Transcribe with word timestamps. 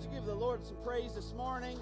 Would 0.00 0.08
you 0.08 0.16
give 0.16 0.24
the 0.24 0.34
Lord 0.34 0.64
some 0.64 0.78
praise 0.82 1.12
this 1.12 1.34
morning? 1.34 1.78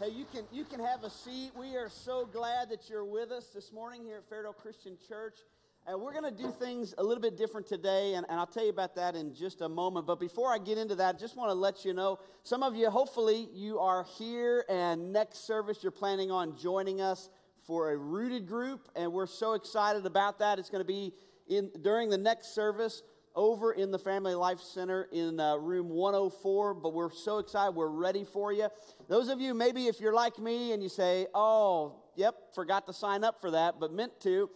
Hey, 0.00 0.08
you 0.08 0.24
can 0.32 0.44
you 0.50 0.64
can 0.64 0.80
have 0.80 1.04
a 1.04 1.10
seat. 1.10 1.50
We 1.54 1.76
are 1.76 1.90
so 1.90 2.24
glad 2.24 2.70
that 2.70 2.88
you're 2.88 3.04
with 3.04 3.30
us 3.30 3.48
this 3.48 3.70
morning 3.70 4.02
here 4.02 4.16
at 4.16 4.30
Fairdale 4.30 4.56
Christian 4.56 4.96
Church. 5.06 5.40
And 5.86 6.00
we're 6.00 6.12
going 6.18 6.34
to 6.34 6.42
do 6.42 6.50
things 6.50 6.94
a 6.96 7.02
little 7.02 7.20
bit 7.20 7.36
different 7.36 7.66
today, 7.66 8.14
and, 8.14 8.24
and 8.30 8.40
I'll 8.40 8.46
tell 8.46 8.64
you 8.64 8.70
about 8.70 8.94
that 8.94 9.14
in 9.14 9.34
just 9.34 9.60
a 9.60 9.68
moment. 9.68 10.06
But 10.06 10.20
before 10.20 10.54
I 10.54 10.56
get 10.56 10.78
into 10.78 10.94
that, 10.94 11.16
I 11.16 11.18
just 11.18 11.36
want 11.36 11.50
to 11.50 11.54
let 11.54 11.84
you 11.84 11.92
know 11.92 12.18
some 12.42 12.62
of 12.62 12.74
you, 12.74 12.88
hopefully, 12.88 13.50
you 13.52 13.80
are 13.80 14.06
here, 14.16 14.64
and 14.70 15.12
next 15.12 15.46
service, 15.46 15.80
you're 15.82 15.92
planning 15.92 16.30
on 16.30 16.56
joining 16.56 17.02
us 17.02 17.28
for 17.66 17.90
a 17.90 17.96
rooted 17.98 18.46
group, 18.46 18.88
and 18.96 19.12
we're 19.12 19.26
so 19.26 19.52
excited 19.52 20.06
about 20.06 20.38
that. 20.38 20.58
It's 20.58 20.70
going 20.70 20.80
to 20.80 20.88
be 20.88 21.12
in 21.46 21.70
during 21.82 22.08
the 22.08 22.16
next 22.18 22.54
service 22.54 23.02
over 23.38 23.70
in 23.70 23.92
the 23.92 23.98
Family 24.00 24.34
Life 24.34 24.58
Center 24.60 25.06
in 25.12 25.38
uh, 25.38 25.54
room 25.54 25.88
104, 25.90 26.74
but 26.74 26.92
we're 26.92 27.12
so 27.12 27.38
excited. 27.38 27.70
We're 27.70 27.86
ready 27.86 28.24
for 28.24 28.52
you. 28.52 28.66
Those 29.08 29.28
of 29.28 29.40
you, 29.40 29.54
maybe 29.54 29.86
if 29.86 30.00
you're 30.00 30.12
like 30.12 30.40
me 30.40 30.72
and 30.72 30.82
you 30.82 30.88
say, 30.88 31.28
oh, 31.36 32.02
yep, 32.16 32.34
forgot 32.52 32.88
to 32.88 32.92
sign 32.92 33.22
up 33.22 33.40
for 33.40 33.52
that, 33.52 33.76
but 33.78 33.92
meant 33.92 34.20
to. 34.22 34.50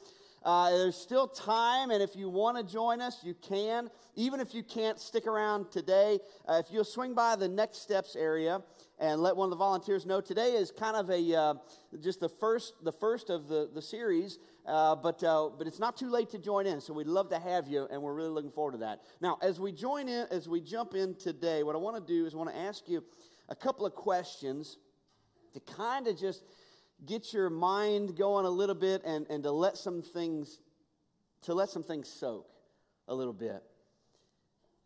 Uh, 0.44 0.70
there's 0.70 0.96
still 0.96 1.28
time, 1.28 1.92
and 1.92 2.02
if 2.02 2.16
you 2.16 2.28
want 2.28 2.56
to 2.56 2.64
join 2.64 3.00
us, 3.00 3.20
you 3.22 3.34
can. 3.34 3.88
Even 4.16 4.40
if 4.40 4.52
you 4.52 4.64
can't 4.64 4.98
stick 4.98 5.28
around 5.28 5.70
today, 5.70 6.18
uh, 6.48 6.54
if 6.54 6.66
you'll 6.72 6.82
swing 6.82 7.14
by 7.14 7.36
the 7.36 7.46
next 7.46 7.82
steps 7.82 8.16
area 8.16 8.60
and 8.98 9.20
let 9.20 9.36
one 9.36 9.46
of 9.46 9.50
the 9.50 9.56
volunteers 9.56 10.04
know, 10.04 10.20
today 10.20 10.54
is 10.54 10.72
kind 10.72 10.96
of 10.96 11.08
a 11.08 11.34
uh, 11.36 11.54
just 12.02 12.18
the 12.18 12.28
first 12.28 12.74
the 12.82 12.90
first 12.90 13.30
of 13.30 13.46
the 13.46 13.70
the 13.72 13.80
series. 13.80 14.40
Uh, 14.64 14.94
but, 14.94 15.22
uh, 15.24 15.48
but 15.58 15.66
it's 15.66 15.80
not 15.80 15.96
too 15.96 16.08
late 16.08 16.30
to 16.30 16.38
join 16.38 16.66
in, 16.66 16.80
so 16.80 16.92
we'd 16.92 17.08
love 17.08 17.28
to 17.28 17.38
have 17.38 17.66
you, 17.66 17.88
and 17.90 18.00
we're 18.00 18.14
really 18.14 18.30
looking 18.30 18.52
forward 18.52 18.72
to 18.72 18.78
that. 18.78 19.00
Now, 19.20 19.38
as 19.42 19.58
we 19.58 19.72
join 19.72 20.08
in, 20.08 20.26
as 20.30 20.48
we 20.48 20.60
jump 20.60 20.94
in 20.94 21.16
today, 21.16 21.64
what 21.64 21.74
I 21.74 21.78
want 21.78 21.96
to 21.96 22.12
do 22.12 22.26
is 22.26 22.34
I 22.34 22.36
want 22.36 22.50
to 22.50 22.56
ask 22.56 22.88
you 22.88 23.02
a 23.48 23.56
couple 23.56 23.84
of 23.84 23.94
questions 23.94 24.78
to 25.54 25.60
kind 25.60 26.06
of 26.06 26.16
just 26.16 26.44
get 27.04 27.32
your 27.32 27.50
mind 27.50 28.16
going 28.16 28.46
a 28.46 28.50
little 28.50 28.76
bit 28.76 29.02
and, 29.04 29.26
and 29.28 29.42
to 29.42 29.50
let 29.50 29.76
some 29.76 30.00
things 30.00 30.60
to 31.42 31.54
let 31.54 31.68
some 31.68 31.82
things 31.82 32.08
soak 32.08 32.46
a 33.08 33.14
little 33.14 33.32
bit. 33.32 33.62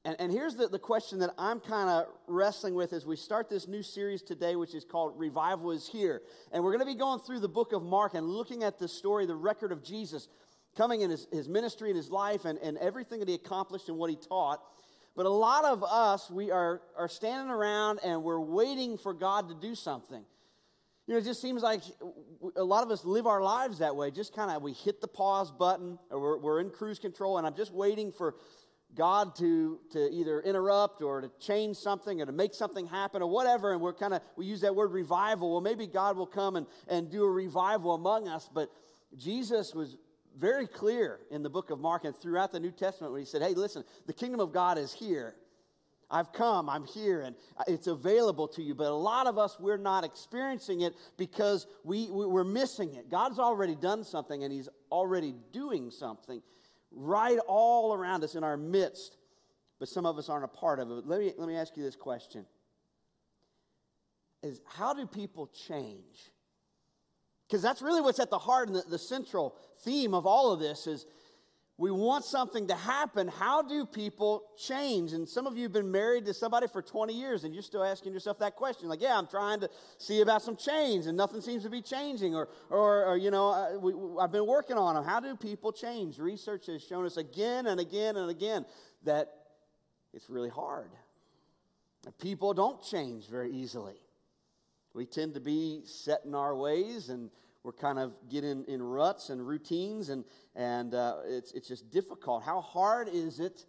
And, 0.07 0.15
and 0.21 0.31
here's 0.31 0.55
the, 0.55 0.69
the 0.69 0.79
question 0.79 1.19
that 1.19 1.31
I'm 1.37 1.59
kind 1.59 1.91
of 1.91 2.07
wrestling 2.29 2.77
with 2.77 2.93
as 2.93 3.05
we 3.05 3.17
start 3.17 3.51
this 3.51 3.67
new 3.67 3.83
series 3.83 4.23
today, 4.23 4.55
which 4.55 4.73
is 4.73 4.85
called 4.85 5.19
Revival 5.19 5.73
is 5.73 5.89
Here. 5.89 6.23
And 6.53 6.63
we're 6.63 6.71
going 6.71 6.87
to 6.87 6.95
be 6.95 6.97
going 6.97 7.19
through 7.19 7.41
the 7.41 7.49
book 7.49 7.73
of 7.73 7.83
Mark 7.83 8.15
and 8.15 8.25
looking 8.25 8.63
at 8.63 8.79
the 8.79 8.87
story, 8.87 9.27
the 9.27 9.35
record 9.35 9.73
of 9.73 9.83
Jesus 9.83 10.29
coming 10.77 11.01
in 11.01 11.11
his, 11.11 11.27
his 11.33 11.49
ministry 11.49 11.91
and 11.91 11.97
his 11.97 12.09
life 12.09 12.45
and, 12.45 12.57
and 12.61 12.79
everything 12.79 13.19
that 13.19 13.29
he 13.29 13.35
accomplished 13.35 13.89
and 13.89 13.99
what 13.99 14.09
he 14.09 14.15
taught. 14.15 14.61
But 15.17 15.27
a 15.27 15.31
lot 15.31 15.65
of 15.65 15.83
us, 15.83 16.31
we 16.31 16.53
are, 16.53 16.83
are 16.97 17.09
standing 17.09 17.51
around 17.51 17.99
and 18.05 18.23
we're 18.23 18.39
waiting 18.39 18.99
for 18.99 19.13
God 19.13 19.49
to 19.49 19.57
do 19.57 19.75
something. 19.75 20.25
You 21.09 21.15
know, 21.15 21.19
it 21.19 21.25
just 21.25 21.43
seems 21.43 21.65
like 21.65 21.81
a 22.55 22.63
lot 22.63 22.85
of 22.85 22.93
us 22.93 23.05
live 23.05 23.27
our 23.27 23.43
lives 23.43 23.81
that 23.81 23.97
way. 23.97 24.13
Just 24.13 24.37
kind 24.37 24.53
of, 24.53 24.63
we 24.63 24.73
hit 24.73 25.01
the 25.01 25.09
pause 25.09 25.51
button 25.51 25.99
or 26.11 26.21
we're, 26.21 26.39
we're 26.39 26.61
in 26.61 26.71
cruise 26.71 27.01
control, 27.01 27.39
and 27.39 27.47
I'm 27.47 27.57
just 27.57 27.73
waiting 27.73 28.13
for 28.13 28.37
God 28.97 29.35
to, 29.37 29.79
to 29.93 30.11
either 30.11 30.41
interrupt 30.41 31.03
or 31.03 31.21
to 31.21 31.31
change 31.39 31.77
something 31.77 32.21
or 32.21 32.27
to 32.27 32.33
make 32.33 32.55
something 32.55 32.87
happen 32.87 33.23
or 33.23 33.31
whatever. 33.31 33.73
And 33.73 33.81
we're 33.81 33.93
kind 33.93 34.15
of, 34.15 34.23
we 34.37 34.47
use 34.47 34.63
that 34.63 34.75
word 34.75 34.93
revival. 34.93 35.53
Well, 35.53 35.61
maybe 35.61 35.87
God 35.87 36.17
will 36.17 36.27
come 36.27 36.57
and, 36.57 36.67
and 36.89 37.11
do 37.11 37.23
a 37.23 37.31
revival 37.31 37.95
among 37.95 38.27
us. 38.27 38.49
But 38.53 38.71
Jesus 39.17 39.75
was 39.75 39.97
very 40.37 40.67
clear 40.67 41.21
in 41.31 41.43
the 41.43 41.51
book 41.51 41.71
of 41.71 41.79
Mark 41.79 42.05
and 42.05 42.17
throughout 42.17 42.53
the 42.53 42.61
New 42.61 42.73
Testament 42.73 43.13
when 43.13 43.21
he 43.21 43.27
said, 43.27 43.43
hey, 43.43 43.55
listen, 43.55 43.85
the 44.07 44.13
kingdom 44.13 44.41
of 44.41 44.53
God 44.53 44.79
is 44.79 44.93
here. 44.93 45.35
I've 46.09 46.33
come, 46.33 46.69
I'm 46.71 46.85
here, 46.85 47.23
and 47.23 47.35
it's 47.67 47.89
available 47.89 48.47
to 48.49 48.63
you. 48.63 48.77
But 48.77 48.87
a 48.87 48.95
lot 48.95 49.27
of 49.27 49.39
us, 49.39 49.57
we're 49.59 49.77
not 49.77 50.05
experiencing 50.05 50.83
it 50.83 50.95
because 51.17 51.67
we, 51.83 52.09
we're 52.11 52.45
missing 52.45 52.95
it. 52.95 53.11
God's 53.11 53.41
already 53.41 53.75
done 53.75 54.05
something, 54.05 54.45
and 54.45 54.53
He's 54.53 54.69
already 54.93 55.35
doing 55.53 55.91
something 55.91 56.43
right 56.97 57.39
all 57.47 57.95
around 57.95 58.25
us 58.25 58.35
in 58.35 58.43
our 58.43 58.57
midst, 58.57 59.17
but 59.79 59.89
some 59.89 60.07
of 60.07 60.19
us 60.19 60.29
aren't 60.29 60.45
a 60.45 60.49
part 60.49 60.81
of 60.81 60.91
it. 60.91 61.07
Let 61.07 61.21
me, 61.21 61.33
let 61.37 61.47
me 61.47 61.57
ask 61.57 61.77
you 61.77 61.83
this 61.83 61.97
question 61.97 62.47
is 64.43 64.61
how 64.65 64.95
do 64.95 65.07
people 65.07 65.49
change? 65.49 66.31
Because 67.47 67.63
that's 67.63 67.83
really 67.83 68.01
what's 68.01 68.21
at 68.21 68.31
the 68.31 68.39
heart 68.39 68.69
and 68.69 68.77
the, 68.77 68.83
the 68.83 68.99
central 68.99 69.57
theme 69.83 70.15
of 70.15 70.27
all 70.27 70.53
of 70.53 70.61
this 70.61 70.87
is 70.87 71.07
we 71.79 71.91
want 71.91 72.25
something 72.25 72.69
to 72.69 72.75
happen. 72.75 73.29
How 73.29 73.61
do 73.61 73.85
people 73.85 74.45
change? 74.57 75.13
And 75.13 75.29
some 75.29 75.47
of 75.47 75.59
you 75.59 75.65
have 75.65 75.75
been 75.75 75.93
married 75.93 76.25
to 76.25 76.33
somebody 76.33 76.69
for 76.69 76.81
20 76.81 77.13
years 77.13 77.45
and 77.45 77.53
you're 77.53 77.63
still 77.63 77.85
asking 77.85 78.15
yourself 78.15 78.39
that 78.39 78.57
question. 78.57 78.89
Like, 78.89 79.03
yeah, 79.03 79.19
I'm 79.19 79.27
trying 79.27 79.61
to 79.61 79.69
see 79.99 80.23
about 80.23 80.41
some 80.41 80.57
change 80.57 81.05
and 81.05 81.19
nothing 81.19 81.43
seems 81.43 81.65
to 81.65 81.71
be 81.71 81.83
changing. 81.83 82.35
Or, 82.35 82.49
or, 82.71 83.05
or 83.05 83.17
you 83.19 83.31
know, 83.31 83.49
uh, 83.49 83.75
I, 83.75 83.77
we, 83.77 83.93
I've 84.19 84.33
been 84.33 84.47
working 84.47 84.79
on 84.79 84.95
them. 84.95 85.05
How 85.05 85.21
do 85.21 85.37
people 85.37 85.71
change? 85.71 86.19
Research 86.19 86.65
has 86.67 86.83
shown 86.83 87.05
us 87.05 87.19
again 87.19 87.67
and 87.67 87.79
again 87.79 88.17
and 88.17 88.31
again 88.31 88.65
that 89.05 89.29
it's 90.15 90.31
really 90.31 90.49
hard. 90.49 90.91
People 92.23 92.55
don't 92.55 92.83
change 92.83 93.29
very 93.29 93.53
easily. 93.53 93.97
We 94.95 95.05
tend 95.05 95.35
to 95.35 95.41
be 95.41 95.83
set 95.85 96.21
in 96.25 96.35
our 96.35 96.57
ways 96.57 97.11
and 97.11 97.29
we're 97.67 97.73
kind 97.73 97.99
of 97.99 98.15
getting 98.31 98.65
in 98.69 98.81
ruts 98.81 99.29
and 99.29 99.45
routines, 99.45 100.09
and, 100.09 100.25
and 100.55 100.95
uh, 100.95 101.17
it's, 101.27 101.51
it's 101.51 101.67
just 101.67 101.91
difficult. 101.91 102.45
How 102.45 102.61
hard 102.61 103.09
is 103.09 103.41
it? 103.41 103.67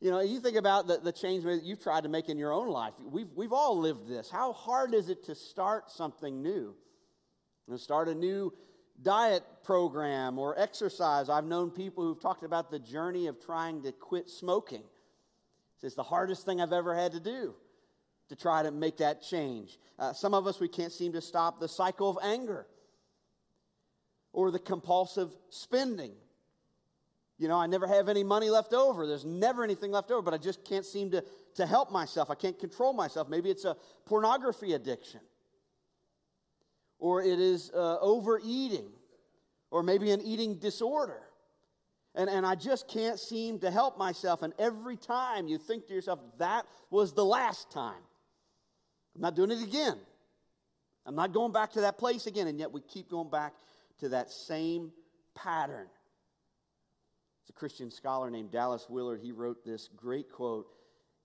You 0.00 0.10
know, 0.10 0.20
you 0.20 0.40
think 0.40 0.56
about 0.56 0.86
the, 0.86 0.96
the 0.96 1.12
change 1.12 1.44
that 1.44 1.62
you've 1.62 1.82
tried 1.82 2.04
to 2.04 2.08
make 2.08 2.30
in 2.30 2.38
your 2.38 2.50
own 2.50 2.68
life. 2.68 2.94
We've, 2.98 3.28
we've 3.36 3.52
all 3.52 3.78
lived 3.78 4.08
this. 4.08 4.30
How 4.30 4.54
hard 4.54 4.94
is 4.94 5.10
it 5.10 5.22
to 5.24 5.34
start 5.34 5.90
something 5.90 6.42
new? 6.42 6.74
To 7.68 7.76
start 7.76 8.08
a 8.08 8.14
new 8.14 8.54
diet 9.02 9.42
program 9.64 10.38
or 10.38 10.58
exercise. 10.58 11.28
I've 11.28 11.44
known 11.44 11.70
people 11.70 12.04
who've 12.04 12.20
talked 12.20 12.42
about 12.42 12.70
the 12.70 12.78
journey 12.78 13.26
of 13.26 13.38
trying 13.44 13.82
to 13.82 13.92
quit 13.92 14.30
smoking. 14.30 14.84
It's 15.82 15.94
the 15.94 16.02
hardest 16.02 16.46
thing 16.46 16.62
I've 16.62 16.72
ever 16.72 16.94
had 16.94 17.12
to 17.12 17.20
do 17.20 17.54
to 18.30 18.34
try 18.34 18.62
to 18.62 18.70
make 18.70 18.96
that 18.96 19.22
change. 19.22 19.78
Uh, 19.98 20.14
some 20.14 20.32
of 20.32 20.46
us, 20.46 20.58
we 20.58 20.68
can't 20.68 20.90
seem 20.90 21.12
to 21.12 21.20
stop 21.20 21.60
the 21.60 21.68
cycle 21.68 22.08
of 22.08 22.16
anger 22.22 22.66
or 24.36 24.50
the 24.50 24.58
compulsive 24.58 25.34
spending. 25.48 26.12
You 27.38 27.48
know, 27.48 27.56
I 27.56 27.66
never 27.66 27.86
have 27.86 28.10
any 28.10 28.22
money 28.22 28.50
left 28.50 28.74
over. 28.74 29.06
There's 29.06 29.24
never 29.24 29.64
anything 29.64 29.90
left 29.90 30.10
over, 30.10 30.20
but 30.20 30.34
I 30.34 30.36
just 30.36 30.62
can't 30.62 30.84
seem 30.84 31.10
to, 31.12 31.24
to 31.54 31.64
help 31.64 31.90
myself. 31.90 32.30
I 32.30 32.34
can't 32.34 32.58
control 32.58 32.92
myself. 32.92 33.30
Maybe 33.30 33.48
it's 33.50 33.64
a 33.64 33.76
pornography 34.04 34.74
addiction, 34.74 35.20
or 36.98 37.22
it 37.22 37.40
is 37.40 37.70
uh, 37.74 37.96
overeating, 37.98 38.90
or 39.70 39.82
maybe 39.82 40.10
an 40.10 40.20
eating 40.20 40.56
disorder. 40.56 41.22
And, 42.14 42.28
and 42.28 42.44
I 42.44 42.56
just 42.56 42.88
can't 42.88 43.18
seem 43.18 43.58
to 43.60 43.70
help 43.70 43.96
myself. 43.96 44.42
And 44.42 44.52
every 44.58 44.98
time 44.98 45.48
you 45.48 45.56
think 45.56 45.86
to 45.86 45.94
yourself, 45.94 46.20
that 46.38 46.66
was 46.90 47.14
the 47.14 47.24
last 47.24 47.70
time. 47.70 48.02
I'm 49.14 49.22
not 49.22 49.34
doing 49.34 49.50
it 49.50 49.62
again. 49.62 49.96
I'm 51.06 51.14
not 51.14 51.32
going 51.32 51.52
back 51.52 51.72
to 51.72 51.82
that 51.82 51.96
place 51.96 52.26
again. 52.26 52.48
And 52.48 52.58
yet 52.58 52.70
we 52.70 52.82
keep 52.82 53.10
going 53.10 53.30
back 53.30 53.54
to 54.00 54.10
that 54.10 54.30
same 54.30 54.92
pattern. 55.34 55.86
It's 57.42 57.50
a 57.50 57.52
Christian 57.52 57.90
scholar 57.90 58.30
named 58.30 58.50
Dallas 58.50 58.86
Willard. 58.88 59.20
He 59.22 59.32
wrote 59.32 59.64
this 59.64 59.88
great 59.94 60.30
quote. 60.30 60.66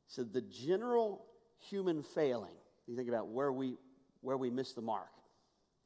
He 0.07 0.13
said, 0.13 0.33
The 0.33 0.41
general 0.41 1.25
human 1.69 2.03
failing, 2.03 2.53
you 2.87 2.95
think 2.95 3.09
about 3.09 3.29
where 3.29 3.51
we, 3.51 3.77
where 4.21 4.37
we 4.37 4.49
miss 4.49 4.73
the 4.73 4.81
mark. 4.81 5.09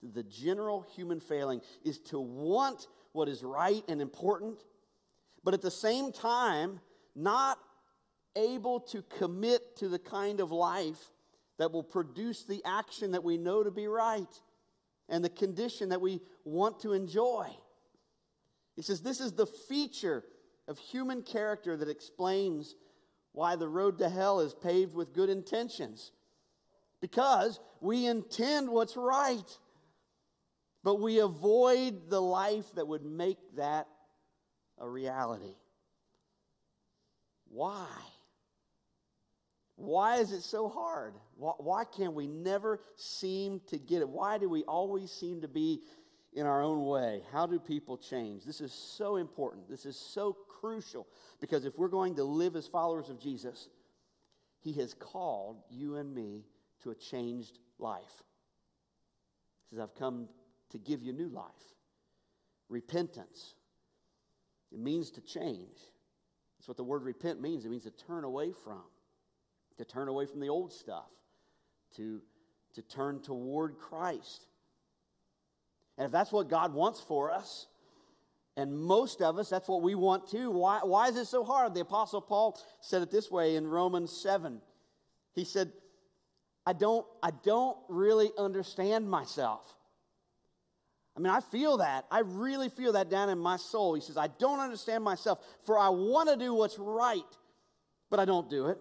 The 0.04 0.24
general 0.24 0.86
human 0.96 1.20
failing 1.20 1.62
is 1.84 2.00
to 2.10 2.20
want 2.20 2.88
what 3.14 3.30
is 3.30 3.44
right 3.44 3.84
and 3.88 4.02
important, 4.02 4.64
but 5.44 5.54
at 5.54 5.62
the 5.62 5.72
same 5.72 6.12
time, 6.12 6.82
not 7.16 7.58
able 8.36 8.82
to 8.82 9.02
commit 9.18 9.78
to 9.78 9.88
the 9.88 10.00
kind 10.00 10.42
of 10.42 10.52
life 10.52 11.12
that 11.58 11.72
will 11.72 11.84
produce 11.84 12.44
the 12.44 12.62
action 12.66 13.12
that 13.12 13.24
we 13.24 13.38
know 13.38 13.64
to 13.64 13.72
be 13.72 13.88
right 13.88 14.42
and 15.10 15.24
the 15.24 15.30
condition 15.30 15.90
that 15.90 16.02
we 16.02 16.22
want 16.44 16.80
to 16.82 16.94
enjoy. 16.94 17.48
He 18.76 18.82
says 18.82 19.02
this 19.02 19.20
is 19.20 19.34
the 19.34 19.46
feature 19.46 20.24
of 20.68 20.78
human 20.78 21.22
character 21.22 21.78
that 21.78 21.90
explains 21.90 22.76
why 23.32 23.56
the 23.56 23.68
road 23.68 24.00
to 24.00 24.10
hell 24.10 24.40
is 24.40 24.54
paved 24.54 24.96
with 24.96 25.14
good 25.14 25.30
intentions. 25.30 26.12
Because 27.02 27.60
we 27.82 28.06
intend 28.08 28.70
what's 28.70 28.98
right, 28.98 29.58
but 30.84 31.02
we 31.02 31.20
avoid 31.20 32.10
the 32.10 32.22
life 32.22 32.66
that 32.76 32.88
would 32.88 33.06
make 33.06 33.38
that 33.58 33.88
a 34.80 34.88
reality. 34.88 35.56
Why? 37.50 37.88
Why 39.76 40.18
is 40.18 40.32
it 40.32 40.42
so 40.42 40.70
hard? 40.70 41.16
Why, 41.36 41.54
why 41.58 41.84
can't 41.84 42.14
we 42.14 42.28
never 42.28 42.80
seem 42.96 43.62
to 43.68 43.78
get 43.78 44.02
it? 44.02 44.10
Why 44.10 44.38
do 44.38 44.50
we 44.50 44.64
always 44.64 45.12
seem 45.12 45.42
to 45.42 45.48
be 45.48 45.82
in 46.34 46.46
our 46.46 46.62
own 46.62 46.86
way? 46.86 47.24
How 47.32 47.46
do 47.46 47.60
people 47.60 47.98
change? 47.98 48.46
This 48.46 48.62
is 48.62 48.74
so 48.74 49.18
important. 49.18 49.70
This 49.70 49.86
is 49.86 49.98
so 49.98 50.38
crucial 50.62 51.08
because 51.42 51.66
if 51.66 51.78
we're 51.78 51.90
going 51.90 52.16
to 52.16 52.24
live 52.24 52.56
as 52.56 52.68
followers 52.68 53.10
of 53.10 53.20
Jesus, 53.20 53.68
He 54.62 54.74
has 54.74 54.94
called 54.94 55.58
you 55.70 55.98
and 55.98 56.14
me 56.14 56.46
to 56.84 56.92
a 56.92 56.96
changed 56.96 57.60
life. 57.78 58.24
He 59.64 59.76
says, 59.76 59.80
I've 59.80 59.96
come 59.96 60.30
to 60.70 60.78
give 60.78 61.04
you 61.04 61.12
new 61.12 61.30
life. 61.30 61.46
Repentance. 62.70 63.56
It 64.72 64.80
means 64.80 65.12
to 65.12 65.22
change. 65.22 65.78
That's 66.58 66.68
what 66.68 66.78
the 66.78 66.84
word 66.84 67.04
repent 67.04 67.42
means. 67.42 67.66
It 67.66 67.70
means 67.70 67.84
to 67.84 67.92
turn 67.92 68.24
away 68.24 68.52
from, 68.64 68.82
to 69.78 69.86
turn 69.86 70.08
away 70.08 70.26
from 70.26 70.40
the 70.40 70.50
old 70.50 70.72
stuff, 70.72 71.10
to, 71.98 72.22
to 72.74 72.82
turn 72.82 73.22
toward 73.22 73.78
Christ. 73.78 74.48
And 75.98 76.06
if 76.06 76.12
that's 76.12 76.32
what 76.32 76.50
God 76.50 76.74
wants 76.74 77.00
for 77.00 77.32
us, 77.32 77.68
and 78.58 78.78
most 78.78 79.22
of 79.22 79.38
us, 79.38 79.50
that's 79.50 79.68
what 79.68 79.82
we 79.82 79.96
want 79.96 80.30
too. 80.30 80.50
Why, 80.50 80.80
why 80.82 81.10
is 81.10 81.18
it 81.18 81.26
so 81.26 81.44
hard? 81.44 81.74
The 81.74 81.82
Apostle 81.82 82.22
Paul 82.22 82.58
said 82.80 83.02
it 83.02 83.12
this 83.12 83.30
way 83.30 83.56
in 83.56 83.68
Romans 83.68 84.12
7. 84.12 84.62
He 85.34 85.44
said, 85.44 85.72
I 86.66 86.74
don't, 86.74 87.06
I 87.22 87.32
don't 87.44 87.78
really 87.90 88.32
understand 88.38 89.10
myself. 89.10 89.76
I 91.18 91.20
mean, 91.20 91.32
I 91.32 91.40
feel 91.40 91.78
that. 91.78 92.06
I 92.12 92.20
really 92.20 92.70
feel 92.70 92.94
that 92.94 93.10
down 93.10 93.30
in 93.30 93.38
my 93.38 93.58
soul. 93.58 93.94
He 93.94 94.02
says, 94.02 94.18
I 94.18 94.28
don't 94.28 94.60
understand 94.60 95.04
myself, 95.04 95.40
for 95.66 95.78
I 95.78 95.90
want 95.90 96.30
to 96.30 96.38
do 96.38 96.54
what's 96.54 96.78
right, 96.80 97.22
but 98.10 98.20
I 98.20 98.26
don't 98.26 98.50
do 98.50 98.68
it. 98.68 98.78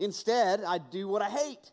Instead, 0.00 0.64
I 0.64 0.78
do 0.78 1.06
what 1.06 1.22
I 1.22 1.28
hate. 1.28 1.70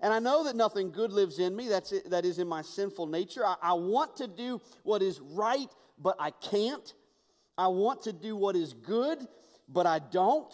And 0.00 0.12
I 0.12 0.18
know 0.18 0.44
that 0.44 0.56
nothing 0.56 0.90
good 0.90 1.12
lives 1.12 1.38
in 1.38 1.54
me, 1.54 1.68
that's 1.68 1.92
it, 1.92 2.10
that 2.10 2.24
is 2.24 2.38
in 2.38 2.48
my 2.48 2.62
sinful 2.62 3.06
nature. 3.06 3.46
I, 3.46 3.54
I 3.62 3.72
want 3.74 4.16
to 4.16 4.26
do 4.26 4.60
what 4.82 5.00
is 5.00 5.20
right, 5.20 5.68
but 5.98 6.16
I 6.18 6.30
can't. 6.30 6.92
I 7.56 7.68
want 7.68 8.02
to 8.02 8.12
do 8.12 8.34
what 8.34 8.56
is 8.56 8.72
good, 8.72 9.18
but 9.68 9.86
I 9.86 10.00
don't. 10.00 10.52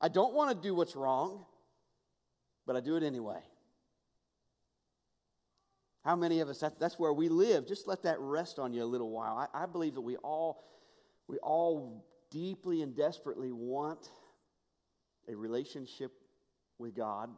I 0.00 0.08
don't 0.08 0.34
want 0.34 0.56
to 0.56 0.68
do 0.68 0.74
what's 0.74 0.94
wrong, 0.94 1.46
but 2.66 2.76
I 2.76 2.80
do 2.80 2.96
it 2.96 3.02
anyway. 3.02 3.40
How 6.04 6.14
many 6.14 6.40
of 6.40 6.48
us, 6.48 6.60
that, 6.60 6.78
that's 6.78 6.98
where 6.98 7.12
we 7.12 7.28
live. 7.28 7.66
Just 7.66 7.88
let 7.88 8.02
that 8.02 8.20
rest 8.20 8.58
on 8.58 8.72
you 8.72 8.82
a 8.82 8.84
little 8.84 9.10
while. 9.10 9.48
I, 9.52 9.62
I 9.62 9.66
believe 9.66 9.94
that 9.94 10.00
we 10.00 10.16
all, 10.16 10.62
we 11.26 11.38
all 11.38 12.04
deeply 12.30 12.82
and 12.82 12.94
desperately 12.94 13.50
want 13.50 14.08
a 15.28 15.34
relationship 15.34 16.12
with 16.78 16.94
God 16.94 17.30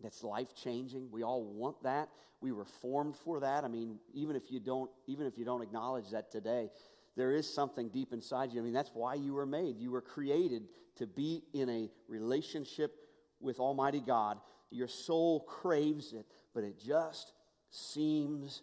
that's 0.00 0.22
life 0.22 0.54
changing. 0.54 1.10
We 1.10 1.22
all 1.22 1.44
want 1.44 1.82
that. 1.82 2.08
We 2.40 2.52
were 2.52 2.64
formed 2.64 3.16
for 3.16 3.40
that. 3.40 3.64
I 3.64 3.68
mean, 3.68 3.98
even 4.14 4.36
if 4.36 4.50
you 4.50 4.60
don't, 4.60 4.90
even 5.06 5.26
if 5.26 5.36
you 5.36 5.44
don't 5.44 5.62
acknowledge 5.62 6.10
that 6.10 6.30
today, 6.30 6.70
there 7.16 7.32
is 7.32 7.52
something 7.52 7.88
deep 7.88 8.12
inside 8.12 8.52
you. 8.52 8.60
I 8.60 8.64
mean, 8.64 8.72
that's 8.72 8.92
why 8.94 9.14
you 9.14 9.34
were 9.34 9.46
made. 9.46 9.78
You 9.78 9.90
were 9.90 10.00
created 10.00 10.68
to 10.96 11.06
be 11.06 11.42
in 11.52 11.68
a 11.68 11.90
relationship 12.06 12.94
with 13.40 13.58
Almighty 13.58 14.00
God. 14.00 14.38
Your 14.70 14.88
soul 14.88 15.40
craves 15.40 16.12
it, 16.12 16.26
but 16.54 16.62
it 16.62 16.78
just 16.78 17.32
seems 17.70 18.62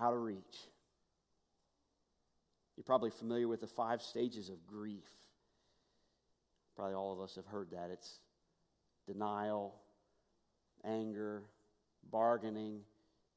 out 0.00 0.14
of 0.14 0.20
reach. 0.20 0.68
You're 2.76 2.84
probably 2.84 3.10
familiar 3.10 3.46
with 3.46 3.60
the 3.60 3.68
five 3.68 4.02
stages 4.02 4.48
of 4.48 4.66
grief. 4.66 5.08
Probably 6.76 6.94
all 6.94 7.12
of 7.12 7.20
us 7.20 7.36
have 7.36 7.46
heard 7.46 7.70
that. 7.70 7.90
It's 7.92 8.18
denial, 9.06 9.74
anger, 10.84 11.44
bargaining, 12.10 12.80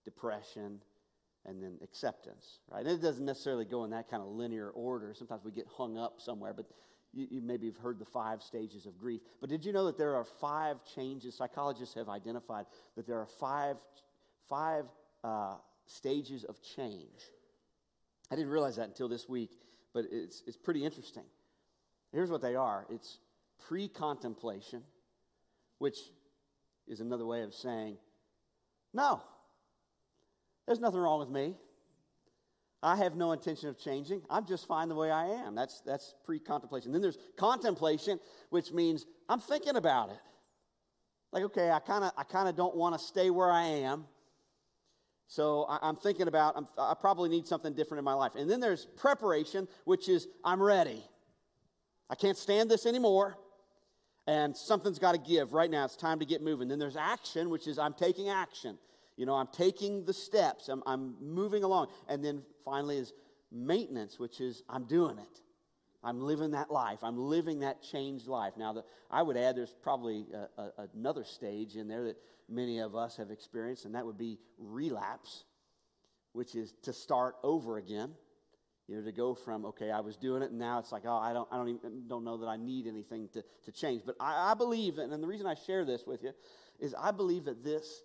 depression, 0.03 0.81
and 1.45 1.61
then 1.61 1.77
acceptance, 1.83 2.59
right? 2.69 2.85
And 2.85 2.89
it 2.89 3.01
doesn't 3.01 3.25
necessarily 3.25 3.65
go 3.65 3.83
in 3.83 3.91
that 3.91 4.09
kind 4.09 4.21
of 4.21 4.29
linear 4.29 4.69
order. 4.69 5.13
Sometimes 5.13 5.43
we 5.45 5.51
get 5.51 5.65
hung 5.77 5.97
up 5.97 6.19
somewhere, 6.19 6.53
but 6.53 6.65
you, 7.13 7.27
you 7.29 7.41
maybe 7.41 7.67
have 7.67 7.77
heard 7.77 7.99
the 7.99 8.05
five 8.05 8.41
stages 8.41 8.85
of 8.85 8.97
grief. 8.97 9.21
But 9.39 9.49
did 9.49 9.63
you 9.65 9.71
know 9.71 9.85
that 9.85 9.97
there 9.97 10.15
are 10.15 10.25
five 10.25 10.77
changes? 10.95 11.35
Psychologists 11.35 11.95
have 11.95 12.09
identified 12.09 12.65
that 12.95 13.07
there 13.07 13.19
are 13.19 13.27
five, 13.27 13.77
five 14.49 14.85
uh, 15.23 15.55
stages 15.85 16.43
of 16.43 16.61
change. 16.61 17.31
I 18.29 18.35
didn't 18.35 18.51
realize 18.51 18.75
that 18.75 18.87
until 18.87 19.07
this 19.07 19.29
week, 19.29 19.51
but 19.93 20.05
it's, 20.11 20.43
it's 20.45 20.57
pretty 20.57 20.83
interesting. 20.83 21.23
Here's 22.11 22.29
what 22.29 22.41
they 22.41 22.55
are 22.55 22.85
it's 22.89 23.19
pre 23.67 23.87
contemplation, 23.87 24.83
which 25.77 25.97
is 26.87 26.99
another 26.99 27.25
way 27.25 27.41
of 27.41 27.53
saying, 27.53 27.97
no, 28.93 29.21
there's 30.65 30.79
nothing 30.79 30.99
wrong 30.99 31.19
with 31.19 31.29
me. 31.29 31.55
I 32.83 32.95
have 32.95 33.15
no 33.15 33.31
intention 33.31 33.69
of 33.69 33.79
changing. 33.79 34.21
I'm 34.29 34.45
just 34.45 34.67
fine 34.67 34.87
the 34.87 34.95
way 34.95 35.09
I 35.09 35.25
am. 35.25 35.55
That's, 35.55 35.81
that's 35.81 36.13
pre 36.25 36.39
contemplation. 36.39 36.91
Then 36.91 37.01
there's 37.01 37.17
contemplation, 37.37 38.19
which 38.49 38.71
means 38.71 39.05
I'm 39.27 39.39
thinking 39.39 39.75
about 39.75 40.09
it. 40.09 40.19
Like, 41.31 41.43
okay, 41.45 41.71
I 41.71 41.79
kind 41.79 42.03
of 42.03 42.11
I 42.17 42.23
kinda 42.23 42.53
don't 42.53 42.75
want 42.75 42.97
to 42.97 43.03
stay 43.03 43.29
where 43.29 43.51
I 43.51 43.63
am. 43.63 44.05
So 45.27 45.65
I, 45.67 45.89
am 45.89 45.97
thinking 45.97 46.29
about, 46.29 46.55
I'm, 46.55 46.67
I 46.77 46.93
probably 46.97 47.27
need 47.27 47.47
something 47.47 47.73
different 47.73 47.99
in 47.99 48.05
my 48.05 48.13
life. 48.13 48.35
And 48.35 48.49
then 48.49 48.61
there's 48.61 48.85
preparation, 48.85 49.67
which 49.83 50.07
is 50.07 50.25
I'm 50.43 50.61
ready. 50.61 51.03
I 52.09 52.15
can't 52.15 52.37
stand 52.37 52.71
this 52.71 52.85
anymore 52.85 53.37
and 54.27 54.55
something's 54.55 54.99
got 54.99 55.13
to 55.13 55.17
give 55.17 55.53
right 55.53 55.71
now. 55.71 55.85
It's 55.85 55.95
time 55.95 56.19
to 56.19 56.25
get 56.25 56.41
moving. 56.41 56.67
Then 56.67 56.79
there's 56.79 56.97
action, 56.97 57.49
which 57.49 57.65
is 57.65 57.79
I'm 57.79 57.93
taking 57.93 58.29
action. 58.29 58.77
You 59.15 59.25
know, 59.25 59.33
I'm 59.33 59.47
taking 59.47 60.05
the 60.05 60.13
steps, 60.13 60.69
I'm, 60.69 60.83
I'm 60.85 61.15
moving 61.19 61.63
along. 61.63 61.87
And 62.07 62.23
then 62.23 62.43
finally 62.63 62.97
is 62.97 63.13
maintenance, 63.51 64.19
which 64.19 64.39
is 64.39 64.61
I'm 64.69 64.83
doing 64.85 65.17
it. 65.17 65.41
I'm 66.03 66.21
living 66.21 66.51
that 66.51 66.69
life. 66.69 66.99
I'm 67.01 67.17
living 67.17 67.61
that 67.61 67.81
changed 67.81 68.27
life. 68.27 68.53
Now, 68.57 68.73
the, 68.73 68.83
I 69.09 69.23
would 69.23 69.35
add 69.35 69.55
there's 69.55 69.73
probably 69.81 70.27
a, 70.33 70.61
a, 70.61 70.71
another 70.93 71.23
stage 71.23 71.75
in 71.75 71.87
there 71.87 72.03
that 72.03 72.17
many 72.47 72.79
of 72.79 72.95
us 72.95 73.17
have 73.17 73.31
experienced, 73.31 73.85
and 73.85 73.95
that 73.95 74.05
would 74.05 74.17
be 74.17 74.37
relapse, 74.59 75.45
which 76.33 76.53
is 76.53 76.75
to 76.83 76.93
start 76.93 77.35
over 77.43 77.77
again. 77.77 78.11
You 78.87 78.95
know, 78.95 79.03
to 79.03 79.11
go 79.11 79.35
from, 79.35 79.65
okay, 79.65 79.91
I 79.91 79.99
was 79.99 80.15
doing 80.15 80.41
it, 80.41 80.51
and 80.51 80.59
now 80.59 80.79
it's 80.79 80.93
like, 80.93 81.03
oh, 81.05 81.17
I 81.17 81.33
don't, 81.33 81.47
I 81.51 81.57
don't 81.57 81.67
even 81.67 82.07
don't 82.07 82.23
know 82.23 82.37
that 82.37 82.47
I 82.47 82.55
need 82.55 82.87
anything 82.87 83.27
to, 83.33 83.43
to 83.65 83.71
change. 83.71 84.03
But 84.05 84.15
I, 84.19 84.51
I 84.51 84.53
believe, 84.53 84.97
and 84.97 85.11
the 85.11 85.27
reason 85.27 85.45
I 85.45 85.55
share 85.55 85.83
this 85.83 86.05
with 86.07 86.23
you 86.23 86.31
is 86.79 86.95
I 86.97 87.11
believe 87.11 87.45
that 87.45 87.63
this, 87.63 88.01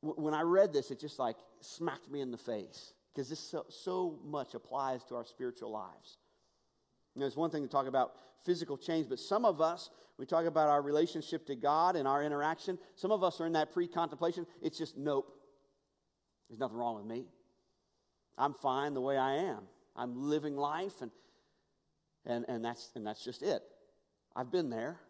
when 0.00 0.32
I 0.32 0.42
read 0.42 0.72
this, 0.72 0.92
it 0.92 1.00
just 1.00 1.18
like 1.18 1.36
smacked 1.60 2.08
me 2.08 2.20
in 2.20 2.30
the 2.30 2.38
face 2.38 2.92
because 3.12 3.28
this 3.28 3.40
so, 3.40 3.66
so 3.68 4.20
much 4.24 4.54
applies 4.54 5.02
to 5.04 5.16
our 5.16 5.24
spiritual 5.24 5.72
lives. 5.72 6.18
You 7.16 7.20
know, 7.20 7.26
it's 7.26 7.36
one 7.36 7.50
thing 7.50 7.62
to 7.62 7.68
talk 7.68 7.88
about 7.88 8.12
physical 8.44 8.78
change, 8.78 9.08
but 9.08 9.18
some 9.18 9.44
of 9.44 9.60
us, 9.60 9.90
we 10.18 10.24
talk 10.24 10.44
about 10.44 10.68
our 10.68 10.82
relationship 10.82 11.46
to 11.46 11.56
God 11.56 11.96
and 11.96 12.06
our 12.06 12.22
interaction. 12.22 12.78
Some 12.94 13.10
of 13.10 13.24
us 13.24 13.40
are 13.40 13.46
in 13.46 13.54
that 13.54 13.72
pre 13.72 13.88
contemplation. 13.88 14.46
It's 14.62 14.78
just, 14.78 14.96
nope, 14.96 15.26
there's 16.48 16.60
nothing 16.60 16.76
wrong 16.76 16.96
with 16.96 17.06
me. 17.06 17.26
I'm 18.38 18.54
fine 18.54 18.94
the 18.94 19.00
way 19.00 19.18
I 19.18 19.34
am. 19.34 19.62
I'm 19.96 20.28
living 20.28 20.56
life, 20.56 21.00
and, 21.00 21.10
and, 22.24 22.44
and, 22.48 22.64
that's, 22.64 22.90
and 22.94 23.06
that's 23.06 23.24
just 23.24 23.42
it. 23.42 23.62
I've 24.34 24.50
been 24.50 24.70
there. 24.70 25.00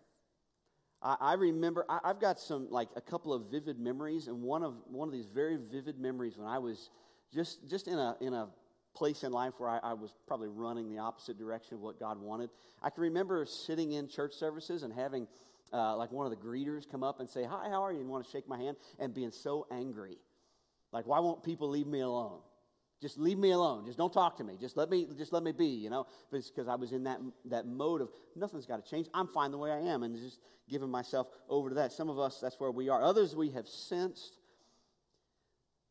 I, 1.03 1.17
I 1.21 1.33
remember, 1.35 1.85
I, 1.89 2.01
have 2.05 2.21
got 2.21 2.39
some, 2.41 2.69
like 2.71 2.89
a 2.97 3.01
couple 3.01 3.33
of 3.33 3.51
vivid 3.51 3.79
memories, 3.79 4.27
and 4.27 4.43
one 4.43 4.63
of, 4.63 4.75
one 4.87 5.09
of 5.09 5.13
these 5.13 5.27
very 5.27 5.57
vivid 5.57 5.99
memories 5.99 6.37
when 6.37 6.47
I 6.47 6.59
was 6.59 6.91
just, 7.33 7.69
just 7.69 7.89
in, 7.89 7.99
a, 7.99 8.17
in 8.21 8.35
a 8.35 8.49
place 8.95 9.23
in 9.23 9.33
life 9.33 9.55
where 9.59 9.71
I, 9.71 9.79
I, 9.83 9.93
was 9.95 10.15
probably 10.27 10.49
running 10.49 10.89
the 10.89 10.99
opposite 10.99 11.39
direction 11.39 11.75
of 11.75 11.81
what 11.81 11.99
God 11.99 12.21
wanted. 12.21 12.51
I 12.83 12.91
can 12.91 13.03
remember 13.03 13.47
sitting 13.47 13.93
in 13.93 14.09
church 14.09 14.35
services 14.35 14.83
and 14.83 14.93
having 14.93 15.29
uh, 15.73 15.97
like 15.97 16.11
one 16.11 16.27
of 16.27 16.31
the 16.31 16.45
greeters 16.45 16.91
come 16.91 17.03
up 17.03 17.21
and 17.21 17.29
say, 17.29 17.45
Hi, 17.45 17.69
how 17.69 17.85
are 17.85 17.93
you? 17.93 18.01
and 18.01 18.09
want 18.09 18.25
to 18.25 18.31
shake 18.31 18.49
my 18.49 18.59
hand 18.59 18.77
and 18.99 19.15
being 19.15 19.31
so 19.31 19.67
angry. 19.71 20.19
Like, 20.93 21.07
why 21.07 21.21
won't 21.21 21.45
people 21.45 21.69
leave 21.69 21.87
me 21.87 22.01
alone? 22.01 22.41
Just 23.01 23.19
leave 23.19 23.39
me 23.39 23.53
alone. 23.53 23.87
Just 23.87 23.97
don't 23.97 24.13
talk 24.13 24.37
to 24.37 24.45
me. 24.45 24.59
Just 24.61 24.77
let 24.77 24.91
me, 24.91 25.09
just 25.17 25.33
let 25.33 25.43
me 25.43 25.53
be, 25.53 25.67
you 25.67 25.89
know, 25.89 26.07
because 26.31 26.69
I 26.69 26.75
was 26.75 26.93
in 26.93 27.05
that, 27.05 27.19
that 27.47 27.67
mode 27.67 28.03
of 28.03 28.11
nothing's 28.37 28.67
got 28.67 28.85
to 28.85 28.91
change. 28.91 29.09
I'm 29.15 29.27
fine 29.27 29.53
the 29.53 29.59
way 29.59 29.71
I 29.71 29.79
am 29.79 30.03
and 30.03 30.15
just 30.15 30.39
giving 30.69 30.91
myself 30.91 31.29
over 31.49 31.71
to 31.71 31.75
that. 31.77 31.93
Some 31.93 32.11
of 32.11 32.19
us, 32.19 32.41
that's 32.41 32.61
where 32.61 32.71
we 32.71 32.91
are. 32.91 33.03
Others, 33.03 33.35
we 33.35 33.51
have 33.53 33.67
sensed, 33.67 34.37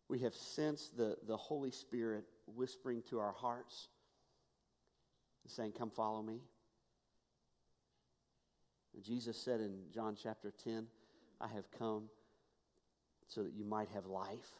we 0.07 0.19
have 0.19 0.35
sensed 0.35 0.97
the, 0.97 1.17
the 1.27 1.35
Holy 1.35 1.71
Spirit 1.71 2.25
whispering 2.45 3.01
to 3.09 3.19
our 3.19 3.33
hearts 3.33 3.87
and 5.43 5.51
saying, 5.51 5.71
Come 5.71 5.89
follow 5.89 6.21
me. 6.21 6.41
And 8.93 9.03
Jesus 9.03 9.35
said 9.35 9.61
in 9.61 9.79
John 9.91 10.15
chapter 10.21 10.53
10, 10.63 10.85
I 11.41 11.47
have 11.47 11.71
come 11.71 12.09
so 13.27 13.43
that 13.43 13.53
you 13.53 13.63
might 13.65 13.89
have 13.89 14.05
life 14.05 14.59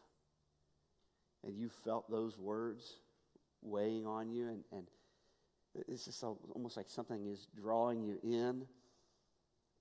and 1.46 1.58
you 1.58 1.70
felt 1.70 2.10
those 2.10 2.38
words 2.38 2.98
weighing 3.62 4.06
on 4.06 4.30
you, 4.30 4.48
and, 4.48 4.64
and 4.72 4.88
it's 5.88 6.06
just 6.06 6.24
almost 6.24 6.78
like 6.78 6.90
something 6.90 7.28
is 7.28 7.48
drawing 7.56 8.02
you 8.04 8.18
in, 8.24 8.66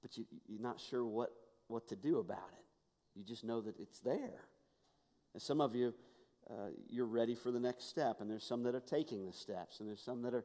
but 0.02 0.16
you, 0.16 0.24
you're 0.46 0.60
not 0.60 0.80
sure 0.80 1.04
what, 1.04 1.30
what 1.68 1.88
to 1.88 1.96
do 1.96 2.18
about 2.18 2.50
it. 2.52 2.64
You 3.14 3.24
just 3.24 3.44
know 3.44 3.60
that 3.62 3.74
it's 3.80 4.00
there. 4.00 4.44
And 5.34 5.42
some 5.42 5.60
of 5.60 5.74
you, 5.74 5.94
uh, 6.48 6.70
you're 6.88 7.06
ready 7.06 7.34
for 7.34 7.50
the 7.50 7.60
next 7.60 7.88
step, 7.88 8.20
and 8.20 8.30
there's 8.30 8.44
some 8.44 8.62
that 8.64 8.74
are 8.74 8.80
taking 8.80 9.26
the 9.26 9.32
steps, 9.32 9.80
and 9.80 9.88
there's 9.88 10.02
some 10.02 10.22
that 10.22 10.34
are 10.34 10.44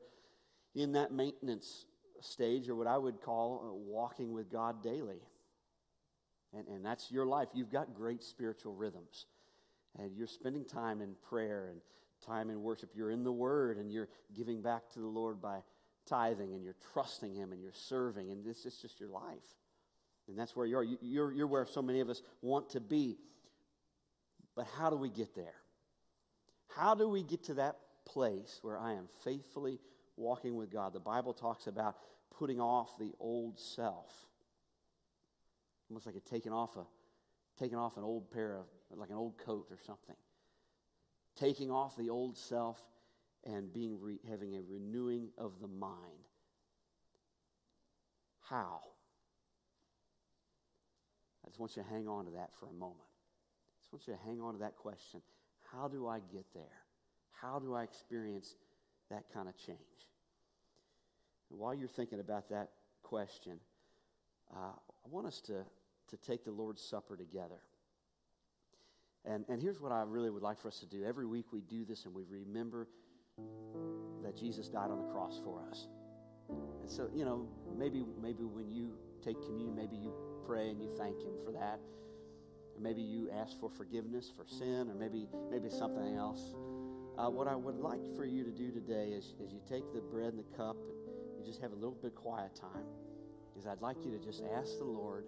in 0.76 0.94
that 0.94 1.12
maintenance 1.12 1.86
stage 2.22 2.70
or 2.70 2.76
what 2.76 2.88
I 2.88 2.98
would 2.98 3.22
call 3.22 3.64
uh, 3.64 3.74
walking 3.74 4.34
with 4.34 4.52
God 4.52 4.82
daily. 4.82 5.22
And, 6.54 6.68
and 6.68 6.86
that's 6.86 7.12
your 7.12 7.26
life. 7.26 7.50
You've 7.54 7.72
got 7.72 7.94
great 7.94 8.24
spiritual 8.24 8.74
rhythms. 8.74 9.26
And 9.98 10.16
you're 10.16 10.28
spending 10.28 10.66
time 10.66 11.02
in 11.02 11.16
prayer 11.30 11.70
and 11.72 11.82
time 12.26 12.50
in 12.50 12.62
worship. 12.62 12.92
You're 12.96 13.12
in 13.12 13.24
the 13.24 13.32
Word 13.32 13.78
and 13.78 13.92
you're 13.92 14.10
giving 14.36 14.62
back 14.62 14.90
to 14.92 15.00
the 15.00 15.08
Lord 15.08 15.42
by 15.42 15.60
tithing 16.08 16.54
and 16.54 16.64
you're 16.64 16.76
trusting 16.94 17.34
Him 17.34 17.52
and 17.52 17.62
you're 17.62 17.72
serving. 17.74 18.32
And 18.32 18.44
this 18.44 18.66
is 18.66 18.78
just 18.78 19.00
your 19.00 19.10
life. 19.10 19.58
And 20.28 20.38
that's 20.38 20.56
where 20.56 20.66
you 20.66 20.78
are. 20.78 20.84
You're, 20.84 21.32
you're 21.34 21.48
where 21.48 21.66
so 21.66 21.82
many 21.82 22.00
of 22.00 22.10
us 22.10 22.22
want 22.42 22.70
to 22.72 22.80
be. 22.80 23.18
But 24.56 24.68
how 24.78 24.90
do 24.90 24.96
we 24.96 25.10
get 25.10 25.36
there? 25.36 25.56
How 26.76 26.96
do 26.96 27.08
we 27.08 27.24
get 27.24 27.44
to 27.46 27.56
that 27.56 27.78
place 28.06 28.60
where 28.62 28.80
I 28.80 28.94
am 28.94 29.08
faithfully 29.24 29.80
walking 30.16 30.56
with 30.56 30.72
God? 30.72 30.94
The 30.94 31.00
Bible 31.00 31.34
talks 31.34 31.68
about 31.68 31.98
putting 32.38 32.60
off 32.60 32.98
the 32.98 33.12
old 33.20 33.60
self. 33.60 34.12
Almost 35.90 36.06
like 36.06 36.16
a 36.16 36.20
taking 36.20 36.52
off 36.52 36.76
a 36.78 36.86
taking 37.60 37.78
off 37.78 37.98
an 37.98 38.04
old 38.04 38.32
pair 38.32 38.56
of 38.56 38.66
like 38.98 39.10
an 39.10 39.16
old 39.16 39.38
coat 39.38 39.68
or 39.70 39.78
something. 39.86 40.16
Taking 41.36 41.72
off 41.72 41.96
the 41.98 42.10
old 42.10 42.38
self 42.38 42.80
and 43.44 43.74
being 43.74 44.00
re, 44.00 44.20
having 44.30 44.56
a 44.56 44.62
renewing 44.62 45.30
of 45.38 45.60
the 45.62 45.68
mind. 45.68 46.28
How? 48.50 48.80
I 51.44 51.50
just 51.50 51.60
want 51.60 51.76
you 51.76 51.84
to 51.84 51.90
hang 51.90 52.08
on 52.08 52.26
to 52.26 52.32
that 52.32 52.52
for 52.60 52.68
a 52.68 52.74
moment. 52.74 53.00
I 53.02 53.82
just 53.82 53.92
want 53.92 54.08
you 54.08 54.14
to 54.14 54.20
hang 54.26 54.42
on 54.42 54.54
to 54.54 54.60
that 54.60 54.76
question. 54.76 55.22
How 55.72 55.88
do 55.88 56.08
I 56.08 56.20
get 56.20 56.46
there? 56.54 56.64
How 57.32 57.60
do 57.60 57.74
I 57.74 57.84
experience 57.84 58.56
that 59.10 59.24
kind 59.34 59.50
of 59.50 59.58
change? 59.58 59.80
And 61.50 61.60
while 61.60 61.74
you're 61.74 61.88
thinking 61.88 62.20
about 62.20 62.50
that 62.50 62.70
question, 63.02 63.60
uh, 64.56 64.72
I 64.72 65.10
want 65.10 65.28
us 65.28 65.42
to, 65.42 65.64
to 66.10 66.18
take 66.18 66.46
the 66.46 66.52
Lord's 66.52 66.82
Supper 66.82 67.18
together. 67.18 67.60
And, 69.26 69.46
and 69.48 69.62
here's 69.62 69.80
what 69.80 69.92
I 69.92 70.04
really 70.04 70.30
would 70.30 70.44
like 70.44 70.60
for 70.60 70.68
us 70.68 70.80
to 70.80 70.86
do. 70.86 71.06
Every 71.06 71.26
week 71.26 71.46
we 71.52 71.62
do 71.62 71.86
this 71.86 72.06
and 72.06 72.14
we 72.14 72.24
remember 72.30 72.88
that 74.24 74.38
Jesus 74.38 74.68
died 74.68 74.92
on 74.92 74.98
the 74.98 75.12
cross 75.14 75.40
for 75.44 75.62
us. 75.70 75.88
And 76.50 76.90
so, 76.90 77.10
you 77.14 77.24
know, 77.24 77.48
maybe, 77.78 78.04
maybe 78.22 78.44
when 78.44 78.70
you 78.72 78.94
take 79.24 79.42
communion, 79.42 79.76
maybe 79.76 79.96
you 79.96 80.14
pray 80.46 80.70
and 80.70 80.82
you 80.82 80.90
thank 80.98 81.18
Him 81.22 81.34
for 81.46 81.52
that. 81.52 81.80
Or 82.76 82.82
maybe 82.82 83.02
you 83.02 83.30
ask 83.32 83.60
for 83.60 83.70
forgiveness 83.70 84.32
for 84.36 84.46
sin, 84.46 84.90
or 84.90 84.96
maybe, 84.96 85.28
maybe 85.50 85.70
something 85.70 86.16
else. 86.16 86.56
Uh, 87.18 87.30
what 87.30 87.48
I 87.48 87.56
would 87.56 87.78
like 87.78 88.02
for 88.16 88.26
you 88.26 88.44
to 88.44 88.52
do 88.52 88.72
today 88.72 89.14
is, 89.16 89.36
is 89.40 89.54
you 89.54 89.62
take 89.70 89.84
the 89.94 90.02
bread 90.02 90.34
and 90.34 90.40
the 90.40 90.58
cup 90.58 90.76
and 90.76 91.40
you 91.40 91.46
just 91.46 91.62
have 91.62 91.72
a 91.72 91.76
little 91.76 91.92
bit 92.02 92.12
of 92.12 92.16
quiet 92.16 92.56
time. 92.56 92.86
Is 93.58 93.68
I'd 93.68 93.82
like 93.82 93.98
you 94.04 94.12
to 94.18 94.20
just 94.20 94.42
ask 94.58 94.80
the 94.80 94.86
Lord 94.86 95.26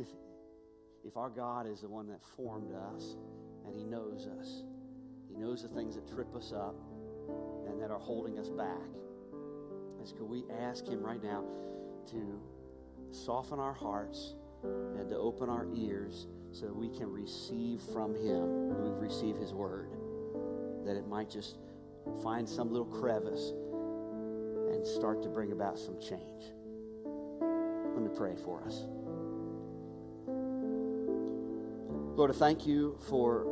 if, 0.00 0.08
if 1.08 1.16
our 1.16 1.30
God 1.30 1.66
is 1.66 1.80
the 1.80 1.88
one 1.88 2.06
that 2.08 2.22
formed 2.36 2.70
us 2.94 3.16
and 3.66 3.74
He 3.74 3.82
knows 3.82 4.28
us, 4.38 4.62
He 5.26 5.34
knows 5.34 5.62
the 5.62 5.68
things 5.68 5.94
that 5.94 6.06
trip 6.06 6.36
us 6.36 6.52
up 6.52 6.76
and 7.66 7.80
that 7.80 7.90
are 7.90 7.98
holding 7.98 8.38
us 8.38 8.50
back. 8.50 8.90
Is 10.02 10.12
could 10.12 10.28
we 10.28 10.44
ask 10.60 10.86
Him 10.86 11.02
right 11.02 11.22
now 11.22 11.44
to 12.10 12.38
soften 13.10 13.58
our 13.58 13.72
hearts 13.72 14.34
and 14.62 15.08
to 15.08 15.16
open 15.16 15.48
our 15.48 15.66
ears 15.74 16.26
so 16.52 16.66
that 16.66 16.76
we 16.76 16.90
can 16.90 17.10
receive 17.10 17.80
from 17.92 18.14
Him, 18.14 18.78
we 18.78 18.90
receive 18.90 19.36
His 19.36 19.54
Word, 19.54 19.88
that 20.84 20.94
it 20.94 21.08
might 21.08 21.30
just 21.30 21.56
find 22.22 22.46
some 22.46 22.70
little 22.70 22.86
crevice 22.86 23.52
and 24.74 24.86
start 24.86 25.22
to 25.22 25.30
bring 25.30 25.52
about 25.52 25.78
some 25.78 25.98
change. 25.98 26.52
Let 27.94 28.02
me 28.02 28.10
pray 28.14 28.36
for 28.36 28.62
us. 28.64 28.84
Lord, 32.18 32.32
I 32.32 32.34
thank 32.34 32.66
you 32.66 32.98
for 33.08 33.46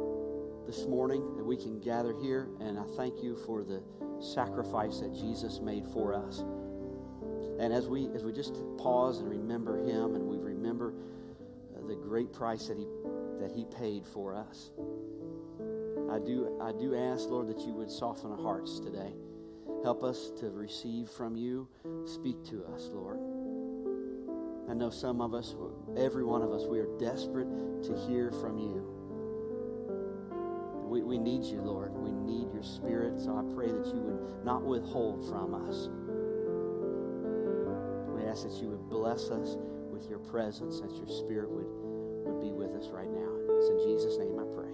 this 0.66 0.86
morning 0.86 1.36
that 1.36 1.44
we 1.44 1.56
can 1.56 1.78
gather 1.78 2.12
here, 2.20 2.48
and 2.58 2.76
I 2.76 2.82
thank 2.96 3.22
you 3.22 3.36
for 3.46 3.62
the 3.62 3.80
sacrifice 4.18 4.98
that 4.98 5.14
Jesus 5.14 5.60
made 5.60 5.86
for 5.86 6.12
us. 6.12 6.40
And 7.60 7.72
as 7.72 7.86
we 7.86 8.08
as 8.08 8.24
we 8.24 8.32
just 8.32 8.56
pause 8.76 9.20
and 9.20 9.30
remember 9.30 9.76
him 9.86 10.16
and 10.16 10.26
we 10.26 10.38
remember 10.38 10.94
uh, 11.76 11.86
the 11.86 11.94
great 11.94 12.32
price 12.32 12.66
that 12.66 12.76
he 12.76 12.88
that 13.38 13.52
he 13.54 13.66
paid 13.66 14.04
for 14.04 14.34
us. 14.34 14.72
I 16.10 16.18
do 16.18 16.58
I 16.60 16.72
do 16.72 16.96
ask 16.96 17.28
Lord 17.28 17.46
that 17.46 17.60
you 17.60 17.72
would 17.72 17.88
soften 17.88 18.32
our 18.32 18.42
hearts 18.42 18.80
today. 18.80 19.12
Help 19.84 20.02
us 20.02 20.32
to 20.40 20.50
receive 20.50 21.08
from 21.08 21.36
you. 21.36 21.68
Speak 22.04 22.42
to 22.46 22.64
us, 22.74 22.90
Lord. 22.92 23.20
I 24.68 24.74
know 24.74 24.90
some 24.90 25.20
of 25.20 25.32
us, 25.32 25.54
every 25.96 26.24
one 26.24 26.42
of 26.42 26.50
us, 26.50 26.64
we 26.66 26.80
are 26.80 26.88
desperate 26.98 27.48
to 27.84 27.96
hear 28.08 28.32
from 28.32 28.58
you. 28.58 28.84
We, 30.88 31.02
we 31.02 31.18
need 31.18 31.44
you, 31.44 31.60
Lord. 31.60 31.92
We 31.94 32.12
need 32.12 32.52
your 32.52 32.62
spirit. 32.62 33.18
So 33.20 33.36
I 33.36 33.42
pray 33.54 33.66
that 33.66 33.86
you 33.86 34.00
would 34.00 34.44
not 34.44 34.62
withhold 34.62 35.28
from 35.28 35.54
us. 35.54 35.88
We 38.10 38.24
ask 38.28 38.42
that 38.42 38.60
you 38.60 38.70
would 38.70 38.88
bless 38.88 39.30
us 39.30 39.56
with 39.90 40.08
your 40.08 40.18
presence, 40.18 40.80
that 40.80 40.94
your 40.94 41.08
spirit 41.08 41.50
would, 41.50 41.66
would 42.26 42.40
be 42.40 42.52
with 42.52 42.74
us 42.74 42.88
right 42.90 43.10
now. 43.10 43.30
It's 43.58 43.68
in 43.68 43.78
Jesus' 43.86 44.18
name 44.18 44.38
I 44.38 44.44
pray. 44.54 44.70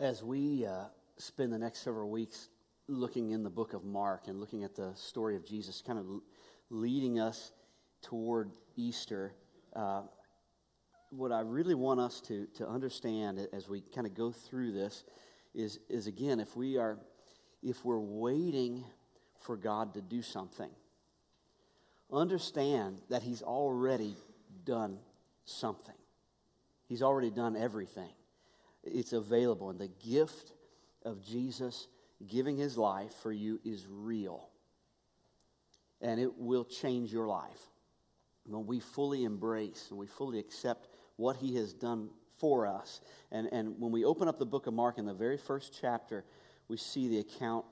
As 0.00 0.22
we 0.22 0.64
uh, 0.64 0.84
spend 1.16 1.52
the 1.52 1.58
next 1.58 1.80
several 1.80 2.08
weeks 2.08 2.50
looking 2.86 3.32
in 3.32 3.42
the 3.42 3.50
book 3.50 3.74
of 3.74 3.84
Mark 3.84 4.28
and 4.28 4.38
looking 4.38 4.62
at 4.62 4.76
the 4.76 4.92
story 4.94 5.34
of 5.34 5.44
Jesus, 5.44 5.82
kind 5.84 5.98
of 5.98 6.06
leading 6.70 7.18
us 7.18 7.52
toward 8.00 8.50
Easter, 8.76 9.32
uh, 9.74 10.02
what 11.10 11.32
I 11.32 11.40
really 11.40 11.74
want 11.74 11.98
us 11.98 12.20
to, 12.22 12.46
to 12.54 12.68
understand 12.68 13.48
as 13.52 13.68
we 13.68 13.80
kind 13.80 14.06
of 14.06 14.14
go 14.14 14.30
through 14.30 14.72
this 14.72 15.04
is, 15.54 15.80
is 15.88 16.06
again, 16.06 16.38
if 16.38 16.56
we 16.56 16.76
are, 16.76 16.98
if 17.62 17.84
we're 17.84 17.98
waiting 17.98 18.84
for 19.40 19.56
God 19.56 19.94
to 19.94 20.00
do 20.00 20.22
something, 20.22 20.70
understand 22.12 23.00
that 23.10 23.22
He's 23.22 23.42
already 23.42 24.14
done 24.64 24.98
something. 25.44 25.94
He's 26.86 27.02
already 27.02 27.30
done 27.30 27.56
everything 27.56 28.10
it's 28.84 29.12
available. 29.12 29.70
And 29.70 29.78
the 29.78 29.88
gift 29.88 30.52
of 31.04 31.24
Jesus 31.24 31.88
giving 32.26 32.56
his 32.56 32.76
life 32.76 33.12
for 33.22 33.32
you 33.32 33.60
is 33.64 33.86
real. 33.88 34.48
And 36.00 36.20
it 36.20 36.36
will 36.38 36.64
change 36.64 37.12
your 37.12 37.26
life. 37.26 37.60
When 38.44 38.66
we 38.66 38.80
fully 38.80 39.24
embrace 39.24 39.88
and 39.90 39.98
we 39.98 40.06
fully 40.06 40.38
accept 40.38 40.88
what 41.16 41.36
he 41.36 41.56
has 41.56 41.72
done 41.72 42.10
for 42.38 42.66
us. 42.66 43.00
And, 43.30 43.48
and 43.52 43.78
when 43.78 43.92
we 43.92 44.04
open 44.04 44.28
up 44.28 44.38
the 44.38 44.46
book 44.46 44.66
of 44.66 44.74
Mark 44.74 44.98
in 44.98 45.06
the 45.06 45.14
very 45.14 45.36
first 45.36 45.76
chapter, 45.80 46.24
we 46.68 46.76
see 46.76 47.08
the 47.08 47.18
account 47.18 47.64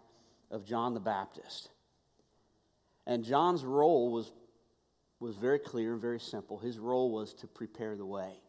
of 0.50 0.64
John 0.64 0.94
the 0.94 1.00
Baptist. 1.00 1.70
And 3.06 3.24
John's 3.24 3.64
role 3.64 4.10
was, 4.10 4.32
was 5.20 5.36
very 5.36 5.60
clear 5.60 5.92
and 5.92 6.02
very 6.02 6.20
simple. 6.20 6.58
His 6.58 6.78
role 6.78 7.12
was 7.12 7.32
to 7.34 7.46
prepare 7.46 7.96
the 7.96 8.06
way. 8.06 8.40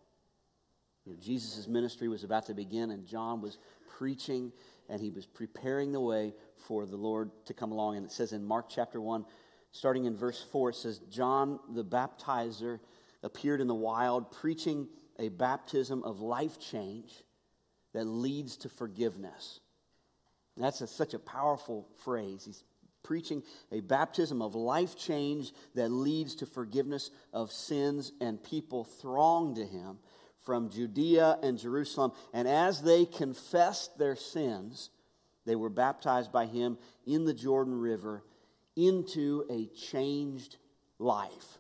You 1.08 1.14
know, 1.14 1.20
Jesus' 1.22 1.68
ministry 1.68 2.10
was 2.10 2.26
about 2.26 2.48
to 2.48 2.54
begin, 2.54 2.92
and 2.92 3.08
John 3.08 3.42
was 3.42 3.58
preaching 3.98 4.52
and 4.90 5.02
he 5.02 5.10
was 5.10 5.26
preparing 5.26 5.92
the 5.92 6.00
way 6.02 6.34
for 6.68 6.86
the 6.86 6.98
Lord 6.98 7.32
to 7.46 7.54
come 7.54 7.72
along. 7.72 7.98
And 7.98 8.06
it 8.06 8.12
says 8.12 8.34
in 8.34 8.44
Mark 8.44 8.70
chapter 8.70 9.00
1, 9.00 9.26
starting 9.72 10.06
in 10.06 10.16
verse 10.16 10.46
4, 10.52 10.70
it 10.70 10.76
says, 10.76 11.00
John 11.10 11.60
the 11.74 11.84
baptizer 11.84 12.80
appeared 13.24 13.62
in 13.62 13.68
the 13.68 13.76
wild, 13.76 14.32
preaching 14.32 14.88
a 15.20 15.30
baptism 15.30 16.04
of 16.04 16.20
life 16.20 16.60
change 16.60 17.24
that 17.94 18.06
leads 18.06 18.58
to 18.58 18.70
forgiveness. 18.70 19.60
That's 20.58 20.82
a, 20.82 20.88
such 20.88 21.14
a 21.14 21.20
powerful 21.20 21.88
phrase. 22.04 22.44
He's 22.46 22.64
preaching 23.04 23.44
a 23.72 23.80
baptism 23.80 24.42
of 24.42 24.56
life 24.56 24.98
change 24.98 25.54
that 25.76 25.90
leads 25.90 26.36
to 26.36 26.46
forgiveness 26.46 27.12
of 27.34 27.52
sins, 27.52 28.12
and 28.20 28.44
people 28.44 28.84
throng 28.84 29.56
to 29.56 29.66
him 29.66 30.00
from 30.48 30.70
Judea 30.70 31.40
and 31.44 31.60
Jerusalem. 31.60 32.14
And 32.34 32.48
as 32.48 32.82
they 32.82 33.06
confessed 33.06 33.98
their 33.98 34.16
sins, 34.16 34.90
they 35.46 35.58
were 35.58 35.70
baptized 35.70 36.32
by 36.32 36.46
him 36.46 36.78
in 37.06 37.26
the 37.26 37.34
Jordan 37.34 37.78
River 37.78 38.24
into 38.78 39.44
a 39.50 39.66
changed 39.76 40.56
life. 41.00 41.60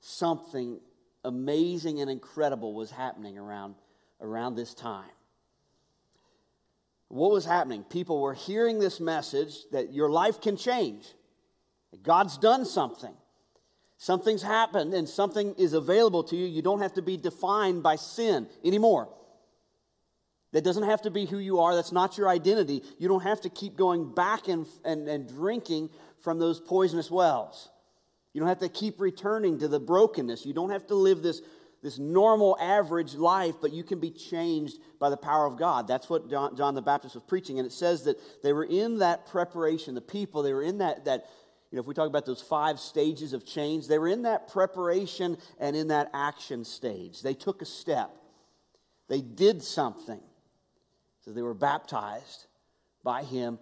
Something 0.00 0.80
amazing 1.24 2.00
and 2.00 2.10
incredible 2.10 2.74
was 2.74 2.90
happening 2.90 3.38
around, 3.38 3.76
around 4.20 4.56
this 4.56 4.74
time. 4.74 5.10
What 7.06 7.30
was 7.30 7.44
happening? 7.44 7.84
People 7.84 8.20
were 8.20 8.34
hearing 8.34 8.80
this 8.80 8.98
message 8.98 9.54
that 9.70 9.92
your 9.92 10.10
life 10.10 10.40
can 10.40 10.56
change. 10.56 11.06
God's 12.02 12.38
done 12.38 12.64
something. 12.64 13.14
Something's 13.98 14.42
happened 14.42 14.94
and 14.94 15.08
something 15.08 15.54
is 15.58 15.72
available 15.72 16.22
to 16.24 16.36
you. 16.36 16.46
You 16.46 16.62
don't 16.62 16.80
have 16.80 16.94
to 16.94 17.02
be 17.02 17.16
defined 17.16 17.82
by 17.82 17.96
sin 17.96 18.46
anymore. 18.64 19.08
That 20.52 20.62
doesn't 20.62 20.84
have 20.84 21.02
to 21.02 21.10
be 21.10 21.26
who 21.26 21.38
you 21.38 21.58
are. 21.58 21.74
That's 21.74 21.92
not 21.92 22.16
your 22.16 22.28
identity. 22.28 22.82
You 22.98 23.08
don't 23.08 23.24
have 23.24 23.40
to 23.42 23.50
keep 23.50 23.76
going 23.76 24.14
back 24.14 24.46
and, 24.46 24.66
and, 24.84 25.08
and 25.08 25.28
drinking 25.28 25.90
from 26.22 26.38
those 26.38 26.60
poisonous 26.60 27.10
wells. 27.10 27.70
You 28.32 28.40
don't 28.40 28.48
have 28.48 28.60
to 28.60 28.68
keep 28.68 29.00
returning 29.00 29.58
to 29.58 29.68
the 29.68 29.80
brokenness. 29.80 30.46
You 30.46 30.54
don't 30.54 30.70
have 30.70 30.86
to 30.86 30.94
live 30.94 31.22
this, 31.22 31.42
this 31.82 31.98
normal, 31.98 32.56
average 32.60 33.14
life, 33.14 33.56
but 33.60 33.72
you 33.72 33.82
can 33.82 33.98
be 33.98 34.12
changed 34.12 34.78
by 35.00 35.10
the 35.10 35.16
power 35.16 35.44
of 35.44 35.58
God. 35.58 35.88
That's 35.88 36.08
what 36.08 36.30
John, 36.30 36.56
John 36.56 36.76
the 36.76 36.82
Baptist 36.82 37.16
was 37.16 37.24
preaching. 37.24 37.58
And 37.58 37.66
it 37.66 37.72
says 37.72 38.04
that 38.04 38.16
they 38.44 38.52
were 38.52 38.64
in 38.64 39.00
that 39.00 39.26
preparation, 39.26 39.96
the 39.96 40.00
people, 40.00 40.44
they 40.44 40.52
were 40.52 40.62
in 40.62 40.78
that, 40.78 41.04
that 41.06 41.26
you 41.70 41.76
know, 41.76 41.80
if 41.80 41.86
we 41.86 41.94
talk 41.94 42.08
about 42.08 42.24
those 42.24 42.40
five 42.40 42.80
stages 42.80 43.32
of 43.32 43.44
change, 43.44 43.88
they 43.88 43.98
were 43.98 44.08
in 44.08 44.22
that 44.22 44.48
preparation 44.48 45.36
and 45.60 45.76
in 45.76 45.88
that 45.88 46.10
action 46.14 46.64
stage. 46.64 47.20
They 47.20 47.34
took 47.34 47.60
a 47.60 47.66
step, 47.66 48.10
they 49.08 49.20
did 49.20 49.62
something. 49.62 50.20
So 51.24 51.32
they 51.32 51.42
were 51.42 51.54
baptized 51.54 52.46
by 53.04 53.22
him 53.22 53.58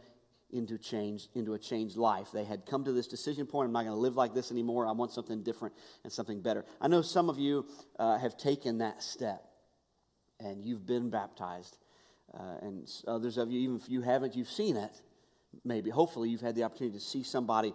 into 0.53 0.79
change 0.79 1.29
into 1.35 1.55
a 1.55 1.59
changed 1.59 1.97
life. 1.97 2.29
They 2.33 2.45
had 2.45 2.65
come 2.65 2.85
to 2.85 2.93
this 2.93 3.09
decision 3.09 3.47
point 3.47 3.67
i'm 3.67 3.73
not 3.73 3.83
going 3.83 3.95
to 3.95 4.01
live 4.01 4.15
like 4.15 4.35
this 4.35 4.53
anymore. 4.53 4.87
I 4.87 4.93
want 4.93 5.11
something 5.11 5.43
different 5.43 5.75
and 6.05 6.13
something 6.13 6.41
better. 6.41 6.65
I 6.81 6.87
know 6.87 7.03
some 7.03 7.29
of 7.29 7.39
you 7.39 7.67
uh, 7.99 8.19
have 8.19 8.37
taken 8.37 8.79
that 8.79 9.03
step 9.03 9.43
and 10.39 10.65
you've 10.65 10.87
been 10.87 11.11
baptized 11.11 11.77
uh, 12.33 12.59
and 12.63 12.89
others 13.09 13.37
of 13.37 13.51
you 13.51 13.59
even 13.61 13.77
if 13.77 13.89
you 13.89 14.03
haven't 14.03 14.37
you've 14.37 14.51
seen 14.51 14.77
it 14.77 15.03
maybe. 15.65 15.91
Hopefully 15.91 16.29
you've 16.29 16.41
had 16.41 16.55
the 16.55 16.65
opportunity 16.65 16.99
to 16.99 17.05
see 17.05 17.23
somebody 17.23 17.75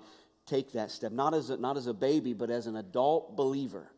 take 0.51 0.73
that 0.73 0.91
step, 0.91 1.11
not 1.11 1.33
as 1.33 1.49
a, 1.49 1.57
not 1.57 1.77
as 1.77 1.87
a 1.87 1.93
baby, 1.93 2.33
but 2.33 2.49
as 2.49 2.67
an 2.67 2.75
adult 2.75 3.35
believer, 3.35 3.91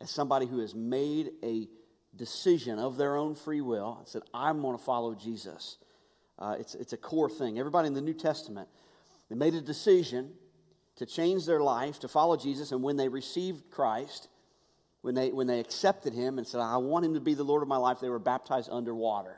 as 0.00 0.10
somebody 0.10 0.46
who 0.46 0.60
has 0.60 0.74
made 0.74 1.30
a 1.42 1.68
decision 2.16 2.78
of 2.78 2.96
their 2.96 3.16
own 3.16 3.34
free 3.34 3.60
will 3.60 3.96
and 3.98 4.08
said, 4.08 4.22
I'm 4.32 4.62
going 4.62 4.76
to 4.76 4.82
follow 4.82 5.14
Jesus. 5.14 5.76
Uh, 6.38 6.56
it's, 6.58 6.74
it's 6.74 6.92
a 6.92 6.96
core 6.96 7.28
thing. 7.28 7.58
Everybody 7.58 7.88
in 7.88 7.94
the 7.94 8.00
New 8.00 8.14
Testament, 8.14 8.68
they 9.28 9.36
made 9.36 9.54
a 9.54 9.60
decision 9.60 10.32
to 10.96 11.06
change 11.06 11.46
their 11.46 11.60
life, 11.60 12.00
to 12.00 12.08
follow 12.08 12.36
Jesus, 12.36 12.72
and 12.72 12.82
when 12.82 12.96
they 12.96 13.08
received 13.08 13.70
Christ, 13.70 14.28
when 15.02 15.14
they, 15.14 15.30
when 15.30 15.46
they 15.46 15.60
accepted 15.60 16.12
him 16.12 16.38
and 16.38 16.46
said, 16.46 16.60
I 16.60 16.78
want 16.78 17.04
him 17.04 17.14
to 17.14 17.20
be 17.20 17.34
the 17.34 17.44
Lord 17.44 17.62
of 17.62 17.68
my 17.68 17.76
life, 17.76 18.00
they 18.00 18.08
were 18.08 18.18
baptized 18.18 18.68
underwater. 18.72 19.36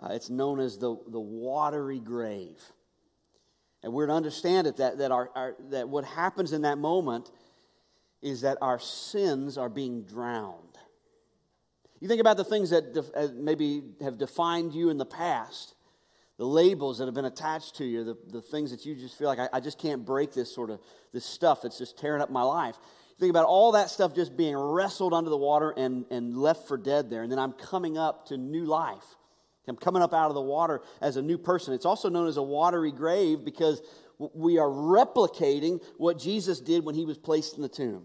Uh, 0.00 0.08
it's 0.12 0.30
known 0.30 0.60
as 0.60 0.78
the, 0.78 0.96
the 1.08 1.20
watery 1.20 2.00
grave. 2.00 2.60
And 3.82 3.92
we're 3.92 4.06
to 4.06 4.12
understand 4.12 4.66
it 4.66 4.76
that, 4.78 4.98
that, 4.98 5.12
our, 5.12 5.30
our, 5.34 5.56
that 5.70 5.88
what 5.88 6.04
happens 6.04 6.52
in 6.52 6.62
that 6.62 6.78
moment 6.78 7.30
is 8.20 8.40
that 8.40 8.58
our 8.60 8.78
sins 8.78 9.56
are 9.56 9.68
being 9.68 10.02
drowned. 10.02 10.78
You 12.00 12.08
think 12.08 12.20
about 12.20 12.36
the 12.36 12.44
things 12.44 12.70
that 12.70 12.96
uh, 13.14 13.28
maybe 13.34 13.82
have 14.00 14.18
defined 14.18 14.74
you 14.74 14.90
in 14.90 14.98
the 14.98 15.06
past, 15.06 15.74
the 16.36 16.46
labels 16.46 16.98
that 16.98 17.06
have 17.06 17.14
been 17.14 17.24
attached 17.24 17.76
to 17.76 17.84
you, 17.84 18.04
the, 18.04 18.16
the 18.28 18.42
things 18.42 18.70
that 18.70 18.84
you 18.86 18.94
just 18.94 19.18
feel 19.18 19.28
like, 19.28 19.38
I, 19.38 19.48
I 19.52 19.60
just 19.60 19.78
can't 19.78 20.04
break 20.04 20.32
this 20.32 20.52
sort 20.52 20.70
of, 20.70 20.80
this 21.12 21.24
stuff 21.24 21.62
that's 21.62 21.78
just 21.78 21.98
tearing 21.98 22.22
up 22.22 22.30
my 22.30 22.42
life. 22.42 22.76
You 23.10 23.16
think 23.20 23.30
about 23.30 23.46
all 23.46 23.72
that 23.72 23.90
stuff 23.90 24.14
just 24.14 24.36
being 24.36 24.56
wrestled 24.56 25.12
under 25.12 25.30
the 25.30 25.36
water 25.36 25.74
and, 25.76 26.04
and 26.10 26.36
left 26.36 26.68
for 26.68 26.76
dead 26.76 27.10
there. 27.10 27.22
And 27.22 27.32
then 27.32 27.38
I'm 27.40 27.52
coming 27.52 27.98
up 27.98 28.26
to 28.26 28.36
new 28.36 28.64
life. 28.64 29.16
I'm 29.70 29.76
coming 29.76 30.02
up 30.02 30.14
out 30.14 30.28
of 30.28 30.34
the 30.34 30.40
water 30.40 30.82
as 31.00 31.16
a 31.16 31.22
new 31.22 31.38
person. 31.38 31.74
It's 31.74 31.86
also 31.86 32.08
known 32.08 32.28
as 32.28 32.36
a 32.36 32.42
watery 32.42 32.92
grave 32.92 33.44
because 33.44 33.82
we 34.18 34.58
are 34.58 34.68
replicating 34.68 35.82
what 35.96 36.18
Jesus 36.18 36.60
did 36.60 36.84
when 36.84 36.94
he 36.94 37.04
was 37.04 37.18
placed 37.18 37.56
in 37.56 37.62
the 37.62 37.68
tomb. 37.68 38.04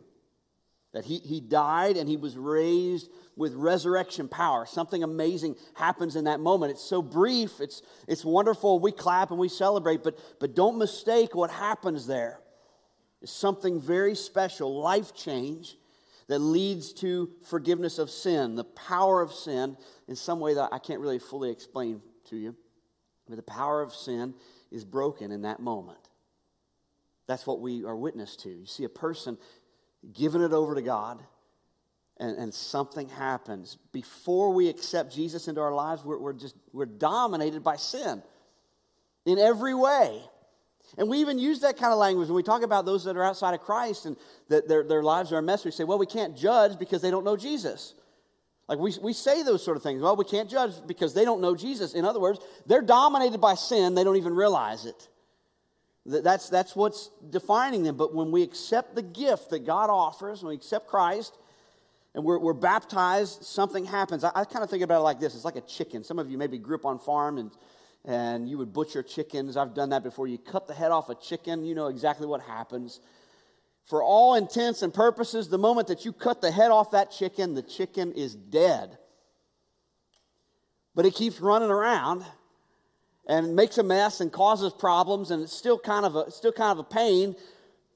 That 0.93 1.05
he, 1.05 1.17
he 1.17 1.41
died 1.41 1.97
and 1.97 2.07
he 2.07 2.17
was 2.17 2.37
raised 2.37 3.09
with 3.35 3.55
resurrection 3.55 4.27
power. 4.27 4.67
Something 4.67 5.03
amazing 5.03 5.55
happens 5.73 6.15
in 6.15 6.25
that 6.25 6.39
moment. 6.39 6.71
It's 6.71 6.83
so 6.83 7.01
brief, 7.01 7.59
it's, 7.59 7.81
it's 8.07 8.23
wonderful. 8.23 8.79
We 8.79 8.91
clap 8.91 9.31
and 9.31 9.39
we 9.39 9.49
celebrate, 9.49 10.03
but, 10.03 10.19
but 10.39 10.55
don't 10.55 10.77
mistake 10.77 11.33
what 11.33 11.49
happens 11.49 12.05
there. 12.05 12.39
It's 13.23 13.31
something 13.31 13.81
very 13.81 14.15
special, 14.15 14.79
life 14.81 15.15
change 15.15 15.77
that 16.33 16.39
leads 16.39 16.93
to 16.93 17.29
forgiveness 17.43 17.99
of 17.99 18.09
sin, 18.09 18.55
the 18.55 18.63
power 18.63 19.21
of 19.21 19.31
sin, 19.31 19.77
in 20.07 20.15
some 20.15 20.39
way 20.39 20.55
that 20.55 20.69
I 20.71 20.79
can't 20.79 20.99
really 20.99 21.19
fully 21.19 21.51
explain 21.51 22.01
to 22.31 22.35
you. 22.35 22.55
But 23.29 23.35
the 23.35 23.43
power 23.43 23.83
of 23.83 23.93
sin 23.93 24.33
is 24.71 24.83
broken 24.83 25.31
in 25.31 25.43
that 25.43 25.59
moment. 25.59 26.09
That's 27.27 27.45
what 27.45 27.59
we 27.59 27.85
are 27.85 27.95
witness 27.95 28.35
to. 28.37 28.49
You 28.49 28.65
see 28.65 28.83
a 28.83 28.89
person 28.89 29.37
giving 30.11 30.41
it 30.41 30.53
over 30.53 30.73
to 30.73 30.81
God, 30.81 31.21
and, 32.17 32.35
and 32.35 32.51
something 32.51 33.09
happens. 33.09 33.77
Before 33.91 34.51
we 34.51 34.69
accept 34.69 35.13
Jesus 35.13 35.47
into 35.47 35.61
our 35.61 35.71
lives, 35.71 36.03
we're, 36.03 36.17
we're 36.17 36.33
just 36.33 36.55
we're 36.71 36.87
dominated 36.87 37.63
by 37.63 37.75
sin 37.75 38.23
in 39.27 39.37
every 39.37 39.75
way. 39.75 40.19
And 40.97 41.09
we 41.09 41.19
even 41.19 41.39
use 41.39 41.61
that 41.61 41.77
kind 41.77 41.91
of 41.91 41.97
language 41.97 42.27
when 42.27 42.35
we 42.35 42.43
talk 42.43 42.61
about 42.61 42.85
those 42.85 43.03
that 43.05 43.17
are 43.17 43.23
outside 43.23 43.53
of 43.53 43.61
Christ 43.61 44.05
and 44.05 44.15
that 44.49 44.67
their, 44.67 44.83
their 44.83 45.01
lives 45.01 45.31
are 45.31 45.39
a 45.39 45.41
mess. 45.41 45.65
We 45.65 45.71
say, 45.71 45.83
well, 45.83 45.97
we 45.97 46.05
can't 46.05 46.37
judge 46.37 46.77
because 46.77 47.01
they 47.01 47.09
don't 47.09 47.23
know 47.23 47.35
Jesus. 47.35 47.95
Like 48.67 48.79
we, 48.79 48.93
we 49.01 49.13
say 49.13 49.43
those 49.43 49.63
sort 49.63 49.75
of 49.75 49.83
things. 49.83 50.01
Well, 50.01 50.15
we 50.15 50.25
can't 50.25 50.49
judge 50.49 50.73
because 50.87 51.13
they 51.13 51.25
don't 51.25 51.41
know 51.41 51.55
Jesus. 51.55 51.93
In 51.93 52.05
other 52.05 52.19
words, 52.19 52.39
they're 52.65 52.81
dominated 52.81 53.41
by 53.41 53.55
sin, 53.55 53.95
they 53.95 54.03
don't 54.03 54.17
even 54.17 54.35
realize 54.35 54.85
it. 54.85 55.09
That's, 56.05 56.49
that's 56.49 56.75
what's 56.75 57.09
defining 57.29 57.83
them. 57.83 57.95
But 57.95 58.13
when 58.13 58.31
we 58.31 58.43
accept 58.43 58.93
the 58.93 59.01
gift 59.01 59.49
that 59.51 59.65
God 59.65 59.89
offers, 59.89 60.43
when 60.43 60.49
we 60.49 60.55
accept 60.55 60.87
Christ, 60.87 61.37
and 62.13 62.23
we're, 62.23 62.37
we're 62.37 62.53
baptized, 62.53 63.43
something 63.43 63.85
happens. 63.85 64.23
I, 64.23 64.31
I 64.35 64.43
kind 64.43 64.63
of 64.63 64.69
think 64.69 64.83
about 64.83 64.99
it 64.99 65.03
like 65.03 65.19
this 65.19 65.33
it's 65.33 65.45
like 65.45 65.55
a 65.55 65.61
chicken. 65.61 66.03
Some 66.03 66.19
of 66.19 66.29
you 66.29 66.37
maybe 66.37 66.57
grew 66.57 66.75
up 66.75 66.85
on 66.85 66.99
farm 66.99 67.37
and, 67.37 67.51
and 68.05 68.49
you 68.49 68.57
would 68.57 68.73
butcher 68.73 69.01
chickens. 69.03 69.55
I've 69.55 69.73
done 69.73 69.89
that 69.89 70.03
before. 70.03 70.27
You 70.27 70.37
cut 70.37 70.67
the 70.67 70.73
head 70.73 70.91
off 70.91 71.09
a 71.09 71.15
chicken, 71.15 71.63
you 71.63 71.75
know 71.75 71.87
exactly 71.87 72.27
what 72.27 72.41
happens. 72.41 72.99
For 73.85 74.01
all 74.01 74.35
intents 74.35 74.81
and 74.81 74.93
purposes, 74.93 75.49
the 75.49 75.57
moment 75.57 75.87
that 75.87 76.05
you 76.05 76.13
cut 76.13 76.41
the 76.41 76.51
head 76.51 76.71
off 76.71 76.91
that 76.91 77.11
chicken, 77.11 77.53
the 77.53 77.61
chicken 77.61 78.13
is 78.13 78.33
dead. 78.35 78.97
But 80.95 81.05
it 81.05 81.15
keeps 81.15 81.41
running 81.41 81.69
around 81.69 82.25
and 83.27 83.55
makes 83.55 83.77
a 83.77 83.83
mess 83.83 84.19
and 84.21 84.31
causes 84.31 84.73
problems, 84.73 85.31
and 85.31 85.43
it's 85.43 85.53
still 85.53 85.79
kind 85.79 86.05
of 86.05 86.15
a, 86.15 86.31
still 86.31 86.51
kind 86.51 86.71
of 86.71 86.79
a 86.79 86.83
pain 86.83 87.35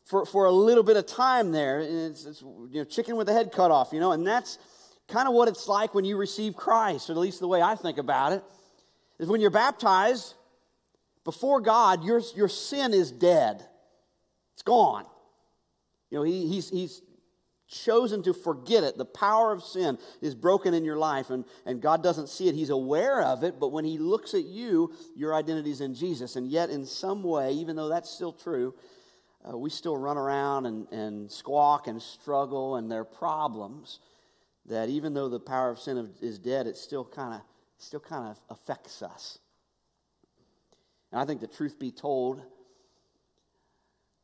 for, 0.05 0.25
for 0.25 0.45
a 0.45 0.51
little 0.51 0.83
bit 0.83 0.97
of 0.97 1.05
time 1.05 1.51
there. 1.51 1.79
It's, 1.79 2.25
it's, 2.25 2.41
you 2.41 2.69
know, 2.73 2.83
chicken 2.85 3.17
with 3.17 3.27
the 3.27 3.33
head 3.33 3.51
cut 3.51 3.71
off, 3.71 3.89
you 3.91 3.99
know, 3.99 4.13
and 4.13 4.25
that's 4.25 4.57
kind 5.07 5.27
of 5.27 5.33
what 5.33 5.47
it's 5.47 5.67
like 5.67 5.93
when 5.93 6.05
you 6.05 6.17
receive 6.17 6.55
Christ, 6.55 7.09
or 7.09 7.13
at 7.13 7.19
least 7.19 7.39
the 7.39 7.47
way 7.47 7.61
I 7.61 7.75
think 7.75 7.97
about 7.97 8.33
it, 8.33 8.43
is 9.19 9.27
when 9.27 9.41
you're 9.41 9.49
baptized 9.49 10.33
before 11.23 11.59
God, 11.59 12.03
your, 12.03 12.21
your 12.35 12.47
sin 12.47 12.93
is 12.93 13.11
dead. 13.11 13.63
It's 14.53 14.63
gone. 14.63 15.05
You 16.09 16.19
know, 16.19 16.23
he, 16.23 16.47
he's, 16.47 16.69
he's 16.69 17.01
chosen 17.67 18.23
to 18.23 18.33
forget 18.33 18.83
it. 18.83 18.97
The 18.97 19.05
power 19.05 19.51
of 19.51 19.61
sin 19.61 19.97
is 20.21 20.35
broken 20.35 20.73
in 20.73 20.85
your 20.85 20.97
life, 20.97 21.29
and, 21.29 21.45
and 21.65 21.81
God 21.81 22.01
doesn't 22.01 22.29
see 22.29 22.47
it. 22.47 22.55
He's 22.55 22.69
aware 22.69 23.21
of 23.21 23.43
it, 23.43 23.59
but 23.59 23.73
when 23.73 23.85
He 23.85 23.97
looks 23.97 24.33
at 24.33 24.45
you, 24.45 24.93
your 25.15 25.35
identity 25.35 25.71
is 25.71 25.81
in 25.81 25.93
Jesus. 25.93 26.35
And 26.35 26.47
yet, 26.47 26.69
in 26.69 26.85
some 26.85 27.23
way, 27.23 27.51
even 27.53 27.75
though 27.75 27.89
that's 27.89 28.09
still 28.09 28.31
true, 28.31 28.73
uh, 29.47 29.57
we 29.57 29.69
still 29.69 29.97
run 29.97 30.17
around 30.17 30.65
and, 30.65 30.87
and 30.91 31.31
squawk 31.31 31.87
and 31.87 32.01
struggle, 32.01 32.77
and 32.77 32.89
there 32.89 33.01
are 33.01 33.05
problems 33.05 33.99
that 34.65 34.89
even 34.89 35.13
though 35.13 35.29
the 35.29 35.39
power 35.39 35.69
of 35.69 35.79
sin 35.79 36.09
is 36.21 36.39
dead, 36.39 36.67
it 36.67 36.77
still 36.77 37.05
kind 37.05 37.33
of 37.33 37.41
still 37.77 37.99
kind 37.99 38.29
of 38.29 38.39
affects 38.49 39.01
us. 39.01 39.39
And 41.11 41.21
I 41.21 41.25
think 41.25 41.41
the 41.41 41.47
truth 41.47 41.79
be 41.79 41.91
told, 41.91 42.41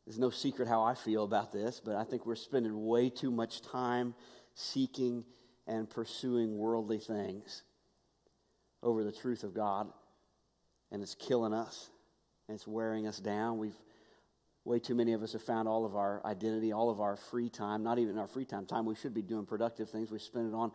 there's 0.05 0.19
no 0.19 0.29
secret 0.29 0.67
how 0.67 0.83
I 0.83 0.95
feel 0.95 1.23
about 1.23 1.51
this, 1.51 1.81
but 1.83 1.95
I 1.95 2.03
think 2.03 2.25
we're 2.25 2.35
spending 2.35 2.85
way 2.85 3.09
too 3.09 3.31
much 3.31 3.61
time 3.61 4.15
seeking 4.53 5.23
and 5.65 5.89
pursuing 5.89 6.57
worldly 6.57 6.99
things 6.99 7.63
over 8.81 9.03
the 9.03 9.13
truth 9.13 9.43
of 9.43 9.53
God, 9.53 9.87
and 10.91 11.01
it's 11.01 11.15
killing 11.15 11.53
us 11.53 11.89
and 12.49 12.55
it's 12.55 12.67
wearing 12.67 13.07
us 13.07 13.19
down. 13.19 13.57
We've 13.57 13.75
Way 14.65 14.79
too 14.79 14.95
many 14.95 15.11
of 15.11 15.21
us 15.21 15.33
have 15.33 15.43
found 15.43 15.67
all 15.67 15.85
of 15.85 15.97
our 15.97 16.25
identity, 16.25 16.71
all 16.71 16.89
of 16.89 17.01
our 17.01 17.17
free 17.17 17.49
time, 17.49 17.83
not 17.83 17.99
even 17.99 18.17
our 18.17 18.27
free 18.27 18.45
time, 18.45 18.65
time 18.65 18.85
we 18.85 18.95
should 18.95 19.13
be 19.13 19.21
doing 19.21 19.45
productive 19.45 19.89
things. 19.89 20.09
We 20.09 20.19
spend 20.19 20.53
it 20.53 20.55
on, 20.55 20.71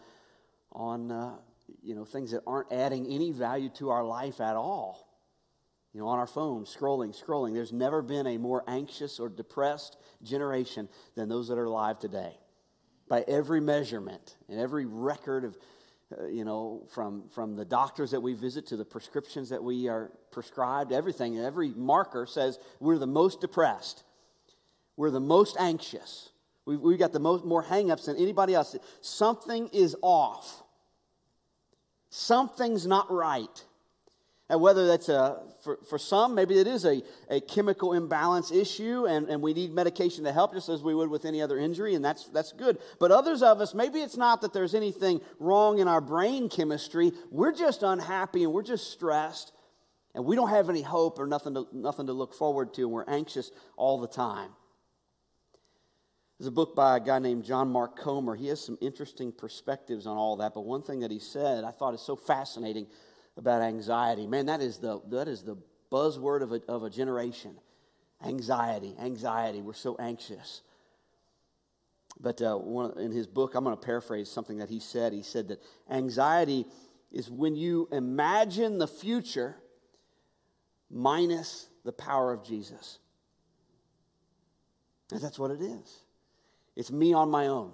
on 0.73 1.11
uh, 1.11 1.37
you 1.83 1.94
know, 1.94 2.04
things 2.04 2.31
that 2.33 2.42
aren't 2.46 2.72
adding 2.72 3.07
any 3.07 3.33
value 3.33 3.68
to 3.70 3.90
our 3.90 4.04
life 4.04 4.40
at 4.40 4.57
all. 4.57 5.07
You 5.92 6.00
know, 6.00 6.09
on 6.09 6.18
our 6.18 6.26
phone, 6.26 6.64
scrolling, 6.64 7.18
scrolling. 7.18 7.54
There's 7.54 7.72
never 7.72 8.02
been 8.02 8.26
a 8.26 8.38
more 8.38 8.62
anxious 8.68 9.18
or 9.18 9.28
depressed 9.28 9.96
generation 10.22 10.88
than 11.14 11.28
those 11.28 11.48
that 11.48 11.59
are 11.59 11.64
alive 11.64 11.98
today. 11.98 12.38
By 13.09 13.24
every 13.26 13.61
measurement 13.61 14.37
and 14.48 14.61
every 14.61 14.85
record 14.85 15.44
of 15.44 15.57
uh, 16.16 16.26
you 16.26 16.42
know, 16.42 16.87
from, 16.88 17.28
from 17.28 17.54
the 17.54 17.66
doctors 17.66 18.12
that 18.12 18.20
we 18.20 18.33
visit 18.33 18.66
to 18.66 18.76
the 18.78 18.85
prescriptions 18.85 19.50
that 19.50 19.62
we 19.62 19.88
are 19.88 20.11
prescribed, 20.31 20.90
everything, 20.90 21.38
every 21.38 21.68
marker 21.70 22.24
says 22.24 22.59
we're 22.81 22.96
the 22.96 23.07
most 23.07 23.42
depressed. 23.42 24.04
We're 24.96 25.11
the 25.11 25.20
most 25.20 25.57
anxious. 25.61 26.31
We've, 26.64 26.81
we've 26.81 26.98
got 26.98 27.12
the 27.12 27.20
most, 27.20 27.44
more 27.44 27.62
hangups 27.62 28.07
than 28.07 28.16
anybody 28.16 28.54
else. 28.54 28.74
Something 29.02 29.68
is 29.68 29.96
off. 30.00 30.62
Something's 32.11 32.87
not 32.87 33.11
right. 33.11 33.64
And 34.51 34.62
whether 34.62 34.87
that's 34.87 35.11
a, 35.11 35.42
for, 35.62 35.79
for 35.88 35.99
some, 35.99 36.35
maybe 36.35 36.59
it 36.59 36.66
is 36.66 36.87
a, 36.87 37.03
a 37.29 37.40
chemical 37.40 37.92
imbalance 37.92 38.51
issue 38.51 39.05
and, 39.07 39.29
and 39.29 39.42
we 39.42 39.53
need 39.53 39.75
medication 39.75 40.25
to 40.25 40.33
help 40.33 40.55
just 40.55 40.71
as 40.71 40.83
we 40.83 40.94
would 40.94 41.11
with 41.11 41.27
any 41.27 41.42
other 41.42 41.59
injury, 41.59 41.94
and 41.94 42.03
that's, 42.03 42.25
that's 42.29 42.53
good. 42.53 42.79
But 42.99 43.11
others 43.11 43.42
of 43.42 43.61
us, 43.61 43.75
maybe 43.75 43.99
it's 43.99 44.16
not 44.16 44.40
that 44.40 44.55
there's 44.55 44.75
anything 44.75 45.21
wrong 45.38 45.81
in 45.81 45.88
our 45.88 46.01
brain 46.01 46.49
chemistry. 46.49 47.12
We're 47.31 47.53
just 47.53 47.83
unhappy 47.83 48.42
and 48.42 48.53
we're 48.53 48.62
just 48.62 48.90
stressed 48.90 49.53
and 50.14 50.25
we 50.25 50.35
don't 50.35 50.51
have 50.51 50.71
any 50.71 50.83
hope 50.83 51.18
or 51.18 51.27
nothing 51.27 51.55
to, 51.55 51.66
nothing 51.73 52.07
to 52.07 52.12
look 52.12 52.35
forward 52.35 52.73
to, 52.75 52.83
and 52.83 52.90
we're 52.90 53.05
anxious 53.07 53.51
all 53.77 54.01
the 54.01 54.09
time. 54.09 54.51
There's 56.38 56.48
a 56.48 56.53
book 56.53 56.77
by 56.77 56.98
a 56.98 57.01
guy 57.01 57.18
named 57.18 57.44
John 57.44 57.68
Mark 57.68 57.98
Comer. 57.98 58.37
He 58.37 58.46
has 58.46 58.61
some 58.61 58.79
interesting 58.81 59.33
perspectives 59.33 60.07
on 60.07 60.16
all 60.16 60.37
that, 60.37 60.55
but 60.55 60.61
one 60.61 60.83
thing 60.83 61.01
that 61.01 61.11
he 61.11 61.18
said 61.18 61.64
I 61.64 61.72
thought 61.72 61.94
is 61.94 62.01
so 62.01 62.14
fascinating 62.14 62.87
about 63.37 63.61
anxiety. 63.62 64.27
Man, 64.27 64.46
that 64.46 64.61
is 64.61 64.79
the, 64.79 65.01
that 65.09 65.27
is 65.27 65.42
the 65.42 65.57
buzzword 65.90 66.42
of 66.42 66.53
a, 66.53 66.61
of 66.68 66.85
a 66.85 66.90
generation. 66.90 67.57
Anxiety, 68.24 68.94
anxiety. 69.01 69.62
We're 69.62 69.74
so 69.74 69.96
anxious. 69.98 70.62
But 72.20 72.40
uh, 72.42 72.57
one, 72.57 72.98
in 72.98 73.12
his 73.12 73.27
book, 73.27 73.55
I'm 73.55 73.64
going 73.64 73.77
to 73.77 73.85
paraphrase 73.85 74.29
something 74.29 74.59
that 74.59 74.68
he 74.68 74.81
said. 74.81 75.12
He 75.12 75.22
said 75.22 75.48
that 75.48 75.62
anxiety 75.90 76.66
is 77.12 77.31
when 77.31 77.57
you 77.57 77.88
imagine 77.90 78.79
the 78.79 78.88
future 78.88 79.57
minus 80.90 81.68
the 81.85 81.92
power 81.92 82.33
of 82.33 82.44
Jesus. 82.44 82.98
And 85.12 85.20
that's 85.20 85.38
what 85.38 85.51
it 85.51 85.61
is. 85.61 86.01
It's 86.79 86.93
me 86.93 87.12
on 87.12 87.29
my 87.29 87.49
own. 87.49 87.73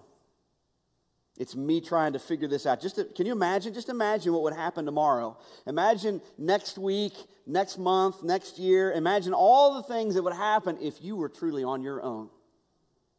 It's 1.36 1.54
me 1.54 1.82
trying 1.82 2.14
to 2.14 2.18
figure 2.18 2.48
this 2.48 2.64
out. 2.64 2.80
Just 2.80 2.96
to, 2.96 3.04
can 3.04 3.26
you 3.26 3.32
imagine? 3.32 3.74
Just 3.74 3.90
imagine 3.90 4.32
what 4.32 4.42
would 4.42 4.54
happen 4.54 4.86
tomorrow. 4.86 5.36
Imagine 5.66 6.22
next 6.38 6.78
week, 6.78 7.12
next 7.46 7.76
month, 7.76 8.22
next 8.22 8.58
year. 8.58 8.92
Imagine 8.92 9.34
all 9.34 9.74
the 9.74 9.82
things 9.82 10.14
that 10.14 10.22
would 10.22 10.34
happen 10.34 10.78
if 10.80 11.02
you 11.02 11.16
were 11.16 11.28
truly 11.28 11.62
on 11.62 11.82
your 11.82 12.02
own. 12.02 12.30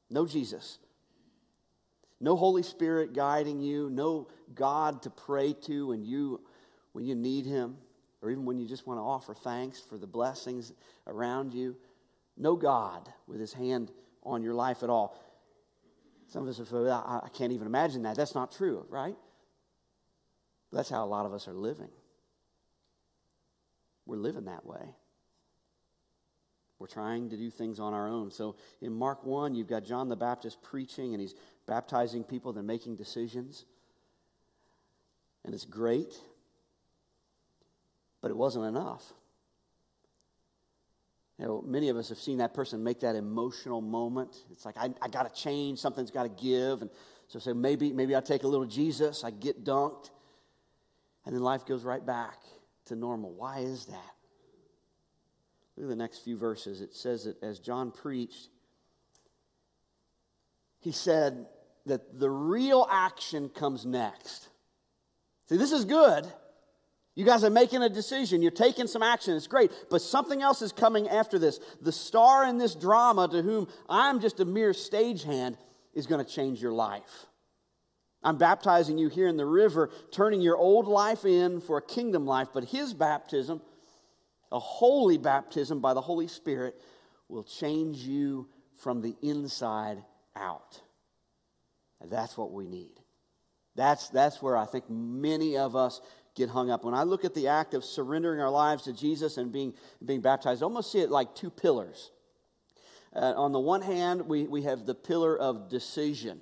No 0.10 0.26
Jesus. 0.26 0.80
No 2.20 2.36
Holy 2.36 2.64
Spirit 2.64 3.14
guiding 3.14 3.60
you, 3.60 3.88
no 3.92 4.28
God 4.56 5.04
to 5.04 5.12
pray 5.12 5.54
to 5.64 5.88
when 5.88 6.04
you 6.04 6.42
when 6.94 7.06
you 7.06 7.14
need 7.14 7.46
him 7.46 7.78
or 8.24 8.32
even 8.32 8.46
when 8.46 8.58
you 8.58 8.68
just 8.68 8.88
want 8.88 8.98
to 8.98 9.04
offer 9.04 9.36
thanks 9.36 9.82
for 9.82 9.98
the 10.00 10.08
blessings 10.08 10.72
around 11.06 11.54
you. 11.54 11.76
No 12.38 12.56
God 12.56 13.08
with 13.28 13.40
his 13.40 13.54
hand 13.54 13.92
on 14.24 14.42
your 14.42 14.56
life 14.56 14.82
at 14.82 14.90
all. 14.90 15.20
Some 16.28 16.48
of 16.48 16.50
us 16.50 16.72
are, 16.72 16.90
I, 16.90 17.22
I 17.26 17.30
can't 17.30 17.52
even 17.52 17.68
imagine 17.68 18.04
that. 18.04 18.16
That's 18.16 18.36
not 18.36 18.52
true, 18.52 18.86
right? 18.90 19.16
That's 20.72 20.90
how 20.90 21.04
a 21.04 21.08
lot 21.08 21.26
of 21.26 21.34
us 21.34 21.48
are 21.48 21.54
living. 21.54 21.90
We're 24.06 24.18
living 24.18 24.46
that 24.46 24.66
way. 24.66 24.96
We're 26.78 26.88
trying 26.88 27.30
to 27.30 27.38
do 27.38 27.50
things 27.50 27.80
on 27.80 27.94
our 27.94 28.08
own. 28.08 28.32
So 28.32 28.58
in 28.82 28.94
Mark 28.94 29.26
1, 29.26 29.56
you've 29.56 29.68
got 29.68 29.86
John 29.86 30.10
the 30.10 30.16
Baptist 30.16 30.62
preaching 30.62 31.14
and 31.14 31.22
he's 31.22 31.36
baptizing 31.66 32.24
people, 32.24 32.52
they're 32.52 32.64
making 32.64 32.98
decisions. 32.98 33.66
And 35.46 35.54
it's 35.54 35.66
great, 35.66 36.20
but 38.22 38.32
it 38.32 38.38
wasn't 38.38 38.66
enough. 38.66 39.14
You 41.38 41.46
know, 41.46 41.64
many 41.66 41.90
of 41.90 41.98
us 41.98 42.10
have 42.10 42.18
seen 42.18 42.38
that 42.38 42.54
person 42.54 42.84
make 42.84 43.02
that 43.02 43.16
emotional 43.16 43.82
moment. 43.82 44.38
It's 44.52 44.66
like, 44.66 44.78
I, 44.78 44.90
I 45.02 45.10
got 45.10 45.34
to 45.34 45.42
change, 45.42 45.80
something's 45.80 46.12
got 46.12 46.24
to 46.24 46.44
give. 46.44 46.82
And 46.82 46.90
so 47.28 47.40
say, 47.40 47.54
maybe, 47.54 47.92
maybe 47.92 48.16
I'll 48.16 48.22
take 48.22 48.44
a 48.44 48.48
little 48.48 48.66
Jesus, 48.66 49.24
I 49.24 49.32
get 49.32 49.66
dunked, 49.66 50.12
and 51.26 51.36
then 51.36 51.42
life 51.42 51.66
goes 51.66 51.84
right 51.84 52.06
back 52.06 52.38
to 52.86 52.96
normal. 52.96 53.34
Why 53.34 53.60
is 53.60 53.86
that? 53.88 54.16
Look 55.76 55.86
at 55.86 55.90
the 55.90 55.96
next 55.96 56.20
few 56.20 56.38
verses. 56.38 56.80
It 56.80 56.96
says 56.96 57.26
that 57.26 57.42
as 57.44 57.60
John 57.60 57.92
preached, 57.92 58.50
he 60.80 60.92
said 60.92 61.48
that 61.86 62.20
the 62.20 62.30
real 62.30 62.88
action 62.90 63.50
comes 63.50 63.86
next. 63.86 64.48
See, 65.50 65.58
this 65.58 65.72
is 65.72 65.84
good. 65.84 66.32
You 67.16 67.24
guys 67.24 67.46
are 67.46 67.50
making 67.50 67.82
a 67.82 67.90
decision. 67.90 68.42
You're 68.42 68.52
taking 68.52 68.88
some 68.88 69.02
action. 69.02 69.36
It's 69.36 69.48
great. 69.48 69.72
But 69.90 70.02
something 70.02 70.42
else 70.42 70.62
is 70.62 70.74
coming 70.74 71.08
after 71.08 71.40
this. 71.40 71.60
The 71.82 71.94
star 71.94 72.46
in 72.46 72.58
this 72.58 72.76
drama, 72.76 73.30
to 73.30 73.42
whom 73.42 73.68
I'm 73.90 74.20
just 74.20 74.42
a 74.42 74.46
mere 74.46 74.72
stagehand, 74.72 75.56
is 75.94 76.08
going 76.08 76.24
to 76.24 76.30
change 76.30 76.62
your 76.62 76.74
life. 76.74 77.28
I'm 78.22 78.38
baptizing 78.38 78.98
you 78.98 79.08
here 79.08 79.28
in 79.28 79.38
the 79.38 79.46
river, 79.46 79.92
turning 80.12 80.42
your 80.42 80.58
old 80.58 80.88
life 80.88 81.24
in 81.24 81.62
for 81.62 81.78
a 81.78 81.82
kingdom 81.82 82.26
life. 82.26 82.50
But 82.54 82.66
his 82.66 82.94
baptism, 82.94 83.62
a 84.52 84.60
holy 84.60 85.18
baptism 85.18 85.80
by 85.80 85.94
the 85.94 86.02
Holy 86.02 86.28
Spirit, 86.28 86.76
will 87.30 87.44
change 87.44 88.00
you 88.00 88.50
from 88.78 89.02
the 89.02 89.16
inside 89.22 90.04
out. 90.36 90.82
And 92.02 92.12
that's 92.12 92.36
what 92.36 92.52
we 92.52 92.68
need. 92.68 93.00
That's, 93.76 94.10
that's 94.10 94.42
where 94.42 94.58
I 94.58 94.66
think 94.66 94.90
many 94.90 95.58
of 95.58 95.76
us 95.76 96.02
get 96.36 96.50
hung 96.50 96.70
up. 96.70 96.84
When 96.84 96.94
I 96.94 97.04
look 97.04 97.26
at 97.26 97.34
the 97.34 97.48
act 97.48 97.74
of 97.74 97.84
surrendering 97.84 98.42
our 98.42 98.50
lives 98.50 98.84
to 98.84 98.94
Jesus 98.94 99.38
and 99.38 99.52
being, 99.52 99.74
being 100.04 100.22
baptized, 100.22 100.62
I 100.62 100.66
almost 100.66 100.92
see 100.92 101.00
it 101.00 101.10
like 101.10 101.34
two 101.34 101.50
pillars. 101.50 102.12
Uh, 103.16 103.34
on 103.38 103.54
the 103.54 103.60
one 103.60 103.82
hand, 103.82 104.28
we, 104.28 104.46
we 104.46 104.64
have 104.64 104.86
the 104.86 104.94
pillar 104.94 105.38
of 105.38 105.70
decision. 105.70 106.42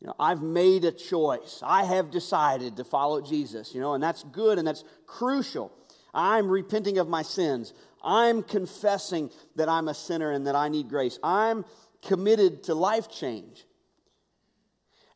You 0.00 0.08
know, 0.08 0.14
I've 0.18 0.42
made 0.42 0.84
a 0.84 0.92
choice. 0.92 1.60
I 1.62 1.84
have 1.84 2.10
decided 2.10 2.76
to 2.78 2.84
follow 2.84 3.20
Jesus, 3.20 3.74
you 3.74 3.80
know, 3.80 3.94
and 3.94 4.02
that's 4.02 4.24
good 4.24 4.58
and 4.58 4.66
that's 4.66 4.84
crucial. 5.06 5.72
I'm 6.14 6.48
repenting 6.48 6.96
of 6.98 7.08
my 7.08 7.22
sins. 7.22 7.74
I'm 8.02 8.42
confessing 8.42 9.30
that 9.56 9.68
I'm 9.68 9.88
a 9.88 9.94
sinner 9.94 10.30
and 10.30 10.46
that 10.46 10.54
I 10.54 10.68
need 10.68 10.88
grace. 10.88 11.18
I'm 11.22 11.64
committed 12.02 12.64
to 12.64 12.74
life 12.74 13.10
change. 13.10 13.66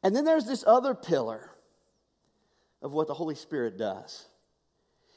And 0.03 0.15
then 0.15 0.25
there's 0.25 0.47
this 0.47 0.65
other 0.67 0.95
pillar 0.95 1.50
of 2.83 2.93
what 2.93 3.07
the 3.07 3.15
Holy 3.15 3.35
Spirit 3.35 3.79
does. 3.79 4.27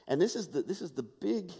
And 0.07 0.21
this 0.21 0.35
is 0.35 0.49
the, 0.49 0.61
this 0.61 0.81
is 0.81 0.91
the 0.91 1.03
big 1.03 1.51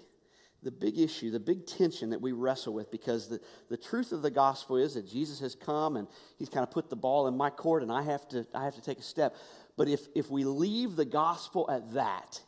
the 0.64 0.72
big 0.72 0.98
issue, 0.98 1.30
the 1.30 1.40
big 1.40 1.66
tension 1.66 2.12
that 2.12 2.22
we 2.22 2.32
wrestle 2.32 2.74
with 2.74 2.90
because 2.90 3.28
the, 3.28 3.40
the 3.70 3.78
truth 3.78 4.12
of 4.12 4.22
the 4.22 4.32
gospel 4.32 4.78
is 4.78 4.94
that 4.94 5.08
Jesus 5.08 5.40
has 5.40 5.56
come 5.56 5.98
and 5.98 6.08
he's 6.40 6.50
kind 6.50 6.64
of 6.64 6.72
put 6.72 6.90
the 6.90 6.96
ball 6.96 7.28
in 7.28 7.36
my 7.36 7.50
court 7.50 7.84
and 7.84 7.92
I 7.92 8.02
have 8.04 8.28
to, 8.30 8.48
I 8.54 8.64
have 8.64 8.76
to 8.76 8.82
take 8.82 9.00
a 9.00 9.04
step. 9.04 9.36
But 9.78 9.88
if, 9.88 10.08
if 10.16 10.30
we 10.30 10.44
leave 10.44 10.96
the 10.96 11.06
gospel 11.06 11.70
at 11.70 11.94
that, 11.94 12.42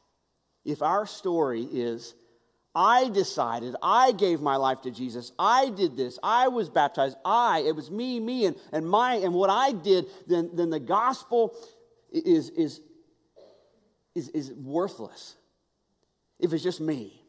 if 0.64 0.82
our 0.82 1.06
story 1.06 1.64
is, 1.64 2.16
I 2.74 3.10
decided, 3.10 3.76
I 3.82 4.12
gave 4.12 4.42
my 4.42 4.58
life 4.58 4.82
to 4.82 4.92
Jesus, 4.92 5.32
I 5.40 5.70
did 5.70 5.96
this, 5.96 6.20
I 6.22 6.50
was 6.50 6.70
baptized, 6.70 7.18
I, 7.24 7.64
it 7.66 7.76
was 7.76 7.90
me, 7.90 8.20
me, 8.20 8.46
and, 8.46 8.56
and 8.74 8.88
my, 8.88 9.16
and 9.16 9.34
what 9.34 9.50
I 9.50 9.72
did, 9.72 10.06
then, 10.28 10.50
then 10.54 10.70
the 10.70 10.80
gospel 10.80 11.56
is, 12.12 12.50
is, 12.50 12.82
is, 14.16 14.30
is 14.30 14.52
worthless. 14.54 15.36
If 16.40 16.54
it's 16.54 16.64
just 16.64 16.82
me 16.82 17.26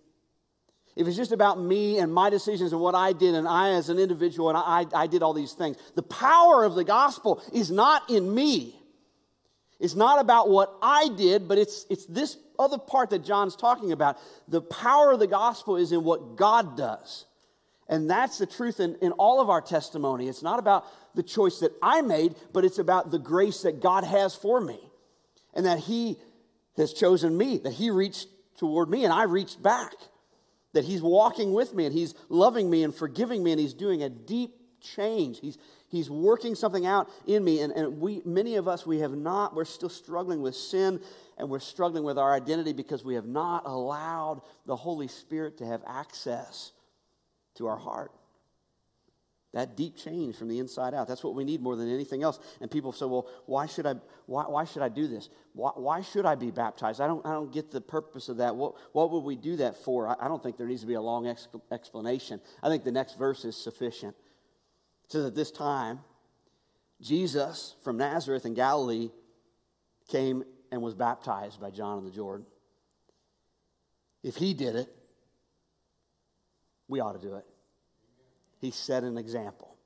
if 0.97 1.07
it's 1.07 1.17
just 1.17 1.33
about 1.33 1.61
me 1.61 1.99
and 1.99 2.13
my 2.13 2.31
decisions 2.31 2.73
and 2.73 2.81
what 2.81 2.95
I 2.95 3.13
did, 3.13 3.35
and 3.35 3.47
I 3.47 3.71
as 3.75 3.91
an 3.91 3.99
individual, 3.99 4.49
and 4.49 4.57
I, 4.57 4.87
I 4.95 5.07
did 5.07 5.23
all 5.23 5.35
these 5.35 5.53
things, 5.53 5.77
the 5.95 6.03
power 6.03 6.65
of 6.65 6.75
the 6.75 6.85
gospel 6.85 7.43
is 7.53 7.71
not 7.71 8.09
in 8.09 8.35
me. 8.35 8.81
It's 9.79 9.95
not 9.95 10.19
about 10.19 10.49
what 10.49 10.75
I 10.81 11.11
did, 11.15 11.49
but 11.49 11.59
it's, 11.59 11.85
it's 11.91 12.07
this 12.07 12.39
other 12.59 12.79
part 12.79 13.11
that 13.11 13.23
John's 13.23 13.57
talking 13.57 13.93
about. 13.93 14.17
The 14.49 14.63
power 14.63 15.13
of 15.13 15.19
the 15.19 15.27
gospel 15.27 15.77
is 15.77 15.93
in 15.93 16.03
what 16.03 16.37
God 16.37 16.79
does. 16.79 17.27
And 17.87 18.09
that's 18.09 18.39
the 18.39 18.47
truth 18.47 18.81
in, 18.81 18.97
in 19.03 19.13
all 19.13 19.39
of 19.39 19.51
our 19.51 19.61
testimony. 19.61 20.29
It's 20.29 20.43
not 20.43 20.59
about 20.59 20.87
the 21.15 21.23
choice 21.23 21.61
that 21.61 21.73
I 21.83 22.01
made, 22.01 22.35
but 22.55 22.65
it's 22.65 22.79
about 22.79 23.11
the 23.11 23.19
grace 23.19 23.63
that 23.63 23.83
God 23.83 24.03
has 24.03 24.35
for 24.35 24.63
me. 24.63 24.79
And 25.53 25.67
that 25.67 25.81
He 25.81 26.17
has 26.77 26.93
chosen 26.93 27.37
me, 27.37 27.59
that 27.59 27.75
He 27.75 27.91
reached 27.91 28.29
toward 28.59 28.89
me, 28.89 29.05
and 29.05 29.13
I 29.13 29.25
reached 29.25 29.63
back 29.63 29.93
that 30.73 30.85
He's 30.85 31.03
walking 31.03 31.53
with 31.53 31.75
me 31.75 31.87
and 31.87 31.95
He's 31.95 32.15
loving 32.29 32.69
me 32.71 32.83
and 32.83 32.95
forgiving 32.95 33.43
me 33.43 33.53
and 33.53 33.61
He's 33.61 33.75
doing 33.75 34.03
a 34.03 34.09
deep 34.09 34.53
change. 34.81 35.41
He's, 35.41 35.59
he's 35.89 36.11
working 36.11 36.55
something 36.55 36.87
out 36.87 37.11
in 37.27 37.45
me. 37.45 37.61
And, 37.61 37.73
and 37.73 38.01
we, 38.01 38.23
many 38.25 38.57
of 38.57 38.69
us, 38.69 38.87
we 38.87 38.99
have 39.01 39.13
not, 39.13 39.55
we're 39.55 39.65
still 39.65 39.89
struggling 39.89 40.43
with 40.43 40.55
sin 40.55 41.01
and 41.39 41.49
we're 41.51 41.61
struggling 41.61 42.05
with 42.05 42.19
our 42.19 42.35
identity 42.35 42.73
because 42.73 43.05
we 43.05 43.15
have 43.15 43.27
not 43.27 43.67
allowed 43.67 44.43
the 44.67 44.77
Holy 44.77 45.09
Spirit 45.09 45.59
to 45.59 45.67
have 45.67 45.83
access 45.87 46.73
to 47.57 47.67
our 47.67 47.77
heart. 47.77 48.13
That 49.57 49.75
deep 49.75 49.97
change 49.97 50.37
from 50.37 50.49
the 50.49 50.59
inside 50.59 50.93
out. 50.93 51.09
That's 51.09 51.25
what 51.25 51.35
we 51.35 51.43
need 51.43 51.63
more 51.63 51.77
than 51.77 51.91
anything 51.91 52.23
else. 52.23 52.39
And 52.61 52.71
people 52.71 52.93
say, 52.93 53.07
well, 53.07 53.27
why 53.47 53.65
should 53.65 53.87
I, 53.87 53.95
why, 54.27 54.43
why 54.43 54.67
should 54.67 54.83
I 54.83 54.91
do 54.91 55.09
this? 55.09 55.31
Why, 55.55 55.71
why, 55.75 56.03
should 56.03 56.27
I 56.27 56.35
be 56.35 56.51
baptized? 56.51 57.01
I 57.01 57.07
don't, 57.07 57.25
I 57.25 57.33
don't 57.33 57.51
get 57.51 57.71
the 57.71 57.81
purpose 57.81 58.29
of 58.29 58.37
that. 58.37 58.55
What, 58.55 58.75
what 58.93 59.11
would 59.11 59.25
we 59.25 59.35
do 59.35 59.57
that 59.57 59.83
for? 59.83 60.09
I, 60.09 60.27
I 60.27 60.29
don't 60.29 60.43
think 60.43 60.59
there 60.59 60.67
needs 60.67 60.83
to 60.83 60.87
be 60.87 60.93
a 60.93 61.01
long 61.01 61.27
ex- 61.27 61.49
explanation. 61.73 62.39
I 62.63 62.69
think 62.69 62.85
the 62.85 62.93
next 62.93 63.17
verse 63.17 63.47
is 63.47 63.57
sufficient. 63.57 64.15
It 65.07 65.13
says, 65.13 65.25
at 65.25 65.35
this 65.35 65.51
time, 65.51 66.01
Jesus 67.01 67.77
from 67.83 67.97
Nazareth 67.97 68.45
in 68.45 68.53
Galilee 68.53 69.09
came 70.07 70.45
and 70.71 70.83
was 70.83 70.93
baptized 70.93 71.63
by 71.63 71.71
John 71.71 71.97
in 71.97 72.05
the 72.05 72.11
Jordan. 72.11 72.45
If 74.23 74.37
he 74.37 74.53
did 74.53 74.77
it, 74.77 74.95
we 76.89 77.01
ought 77.01 77.19
to 77.19 77.27
do 77.27 77.37
it. 77.37 77.47
He 78.61 78.71
set 78.71 79.03
an 79.03 79.19
example. 79.19 79.77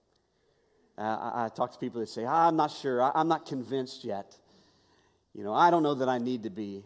Uh, 0.97 1.03
I, 1.03 1.45
I, 1.45 1.49
talk 1.49 1.73
to 1.73 1.79
people 1.79 2.01
that 2.01 2.09
say, 2.09 2.25
ah, 2.25 2.49
I'm 2.49 2.57
not 2.57 2.71
sure, 2.71 3.03
I, 3.03 3.13
I'm 3.15 3.29
not 3.29 3.47
convinced 3.47 4.05
yet. 4.05 4.37
You 5.35 5.45
know, 5.45 5.55
I 5.55 5.71
don't 5.71 5.83
know 5.83 5.95
that 5.95 6.09
I 6.09 6.19
need 6.19 6.43
to 6.43 6.51
be. 6.51 6.85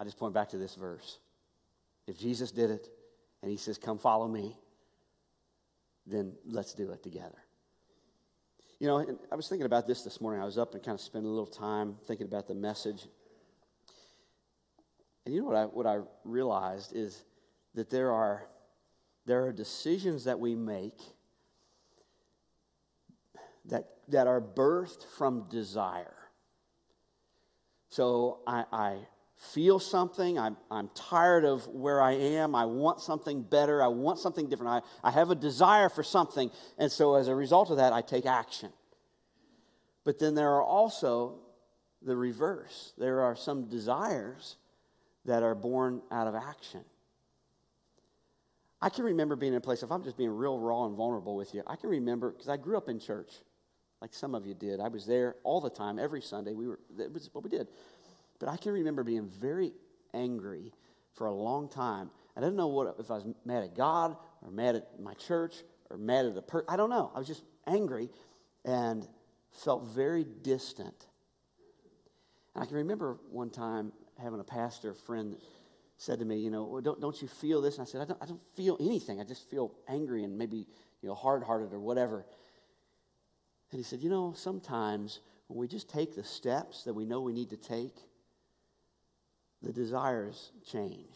I 0.00 0.04
just 0.04 0.18
point 0.18 0.34
back 0.34 0.48
to 0.50 0.58
this 0.58 0.74
verse. 0.74 1.18
If 2.06 2.18
Jesus 2.18 2.50
did 2.50 2.70
it 2.70 2.88
and 3.42 3.50
he 3.50 3.56
says, 3.56 3.78
Come 3.78 3.98
follow 3.98 4.26
me, 4.26 4.56
then 6.06 6.32
let's 6.46 6.74
do 6.74 6.90
it 6.90 7.02
together. 7.02 7.38
You 8.80 8.88
know, 8.88 9.18
I 9.30 9.36
was 9.36 9.46
thinking 9.46 9.66
about 9.66 9.86
this 9.86 10.02
this 10.02 10.20
morning. 10.20 10.40
I 10.40 10.46
was 10.46 10.56
up 10.56 10.74
and 10.74 10.82
kind 10.82 10.94
of 10.94 11.02
spent 11.02 11.26
a 11.26 11.28
little 11.28 11.46
time 11.46 11.96
thinking 12.06 12.26
about 12.26 12.46
the 12.46 12.54
message. 12.54 13.06
And 15.26 15.34
you 15.34 15.42
know 15.42 15.48
what 15.48 15.56
I, 15.56 15.64
what 15.66 15.86
I 15.86 15.98
realized 16.24 16.96
is 16.96 17.22
that 17.74 17.90
there 17.90 18.10
are 18.10 18.46
there 19.26 19.44
are 19.44 19.52
decisions 19.52 20.24
that 20.24 20.40
we 20.40 20.54
make 20.54 20.98
that, 23.66 23.84
that 24.08 24.26
are 24.26 24.40
birthed 24.40 25.04
from 25.16 25.48
desire. 25.48 26.14
So 27.90 28.40
I, 28.46 28.64
I 28.72 28.98
feel 29.36 29.78
something, 29.78 30.38
I'm, 30.38 30.56
I'm 30.70 30.88
tired 30.94 31.44
of 31.44 31.66
where 31.66 32.00
I 32.00 32.12
am, 32.12 32.54
I 32.54 32.66
want 32.66 33.00
something 33.00 33.42
better, 33.42 33.82
I 33.82 33.88
want 33.88 34.18
something 34.18 34.48
different, 34.48 34.84
I, 35.02 35.08
I 35.08 35.10
have 35.10 35.30
a 35.30 35.34
desire 35.34 35.88
for 35.88 36.02
something, 36.02 36.50
and 36.78 36.92
so 36.92 37.14
as 37.14 37.26
a 37.26 37.34
result 37.34 37.70
of 37.70 37.78
that, 37.78 37.92
I 37.92 38.02
take 38.02 38.26
action. 38.26 38.70
But 40.04 40.18
then 40.18 40.34
there 40.34 40.50
are 40.50 40.62
also 40.62 41.40
the 42.02 42.16
reverse. 42.16 42.92
There 42.96 43.20
are 43.20 43.36
some 43.36 43.68
desires 43.68 44.56
that 45.24 45.42
are 45.42 45.54
born 45.54 46.02
out 46.10 46.26
of 46.26 46.34
action. 46.34 46.84
I 48.82 48.88
can 48.88 49.04
remember 49.04 49.36
being 49.36 49.52
in 49.52 49.58
a 49.58 49.60
place, 49.60 49.82
if 49.82 49.92
I'm 49.92 50.02
just 50.02 50.16
being 50.16 50.30
real 50.30 50.58
raw 50.58 50.86
and 50.86 50.96
vulnerable 50.96 51.36
with 51.36 51.54
you, 51.54 51.62
I 51.66 51.76
can 51.76 51.90
remember, 51.90 52.30
because 52.30 52.48
I 52.48 52.56
grew 52.56 52.76
up 52.76 52.88
in 52.88 52.98
church, 52.98 53.30
like 54.00 54.14
some 54.14 54.34
of 54.34 54.46
you 54.46 54.54
did. 54.54 54.80
I 54.80 54.88
was 54.88 55.04
there 55.04 55.36
all 55.44 55.60
the 55.60 55.70
time, 55.70 55.98
every 55.98 56.22
Sunday. 56.22 56.54
We 56.54 56.66
were, 56.66 56.80
that 56.96 57.12
was 57.12 57.28
what 57.32 57.44
we 57.44 57.50
did. 57.50 57.68
But 58.38 58.48
I 58.48 58.56
can 58.56 58.72
remember 58.72 59.04
being 59.04 59.28
very 59.28 59.72
angry 60.14 60.72
for 61.14 61.26
a 61.26 61.32
long 61.32 61.68
time. 61.68 62.10
I 62.36 62.40
didn't 62.40 62.56
know 62.56 62.68
what, 62.68 62.96
if 62.98 63.10
I 63.10 63.14
was 63.14 63.26
mad 63.44 63.64
at 63.64 63.76
God 63.76 64.16
or 64.42 64.50
mad 64.50 64.76
at 64.76 64.98
my 64.98 65.12
church 65.14 65.56
or 65.90 65.98
mad 65.98 66.24
at 66.24 66.34
the 66.34 66.42
person. 66.42 66.66
I 66.68 66.76
don't 66.76 66.88
know. 66.88 67.10
I 67.14 67.18
was 67.18 67.28
just 67.28 67.42
angry 67.66 68.08
and 68.64 69.06
felt 69.52 69.84
very 69.84 70.24
distant. 70.24 71.06
And 72.54 72.64
I 72.64 72.66
can 72.66 72.76
remember 72.76 73.18
one 73.30 73.50
time 73.50 73.92
having 74.18 74.40
a 74.40 74.44
pastor 74.44 74.94
friend 74.94 75.36
said 76.00 76.18
to 76.18 76.24
me, 76.24 76.38
you 76.38 76.48
know, 76.48 76.80
don't, 76.80 76.98
don't 76.98 77.20
you 77.20 77.28
feel 77.28 77.60
this? 77.60 77.76
And 77.76 77.86
I 77.86 77.90
said, 77.90 78.00
I 78.00 78.06
don't, 78.06 78.22
I 78.22 78.24
don't 78.24 78.40
feel 78.56 78.78
anything. 78.80 79.20
I 79.20 79.24
just 79.24 79.50
feel 79.50 79.74
angry 79.86 80.24
and 80.24 80.38
maybe, 80.38 80.66
you 81.02 81.08
know, 81.10 81.14
hard-hearted 81.14 81.74
or 81.74 81.78
whatever. 81.78 82.24
And 83.70 83.78
he 83.78 83.82
said, 83.82 84.00
you 84.00 84.08
know, 84.08 84.32
sometimes 84.34 85.20
when 85.48 85.58
we 85.58 85.68
just 85.68 85.90
take 85.90 86.14
the 86.14 86.24
steps 86.24 86.84
that 86.84 86.94
we 86.94 87.04
know 87.04 87.20
we 87.20 87.34
need 87.34 87.50
to 87.50 87.58
take, 87.58 87.96
the 89.60 89.74
desires 89.74 90.52
change. 90.66 91.12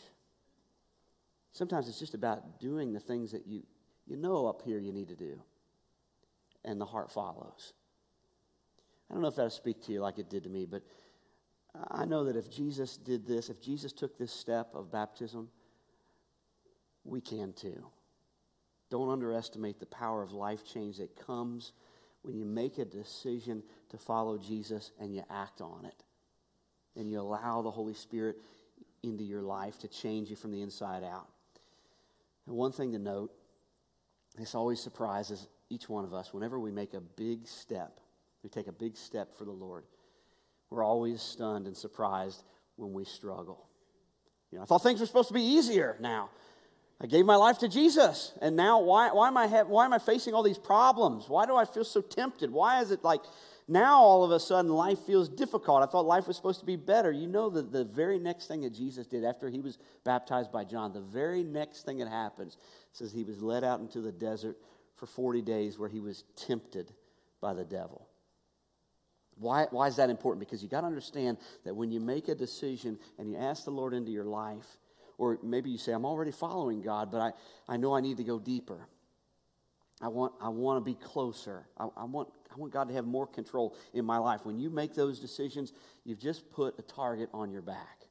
Sometimes 1.53 1.89
it's 1.89 1.99
just 1.99 2.13
about 2.13 2.61
doing 2.61 2.93
the 2.93 3.01
things 3.01 3.33
that 3.33 3.47
you, 3.47 3.63
you 4.07 4.19
know 4.19 4.47
up 4.47 4.61
here 4.67 4.79
you 4.79 4.93
need 4.93 5.09
to 5.09 5.17
do, 5.17 5.41
and 6.63 6.79
the 6.79 6.85
heart 6.85 7.11
follows. 7.11 7.73
I 9.09 9.15
don't 9.15 9.23
know 9.23 9.29
if 9.29 9.37
that'll 9.37 9.49
speak 9.49 9.83
to 9.85 9.93
you 9.93 10.03
like 10.03 10.19
it 10.19 10.29
did 10.29 10.45
to 10.45 10.51
me, 10.51 10.67
but 10.67 10.83
I 11.91 12.05
know 12.05 12.25
that 12.25 12.37
if 12.37 12.51
Jesus 12.51 12.97
did 12.97 13.27
this, 13.27 13.51
if 13.51 13.61
Jesus 13.61 13.93
took 13.93 14.17
this 14.17 14.33
step 14.33 14.75
of 14.75 14.93
baptism, 14.93 15.49
we 17.05 17.21
can 17.21 17.53
too. 17.53 17.87
Don't 18.91 19.11
underestimate 19.11 19.81
the 19.81 19.87
power 19.87 20.23
of 20.23 20.33
life 20.33 20.65
change 20.65 20.99
that 20.99 21.17
comes 21.27 21.73
when 22.23 22.37
you 22.37 22.45
make 22.45 22.79
a 22.79 22.85
decision 22.85 23.63
to 23.91 23.99
follow 23.99 24.39
Jesus 24.39 24.93
and 25.01 25.15
you 25.15 25.23
act 25.29 25.61
on 25.61 25.85
it. 25.85 26.05
And 26.97 27.11
you 27.11 27.21
allow 27.21 27.61
the 27.63 27.73
Holy 27.73 27.95
Spirit 27.95 28.37
into 29.03 29.25
your 29.25 29.43
life 29.43 29.79
to 29.81 29.89
change 29.89 30.31
you 30.31 30.37
from 30.37 30.53
the 30.53 30.63
inside 30.63 31.03
out. 31.03 31.29
And 32.47 32.55
one 32.55 32.73
thing 32.73 32.93
to 32.93 32.99
note 32.99 33.33
this 34.37 34.55
always 34.55 34.81
surprises 34.81 35.49
each 35.71 35.89
one 35.89 36.05
of 36.05 36.15
us 36.15 36.33
whenever 36.33 36.59
we 36.59 36.71
make 36.71 36.95
a 36.95 37.01
big 37.01 37.47
step, 37.47 38.01
we 38.43 38.49
take 38.49 38.69
a 38.69 38.73
big 38.73 38.97
step 38.97 39.35
for 39.35 39.45
the 39.45 39.53
Lord 39.53 39.85
we're 40.71 40.85
always 40.85 41.23
stunned 41.23 41.67
and 41.67 41.77
surprised 41.77 42.43
when 42.77 42.93
we 42.93 43.05
struggle. 43.05 43.69
You 44.51 44.59
know, 44.59 44.63
I 44.65 44.67
thought 44.67 44.83
things 44.83 45.01
were 45.01 45.07
supposed 45.07 45.29
to 45.29 45.35
be 45.35 45.43
easier 45.43 45.97
now. 46.01 46.31
I 47.01 47.07
gave 47.07 47.27
my 47.27 47.37
life 47.37 47.59
to 47.59 47.69
Jesus, 47.69 48.33
and 48.41 48.55
now 48.57 48.81
why, 48.81 49.11
why, 49.11 49.29
am 49.29 49.37
I 49.37 49.49
ha- 49.49 49.65
why 49.65 49.85
am 49.85 49.93
I 49.93 49.99
facing 49.99 50.33
all 50.33 50.45
these 50.45 50.59
problems? 50.59 51.29
Why 51.29 51.45
do 51.45 51.57
I 51.57 51.65
feel 51.65 51.85
so 51.85 52.01
tempted? 52.01 52.53
Why 52.53 52.81
is 52.81 52.93
it 52.93 53.03
like 53.03 53.21
now 53.67 54.01
all 54.01 54.23
of 54.23 54.31
a 54.31 54.39
sudden 54.39 54.71
life 54.71 55.01
feels 55.01 55.29
difficult? 55.29 55.83
I 55.83 55.87
thought 55.87 56.07
life 56.07 56.29
was 56.29 56.37
supposed 56.37 56.61
to 56.61 56.67
be 56.67 56.77
better. 56.77 57.11
You 57.11 57.27
know 57.27 57.51
that 57.51 57.73
the 57.73 57.85
very 57.85 58.21
next 58.21 58.47
thing 58.47 58.61
that 58.61 58.73
Jesus 58.73 59.09
did 59.09 59.25
after 59.25 59.51
he 59.51 59.61
was 59.61 59.79
baptized 60.05 60.53
by 60.53 60.65
John, 60.65 60.93
the 60.93 61.01
very 61.01 61.43
next 61.43 61.85
thing 61.85 61.99
that 61.99 62.09
happens 62.09 62.57
says 62.93 63.13
he 63.13 63.25
was 63.25 63.43
led 63.43 63.65
out 63.65 63.81
into 63.81 64.01
the 64.01 64.13
desert 64.13 64.57
for 64.95 65.07
40 65.07 65.43
days 65.43 65.79
where 65.79 65.89
he 65.89 66.01
was 66.01 66.23
tempted 66.37 66.93
by 67.41 67.55
the 67.55 67.65
devil. 67.65 68.09
Why, 69.39 69.67
why 69.71 69.89
is 69.89 69.97
that 69.97 70.11
important? 70.11 70.41
Because 70.41 70.63
you 70.63 70.69
got 70.69 70.83
to 70.83 70.87
understand 70.87 71.39
that 71.65 71.75
when 71.75 71.91
you 71.91 72.01
make 72.01 72.29
a 72.29 72.35
decision 72.35 72.99
and 73.19 73.31
you 73.31 73.37
ask 73.37 73.65
the 73.65 73.71
Lord 73.71 73.95
into 73.95 74.11
your 74.11 74.25
life, 74.25 74.79
or 75.19 75.39
maybe 75.43 75.71
you 75.71 75.79
say, 75.79 75.93
I'm 75.93 76.05
already 76.05 76.31
following 76.31 76.83
God, 76.83 77.11
but 77.11 77.21
I, 77.21 77.33
I 77.69 77.77
know 77.77 77.95
I 77.95 78.01
need 78.01 78.17
to 78.19 78.25
go 78.25 78.39
deeper. 78.39 78.89
I 80.01 80.09
want, 80.09 80.33
I 80.41 80.49
want 80.49 80.85
to 80.85 80.85
be 80.85 80.95
closer. 80.95 81.67
I, 81.79 81.87
I, 81.97 82.05
want, 82.05 82.29
I 82.53 82.59
want 82.59 82.73
God 82.73 82.89
to 82.89 82.95
have 82.95 83.07
more 83.07 83.27
control 83.27 83.77
in 83.93 84.05
my 84.05 84.19
life. 84.19 84.45
When 84.45 84.59
you 84.59 84.71
make 84.71 84.95
those 84.95 85.21
decisions, 85.21 85.73
you've 86.05 86.19
just 86.19 86.51
put 86.51 86.79
a 86.79 86.83
target 86.83 87.29
on 87.33 87.51
your 87.51 87.63
back. 87.63 88.07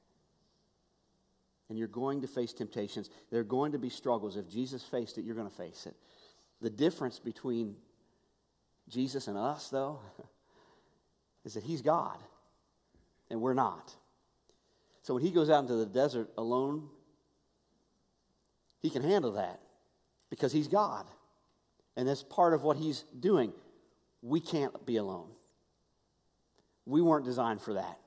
And 1.69 1.77
you're 1.77 1.87
going 1.87 2.21
to 2.21 2.27
face 2.27 2.53
temptations. 2.53 3.09
There 3.31 3.39
are 3.39 3.45
going 3.45 3.71
to 3.73 3.79
be 3.79 3.89
struggles. 3.89 4.37
If 4.37 4.49
Jesus 4.49 4.83
faced 4.83 5.17
it, 5.17 5.25
you're 5.25 5.35
going 5.35 5.49
to 5.49 5.55
face 5.55 5.85
it. 5.85 5.95
The 6.61 6.69
difference 6.69 7.19
between 7.19 7.75
Jesus 8.89 9.27
and 9.27 9.37
us, 9.37 9.69
though, 9.69 9.99
is 11.45 11.53
that 11.55 11.63
He's 11.63 11.81
God 11.81 12.17
and 13.29 13.41
we're 13.41 13.53
not. 13.53 13.93
So 15.01 15.13
when 15.13 15.23
He 15.23 15.31
goes 15.31 15.49
out 15.49 15.61
into 15.61 15.75
the 15.75 15.85
desert 15.85 16.29
alone, 16.37 16.89
He 18.81 18.89
can 18.89 19.03
handle 19.03 19.33
that 19.33 19.59
because 20.29 20.51
He's 20.51 20.67
God. 20.67 21.05
And 21.95 22.07
that's 22.07 22.23
part 22.23 22.53
of 22.53 22.63
what 22.63 22.77
He's 22.77 23.03
doing. 23.19 23.53
We 24.21 24.39
can't 24.39 24.85
be 24.85 24.97
alone. 24.97 25.29
We 26.85 27.01
weren't 27.01 27.25
designed 27.25 27.61
for 27.61 27.73
that. 27.73 27.99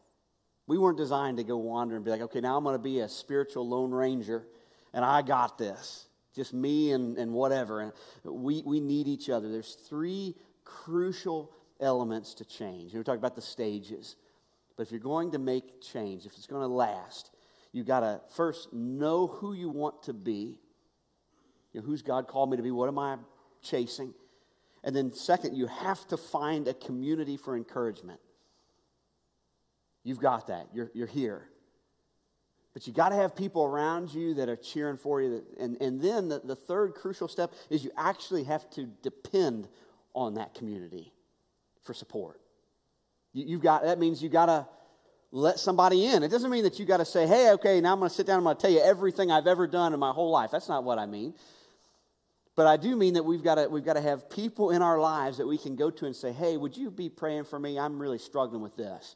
We 0.67 0.79
weren't 0.79 0.99
designed 0.99 1.37
to 1.37 1.45
go 1.45 1.57
wander 1.57 1.95
and 1.95 2.05
be 2.05 2.11
like, 2.11 2.23
okay, 2.23 2.41
now 2.41 2.57
I'm 2.57 2.65
going 2.65 2.75
to 2.75 2.83
be 2.83 3.01
a 3.01 3.09
spiritual 3.09 3.69
lone 3.69 3.93
ranger 3.93 4.45
and 4.93 5.05
I 5.05 5.23
got 5.23 5.59
this. 5.59 6.07
Just 6.35 6.53
me 6.53 6.93
and, 6.93 7.17
and 7.17 7.33
whatever. 7.33 7.81
And 7.81 7.93
we, 8.25 8.63
we 8.65 8.81
need 8.81 9.07
each 9.07 9.31
other. 9.31 9.51
There's 9.51 9.75
three 9.75 10.35
crucial 10.65 11.53
elements 11.81 12.35
to 12.35 12.45
change. 12.45 12.93
And 12.93 13.01
we 13.01 13.05
talk 13.05 13.19
about 13.19 13.35
the 13.35 13.43
stages. 13.43 14.17
But 14.77 14.85
if 14.85 14.91
you're 14.91 15.01
going 15.01 15.33
to 15.33 15.39
make 15.39 15.81
change, 15.81 16.27
if 16.27 16.35
it's 16.37 16.47
going 16.47 16.63
to 16.63 16.69
last, 16.69 17.31
you 17.73 17.85
got 17.85 18.01
to 18.01 18.21
first 18.35 18.73
know 18.73 19.27
who 19.27 19.53
you 19.53 19.69
want 19.69 20.03
to 20.05 20.13
be. 20.13 20.59
You 21.73 21.81
know, 21.81 21.87
who's 21.87 22.03
God 22.03 22.29
called 22.29 22.51
me 22.51 22.57
to 22.57 22.63
be? 22.63 22.71
What 22.71 22.89
am 22.89 22.99
I 22.99 23.17
chasing? 23.63 24.15
And 24.85 24.95
then, 24.95 25.13
second, 25.13 25.57
you 25.57 25.67
have 25.67 26.07
to 26.09 26.17
find 26.17 26.69
a 26.69 26.75
community 26.75 27.37
for 27.37 27.57
encouragement. 27.57 28.21
You've 30.05 30.21
got 30.21 30.47
that. 30.47 30.69
You're, 30.73 30.91
you're 30.95 31.07
here. 31.09 31.49
But 32.73 32.87
you 32.87 32.93
got 32.93 33.09
to 33.09 33.17
have 33.17 33.35
people 33.35 33.65
around 33.65 34.13
you 34.13 34.35
that 34.35 34.49
are 34.49 34.57
cheering 34.57 34.99
for 34.99 35.21
you. 35.21 35.43
And, 35.59 35.81
and 35.81 36.01
then 36.01 36.29
the, 36.29 36.41
the 36.41 36.55
third 36.55 36.95
crucial 36.95 37.27
step 37.27 37.53
is 37.71 37.83
you 37.83 37.91
actually 37.97 38.45
have 38.45 38.69
to 38.71 38.87
depend 39.03 39.67
on 40.15 40.35
that 40.35 40.55
community 40.55 41.13
for 41.87 41.95
support. 41.95 42.41
You, 43.33 43.57
have 43.57 43.63
got, 43.63 43.83
that 43.85 43.99
means 43.99 44.23
you 44.23 44.29
got 44.29 44.47
to 44.47 44.67
let 45.31 45.59
somebody 45.59 46.07
in. 46.07 46.23
It 46.23 46.29
doesn't 46.29 46.51
mean 46.51 46.65
that 46.65 46.79
you 46.79 46.87
got 46.87 46.99
to 46.99 47.05
say, 47.05 47.27
hey, 47.27 47.51
okay, 47.53 47.81
now 47.81 47.93
I'm 47.93 47.99
going 47.99 48.09
to 48.09 48.15
sit 48.15 48.27
down 48.27 48.39
I'm 48.39 48.45
going 48.45 48.57
to 48.57 48.63
tell 48.63 48.71
you 48.71 48.81
everything 48.81 49.31
I've 49.31 49.47
ever 49.47 49.67
done 49.67 49.93
in 49.93 50.01
my 50.01 50.11
whole 50.11 50.31
life. 50.31 50.51
That's 50.51 50.69
not 50.69 50.85
what 50.85 50.99
I 50.99 51.07
mean. 51.07 51.35
But 52.55 52.67
I 52.67 52.79
do 52.79 52.97
mean 52.97 53.15
that 53.15 53.25
we've 53.25 53.43
got 53.43 53.57
to, 53.57 53.69
we've 53.69 53.85
got 53.85 53.95
to 53.95 54.01
have 54.01 54.31
people 54.31 54.71
in 54.71 54.81
our 54.81 54.99
lives 54.99 55.37
that 55.37 55.47
we 55.47 55.59
can 55.59 55.77
go 55.77 55.91
to 55.91 56.07
and 56.07 56.17
say, 56.17 56.33
hey, 56.33 56.57
would 56.57 56.77
you 56.77 56.91
be 56.91 57.11
praying 57.11 57.45
for 57.45 57.59
me? 57.59 57.79
I'm 57.79 57.99
really 58.01 58.19
struggling 58.19 58.63
with 58.63 58.77
this 58.77 59.15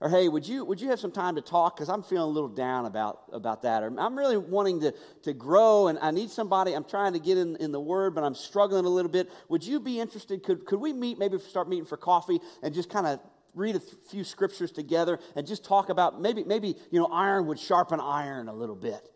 or 0.00 0.08
hey 0.08 0.28
would 0.28 0.46
you 0.46 0.64
would 0.64 0.80
you 0.80 0.90
have 0.90 1.00
some 1.00 1.12
time 1.12 1.34
to 1.36 1.40
talk? 1.40 1.76
Because 1.76 1.88
i'm 1.88 2.02
feeling 2.02 2.28
a 2.28 2.32
little 2.32 2.48
down 2.48 2.86
about 2.86 3.22
about 3.32 3.62
that 3.62 3.82
or 3.82 3.92
i'm 3.98 4.16
really 4.16 4.36
wanting 4.36 4.80
to 4.80 4.94
to 5.22 5.32
grow 5.32 5.88
and 5.88 5.98
i 6.00 6.10
need 6.10 6.30
somebody 6.30 6.72
i'm 6.72 6.84
trying 6.84 7.12
to 7.12 7.18
get 7.18 7.38
in, 7.38 7.56
in 7.56 7.72
the 7.72 7.80
word 7.80 8.14
but 8.14 8.24
i'm 8.24 8.34
struggling 8.34 8.84
a 8.84 8.88
little 8.88 9.10
bit. 9.10 9.30
Would 9.48 9.64
you 9.64 9.80
be 9.80 10.00
interested 10.00 10.42
could 10.42 10.66
could 10.66 10.80
we 10.80 10.92
meet 10.92 11.18
maybe 11.18 11.38
start 11.38 11.68
meeting 11.68 11.86
for 11.86 11.96
coffee 11.96 12.40
and 12.62 12.74
just 12.74 12.90
kind 12.90 13.06
of 13.06 13.20
read 13.54 13.76
a 13.76 13.80
few 13.80 14.24
scriptures 14.24 14.72
together 14.72 15.18
and 15.36 15.46
just 15.46 15.64
talk 15.64 15.88
about 15.88 16.20
maybe 16.20 16.44
maybe 16.44 16.76
you 16.90 16.98
know 16.98 17.06
iron 17.06 17.46
would 17.46 17.58
sharpen 17.58 18.00
iron 18.00 18.48
a 18.48 18.52
little 18.52 18.76
bit. 18.76 19.08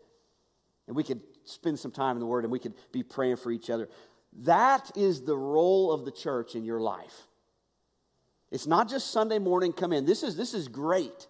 And 0.87 0.95
we 0.95 1.03
could 1.03 1.21
spend 1.45 1.77
some 1.77 1.91
time 1.91 2.15
in 2.15 2.19
the 2.19 2.25
word 2.25 2.45
and 2.45 2.51
we 2.51 2.59
could 2.59 2.73
be 2.91 3.03
praying 3.03 3.37
for 3.37 3.51
each 3.51 3.69
other. 3.69 3.89
That 4.39 4.91
is 4.95 5.23
the 5.23 5.37
role 5.37 5.91
of 5.91 6.05
the 6.05 6.11
church 6.11 6.55
in 6.55 6.63
your 6.63 6.79
life 6.79 7.27
it's 8.51 8.67
not 8.67 8.89
just 8.89 9.11
Sunday 9.11 9.39
morning 9.39 9.73
come 9.73 9.93
in. 9.93 10.05
This 10.05 10.23
is, 10.23 10.35
this 10.35 10.53
is 10.53 10.67
great. 10.67 11.27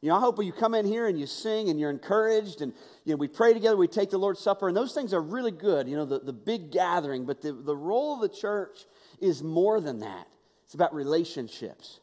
You 0.00 0.08
know, 0.08 0.16
I 0.16 0.20
hope 0.20 0.42
you 0.42 0.52
come 0.52 0.74
in 0.74 0.86
here 0.86 1.06
and 1.06 1.18
you 1.18 1.26
sing 1.26 1.68
and 1.68 1.78
you're 1.78 1.90
encouraged 1.90 2.62
and, 2.62 2.72
you 3.04 3.12
know, 3.12 3.16
we 3.16 3.28
pray 3.28 3.52
together, 3.52 3.76
we 3.76 3.86
take 3.86 4.10
the 4.10 4.18
Lord's 4.18 4.40
Supper, 4.40 4.68
and 4.68 4.76
those 4.76 4.94
things 4.94 5.12
are 5.12 5.20
really 5.20 5.50
good, 5.50 5.88
you 5.88 5.96
know, 5.96 6.06
the, 6.06 6.20
the 6.20 6.32
big 6.32 6.70
gathering. 6.70 7.26
But 7.26 7.42
the, 7.42 7.52
the 7.52 7.76
role 7.76 8.14
of 8.14 8.20
the 8.22 8.34
church 8.34 8.86
is 9.20 9.42
more 9.42 9.80
than 9.80 10.00
that. 10.00 10.26
It's 10.64 10.74
about 10.74 10.94
relationships. 10.94 12.00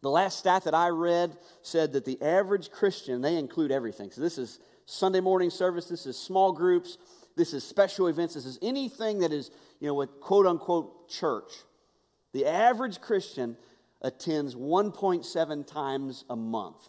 The 0.00 0.10
last 0.10 0.38
stat 0.38 0.64
that 0.64 0.74
I 0.74 0.88
read 0.88 1.36
said 1.60 1.92
that 1.92 2.04
the 2.04 2.22
average 2.22 2.70
Christian, 2.70 3.20
they 3.20 3.36
include 3.36 3.72
everything. 3.72 4.10
So 4.10 4.20
this 4.20 4.38
is 4.38 4.60
Sunday 4.86 5.20
morning 5.20 5.50
service, 5.50 5.86
this 5.86 6.06
is 6.06 6.16
small 6.16 6.52
groups, 6.52 6.96
this 7.36 7.52
is 7.52 7.64
special 7.64 8.06
events, 8.06 8.34
this 8.34 8.46
is 8.46 8.58
anything 8.62 9.18
that 9.18 9.32
is, 9.32 9.50
you 9.80 9.88
know, 9.88 9.94
what 9.94 10.20
quote 10.20 10.46
unquote 10.46 11.10
church. 11.10 11.52
The 12.32 12.46
average 12.46 13.00
Christian 13.00 13.56
attends 14.02 14.54
1.7 14.54 15.66
times 15.66 16.24
a 16.28 16.36
month 16.36 16.88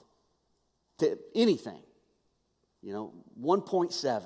to 1.00 1.18
anything. 1.34 1.82
You 2.82 2.94
know, 2.94 3.14
1.7, 3.42 4.24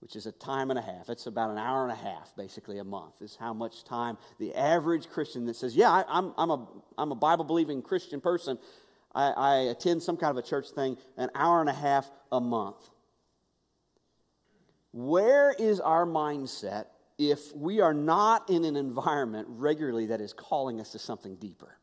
which 0.00 0.16
is 0.16 0.26
a 0.26 0.32
time 0.32 0.70
and 0.70 0.78
a 0.78 0.82
half. 0.82 1.08
It's 1.08 1.26
about 1.26 1.50
an 1.50 1.58
hour 1.58 1.84
and 1.84 1.92
a 1.92 2.02
half, 2.02 2.34
basically, 2.36 2.78
a 2.78 2.84
month, 2.84 3.20
is 3.20 3.36
how 3.38 3.52
much 3.52 3.84
time 3.84 4.18
the 4.38 4.54
average 4.54 5.08
Christian 5.08 5.46
that 5.46 5.56
says, 5.56 5.76
Yeah, 5.76 5.90
I, 5.90 6.00
am 6.00 6.06
I'm, 6.08 6.34
I'm, 6.36 6.50
a, 6.50 6.68
I'm 6.98 7.12
a 7.12 7.16
Bible 7.16 7.44
believing 7.44 7.82
Christian 7.82 8.20
person, 8.20 8.58
I, 9.14 9.30
I 9.30 9.56
attend 9.70 10.02
some 10.02 10.16
kind 10.16 10.30
of 10.30 10.36
a 10.36 10.46
church 10.46 10.70
thing, 10.70 10.96
an 11.16 11.30
hour 11.34 11.60
and 11.60 11.68
a 11.68 11.74
half 11.74 12.10
a 12.32 12.40
month. 12.40 12.90
Where 14.92 15.54
is 15.58 15.80
our 15.80 16.06
mindset 16.06 16.86
if 17.18 17.54
we 17.54 17.80
are 17.80 17.92
not 17.92 18.48
in 18.48 18.64
an 18.64 18.76
environment 18.76 19.48
regularly 19.50 20.06
that 20.06 20.20
is 20.20 20.32
calling 20.32 20.80
us 20.80 20.92
to 20.92 20.98
something 20.98 21.34
deeper. 21.36 21.76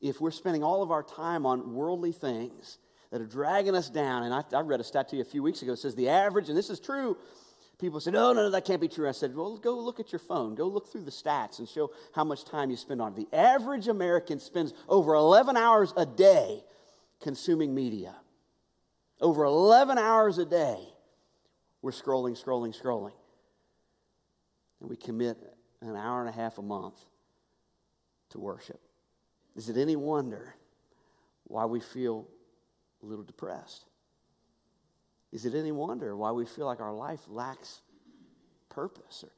If 0.00 0.20
we're 0.20 0.32
spending 0.32 0.64
all 0.64 0.82
of 0.82 0.90
our 0.90 1.04
time 1.04 1.46
on 1.46 1.74
worldly 1.74 2.12
things 2.12 2.78
that 3.12 3.20
are 3.20 3.26
dragging 3.26 3.76
us 3.76 3.88
down, 3.88 4.24
and 4.24 4.34
I, 4.34 4.42
I 4.52 4.60
read 4.60 4.80
a 4.80 4.84
stat 4.84 5.08
to 5.10 5.16
you 5.16 5.22
a 5.22 5.24
few 5.24 5.42
weeks 5.42 5.62
ago, 5.62 5.72
it 5.72 5.78
says 5.78 5.94
the 5.94 6.08
average, 6.08 6.48
and 6.48 6.58
this 6.58 6.70
is 6.70 6.80
true, 6.80 7.16
people 7.78 8.00
said, 8.00 8.16
oh, 8.16 8.32
no, 8.32 8.42
no, 8.42 8.50
that 8.50 8.64
can't 8.64 8.80
be 8.80 8.88
true. 8.88 9.08
I 9.08 9.12
said, 9.12 9.36
well, 9.36 9.56
go 9.56 9.78
look 9.78 10.00
at 10.00 10.10
your 10.10 10.18
phone. 10.18 10.56
Go 10.56 10.66
look 10.66 10.90
through 10.90 11.04
the 11.04 11.12
stats 11.12 11.60
and 11.60 11.68
show 11.68 11.92
how 12.14 12.24
much 12.24 12.44
time 12.44 12.70
you 12.70 12.76
spend 12.76 13.00
on 13.00 13.12
it. 13.12 13.30
The 13.30 13.36
average 13.36 13.86
American 13.86 14.40
spends 14.40 14.74
over 14.88 15.14
11 15.14 15.56
hours 15.56 15.94
a 15.96 16.04
day 16.04 16.64
consuming 17.22 17.74
media. 17.74 18.16
Over 19.20 19.44
11 19.44 19.98
hours 19.98 20.38
a 20.38 20.44
day, 20.44 20.78
we're 21.80 21.92
scrolling, 21.92 22.42
scrolling, 22.42 22.78
scrolling 22.78 23.12
and 24.80 24.88
we 24.88 24.96
commit 24.96 25.38
an 25.80 25.96
hour 25.96 26.20
and 26.20 26.28
a 26.28 26.32
half 26.32 26.58
a 26.58 26.62
month 26.62 26.98
to 28.30 28.38
worship. 28.38 28.80
Is 29.54 29.68
it 29.68 29.76
any 29.76 29.96
wonder 29.96 30.54
why 31.44 31.64
we 31.66 31.80
feel 31.80 32.26
a 33.02 33.06
little 33.06 33.24
depressed? 33.24 33.84
Is 35.32 35.46
it 35.46 35.54
any 35.54 35.72
wonder 35.72 36.16
why 36.16 36.30
we 36.32 36.46
feel 36.46 36.66
like 36.66 36.80
our 36.80 36.94
life 36.94 37.20
lacks 37.28 37.80
purpose 38.68 39.24
or 39.24 39.32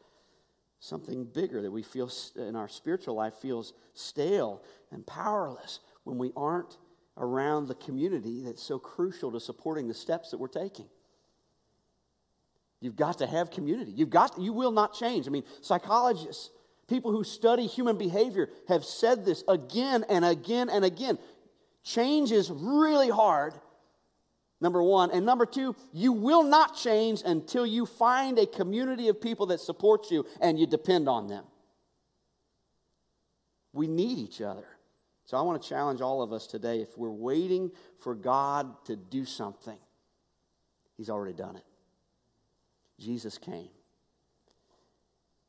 something 0.78 1.24
bigger 1.24 1.62
that 1.62 1.70
we 1.70 1.82
feel 1.82 2.10
in 2.36 2.54
our 2.54 2.68
spiritual 2.68 3.14
life 3.14 3.34
feels 3.34 3.72
stale 3.94 4.62
and 4.92 5.06
powerless 5.06 5.80
when 6.04 6.18
we 6.18 6.32
aren't 6.36 6.76
around 7.16 7.66
the 7.66 7.74
community 7.74 8.42
that's 8.42 8.62
so 8.62 8.78
crucial 8.78 9.32
to 9.32 9.40
supporting 9.40 9.88
the 9.88 9.94
steps 9.94 10.30
that 10.30 10.38
we're 10.38 10.48
taking? 10.48 10.86
You've 12.80 12.96
got 12.96 13.18
to 13.18 13.26
have 13.26 13.50
community. 13.50 13.92
You've 13.92 14.10
got, 14.10 14.36
to, 14.36 14.42
you 14.42 14.52
will 14.52 14.72
not 14.72 14.94
change. 14.94 15.26
I 15.26 15.30
mean, 15.30 15.44
psychologists, 15.62 16.50
people 16.88 17.10
who 17.10 17.24
study 17.24 17.66
human 17.66 17.96
behavior 17.96 18.50
have 18.68 18.84
said 18.84 19.24
this 19.24 19.42
again 19.48 20.04
and 20.08 20.24
again 20.24 20.68
and 20.68 20.84
again. 20.84 21.18
Change 21.82 22.32
is 22.32 22.50
really 22.50 23.08
hard, 23.08 23.54
number 24.60 24.82
one. 24.82 25.10
And 25.10 25.24
number 25.24 25.46
two, 25.46 25.74
you 25.92 26.12
will 26.12 26.42
not 26.42 26.76
change 26.76 27.22
until 27.24 27.64
you 27.64 27.86
find 27.86 28.38
a 28.38 28.46
community 28.46 29.08
of 29.08 29.20
people 29.20 29.46
that 29.46 29.60
support 29.60 30.10
you 30.10 30.26
and 30.40 30.58
you 30.58 30.66
depend 30.66 31.08
on 31.08 31.28
them. 31.28 31.44
We 33.72 33.86
need 33.86 34.18
each 34.18 34.40
other. 34.40 34.66
So 35.24 35.36
I 35.36 35.42
want 35.42 35.60
to 35.60 35.68
challenge 35.68 36.00
all 36.00 36.22
of 36.22 36.32
us 36.32 36.46
today 36.46 36.80
if 36.80 36.96
we're 36.96 37.10
waiting 37.10 37.72
for 37.98 38.14
God 38.14 38.84
to 38.84 38.96
do 38.96 39.24
something, 39.24 39.78
He's 40.96 41.10
already 41.10 41.34
done 41.34 41.56
it. 41.56 41.64
Jesus 42.98 43.38
came. 43.38 43.68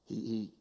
He, 0.06 0.16
he, 0.16 0.52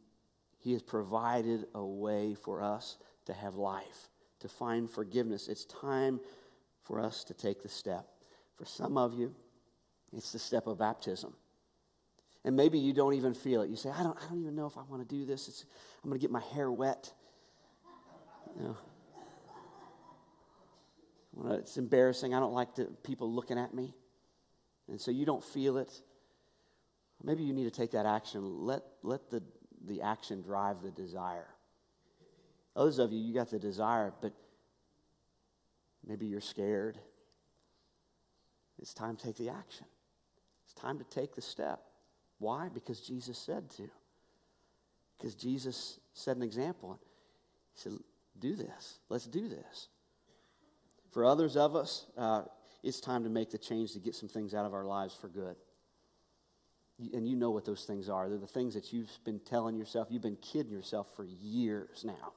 he 0.58 0.72
has 0.72 0.82
provided 0.82 1.66
a 1.74 1.84
way 1.84 2.34
for 2.34 2.62
us 2.62 2.98
to 3.26 3.32
have 3.32 3.54
life, 3.54 4.08
to 4.40 4.48
find 4.48 4.90
forgiveness. 4.90 5.48
It's 5.48 5.64
time 5.64 6.20
for 6.82 7.00
us 7.00 7.24
to 7.24 7.34
take 7.34 7.62
the 7.62 7.68
step. 7.68 8.06
For 8.56 8.64
some 8.64 8.96
of 8.96 9.14
you, 9.14 9.34
it's 10.16 10.32
the 10.32 10.38
step 10.38 10.66
of 10.66 10.78
baptism. 10.78 11.34
And 12.44 12.54
maybe 12.54 12.78
you 12.78 12.92
don't 12.92 13.14
even 13.14 13.34
feel 13.34 13.62
it. 13.62 13.70
You 13.70 13.76
say, 13.76 13.90
I 13.90 14.02
don't, 14.04 14.16
I 14.16 14.28
don't 14.28 14.40
even 14.40 14.54
know 14.54 14.66
if 14.66 14.78
I 14.78 14.82
want 14.82 15.06
to 15.06 15.14
do 15.14 15.26
this. 15.26 15.48
It's, 15.48 15.64
I'm 16.02 16.10
going 16.10 16.18
to 16.18 16.22
get 16.22 16.30
my 16.30 16.42
hair 16.54 16.70
wet. 16.70 17.12
You 18.56 18.76
know, 21.44 21.52
it's 21.54 21.76
embarrassing. 21.76 22.34
I 22.34 22.40
don't 22.40 22.54
like 22.54 22.76
the 22.76 22.84
people 23.02 23.32
looking 23.32 23.58
at 23.58 23.74
me. 23.74 23.94
And 24.88 25.00
so 25.00 25.10
you 25.10 25.26
don't 25.26 25.42
feel 25.42 25.76
it. 25.76 26.00
Maybe 27.22 27.42
you 27.42 27.52
need 27.52 27.64
to 27.64 27.70
take 27.70 27.92
that 27.92 28.06
action. 28.06 28.64
Let, 28.64 28.82
let 29.02 29.30
the, 29.30 29.42
the 29.84 30.02
action 30.02 30.42
drive 30.42 30.82
the 30.82 30.90
desire. 30.90 31.48
Others 32.74 32.98
of 32.98 33.12
you, 33.12 33.18
you 33.18 33.34
got 33.34 33.50
the 33.50 33.58
desire, 33.58 34.12
but 34.20 34.32
maybe 36.06 36.26
you're 36.26 36.40
scared. 36.40 36.98
It's 38.78 38.92
time 38.92 39.16
to 39.16 39.26
take 39.26 39.36
the 39.36 39.48
action. 39.48 39.86
It's 40.64 40.74
time 40.74 40.98
to 40.98 41.04
take 41.04 41.34
the 41.34 41.42
step. 41.42 41.80
Why? 42.38 42.68
Because 42.72 43.00
Jesus 43.00 43.38
said 43.38 43.70
to. 43.70 43.88
Because 45.16 45.34
Jesus 45.34 45.98
set 46.12 46.36
an 46.36 46.42
example. 46.42 46.98
He 47.74 47.80
said, 47.80 47.92
Do 48.38 48.54
this. 48.54 48.98
Let's 49.08 49.26
do 49.26 49.48
this. 49.48 49.88
For 51.12 51.24
others 51.24 51.56
of 51.56 51.74
us, 51.74 52.04
uh, 52.18 52.42
it's 52.82 53.00
time 53.00 53.24
to 53.24 53.30
make 53.30 53.50
the 53.50 53.58
change 53.58 53.92
to 53.94 53.98
get 53.98 54.14
some 54.14 54.28
things 54.28 54.54
out 54.54 54.66
of 54.66 54.74
our 54.74 54.84
lives 54.84 55.14
for 55.14 55.28
good. 55.28 55.56
And 56.98 57.28
you 57.28 57.36
know 57.36 57.50
what 57.50 57.64
those 57.64 57.84
things 57.84 58.08
are. 58.08 58.28
They're 58.28 58.38
the 58.38 58.46
things 58.46 58.74
that 58.74 58.92
you've 58.92 59.10
been 59.24 59.40
telling 59.40 59.76
yourself, 59.76 60.08
you've 60.10 60.22
been 60.22 60.36
kidding 60.36 60.72
yourself 60.72 61.08
for 61.14 61.24
years 61.24 62.04
now. 62.04 62.32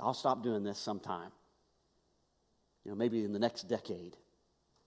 I'll 0.00 0.14
stop 0.14 0.42
doing 0.42 0.62
this 0.64 0.78
sometime. 0.78 1.30
You 2.84 2.90
know, 2.90 2.96
maybe 2.96 3.24
in 3.24 3.32
the 3.32 3.38
next 3.38 3.64
decade. 3.64 4.16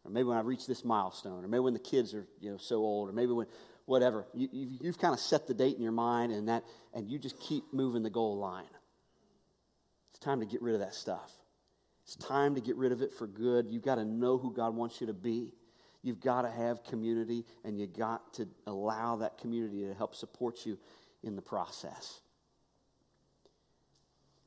Or 0.04 0.12
maybe 0.12 0.26
when 0.26 0.38
I 0.38 0.42
reach 0.42 0.66
this 0.68 0.84
milestone. 0.84 1.46
Or 1.46 1.48
maybe 1.48 1.62
when 1.62 1.74
the 1.74 1.80
kids 1.80 2.14
are, 2.14 2.26
you 2.40 2.52
know, 2.52 2.58
so 2.58 2.78
old. 2.78 3.10
Or 3.10 3.14
maybe 3.14 3.32
when 3.32 3.48
whatever. 3.86 4.26
You, 4.34 4.50
you've, 4.52 4.70
you've 4.82 5.00
kind 5.00 5.14
of 5.14 5.20
set 5.20 5.48
the 5.48 5.54
date 5.54 5.76
in 5.76 5.82
your 5.82 5.92
mind 5.92 6.32
and 6.32 6.50
that 6.50 6.64
and 6.94 7.10
you 7.10 7.20
just 7.20 7.40
keep 7.40 7.72
moving 7.72 8.04
the 8.04 8.10
goal 8.10 8.38
line. 8.38 8.66
It's 10.10 10.20
time 10.20 10.40
to 10.40 10.46
get 10.46 10.62
rid 10.62 10.74
of 10.74 10.82
that 10.82 10.96
stuff. 10.96 11.32
It's 12.04 12.16
time 12.16 12.56
to 12.56 12.62
get 12.62 12.76
rid 12.76 12.92
of 12.92 13.02
it 13.02 13.14
for 13.14 13.28
good. 13.28 13.68
You've 13.70 13.84
got 13.84 13.96
to 13.96 14.06
know 14.06 14.38
who 14.38 14.54
God 14.54 14.76
wants 14.76 15.02
you 15.02 15.08
to 15.08 15.14
be. 15.14 15.54
You've 16.06 16.20
got 16.20 16.44
to 16.44 16.52
have 16.52 16.84
community, 16.84 17.46
and 17.64 17.80
you 17.80 17.88
got 17.88 18.36
to 18.36 18.48
allow 18.68 19.16
that 19.16 19.40
community 19.40 19.86
to 19.88 19.96
help 19.96 20.14
support 20.14 20.64
you 20.64 20.78
in 21.24 21.36
the 21.36 21.42
process. 21.42 22.22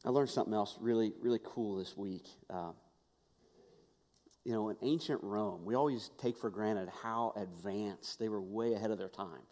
I 0.05 0.11
learned 0.11 0.31
something 0.31 0.55
else 0.55 0.77
really, 0.81 1.15
really 1.21 1.41
cool 1.43 1.79
this 1.79 1.97
week. 1.97 2.29
Uh, 2.49 2.71
you 4.45 4.53
know, 4.53 4.69
in 4.69 4.77
ancient 4.83 5.21
Rome, 5.25 5.65
we 5.65 5.75
always 5.75 6.13
take 6.17 6.39
for 6.39 6.49
granted 6.49 6.89
how 7.03 7.33
advanced 7.35 8.21
they 8.21 8.29
were 8.29 8.41
way 8.41 8.75
ahead 8.75 8.93
of 8.93 8.99
their 8.99 9.09
time. 9.09 9.43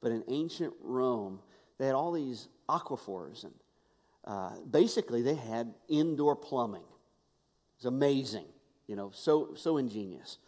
But 0.00 0.12
in 0.12 0.22
ancient 0.28 0.74
Rome, 0.80 1.40
they 1.78 1.86
had 1.86 1.96
all 1.96 2.12
these 2.12 2.46
aquifers, 2.68 3.42
and 3.42 3.54
uh, 4.24 4.50
basically 4.70 5.22
they 5.22 5.34
had 5.34 5.74
indoor 5.88 6.36
plumbing. 6.36 6.86
It's 7.78 7.84
amazing, 7.84 8.46
you 8.86 8.94
know, 8.94 9.10
so 9.12 9.54
so 9.56 9.76
ingenious. 9.76 10.38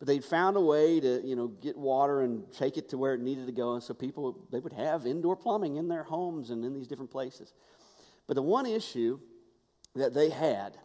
But 0.00 0.08
they'd 0.08 0.24
found 0.24 0.56
a 0.56 0.60
way 0.60 0.98
to, 0.98 1.22
you 1.22 1.36
know, 1.36 1.46
get 1.46 1.76
water 1.76 2.22
and 2.22 2.50
take 2.52 2.76
it 2.76 2.88
to 2.88 2.98
where 2.98 3.14
it 3.14 3.20
needed 3.20 3.46
to 3.46 3.52
go. 3.52 3.74
And 3.74 3.82
so 3.82 3.94
people, 3.94 4.48
they 4.50 4.58
would 4.58 4.72
have 4.72 5.06
indoor 5.06 5.36
plumbing 5.36 5.76
in 5.76 5.86
their 5.88 6.02
homes 6.02 6.50
and 6.50 6.64
in 6.64 6.74
these 6.74 6.88
different 6.88 7.12
places. 7.12 7.52
But 8.26 8.34
the 8.34 8.42
one 8.42 8.66
issue 8.66 9.20
that 9.94 10.14
they 10.14 10.30
had 10.30 10.76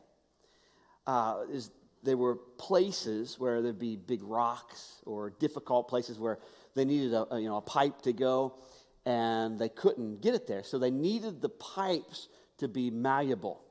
uh, 1.08 1.44
is 1.50 1.72
there 2.04 2.18
were 2.18 2.36
places 2.36 3.40
where 3.40 3.62
there'd 3.62 3.80
be 3.80 3.96
big 3.96 4.22
rocks 4.22 5.02
or 5.06 5.32
difficult 5.32 5.88
places 5.88 6.20
where 6.20 6.40
they 6.76 6.86
needed 6.86 7.14
a, 7.14 7.34
a, 7.34 7.40
you 7.40 7.48
know, 7.48 7.58
a 7.58 7.62
pipe 7.62 8.02
to 8.04 8.14
go 8.14 8.56
and 9.06 9.58
they 9.58 9.70
couldn't 9.70 10.22
get 10.22 10.36
it 10.36 10.46
there. 10.46 10.64
So 10.64 10.78
they 10.78 10.92
needed 10.92 11.42
the 11.42 11.50
pipes 11.50 12.28
to 12.58 12.68
be 12.68 12.90
malleable 12.90 13.62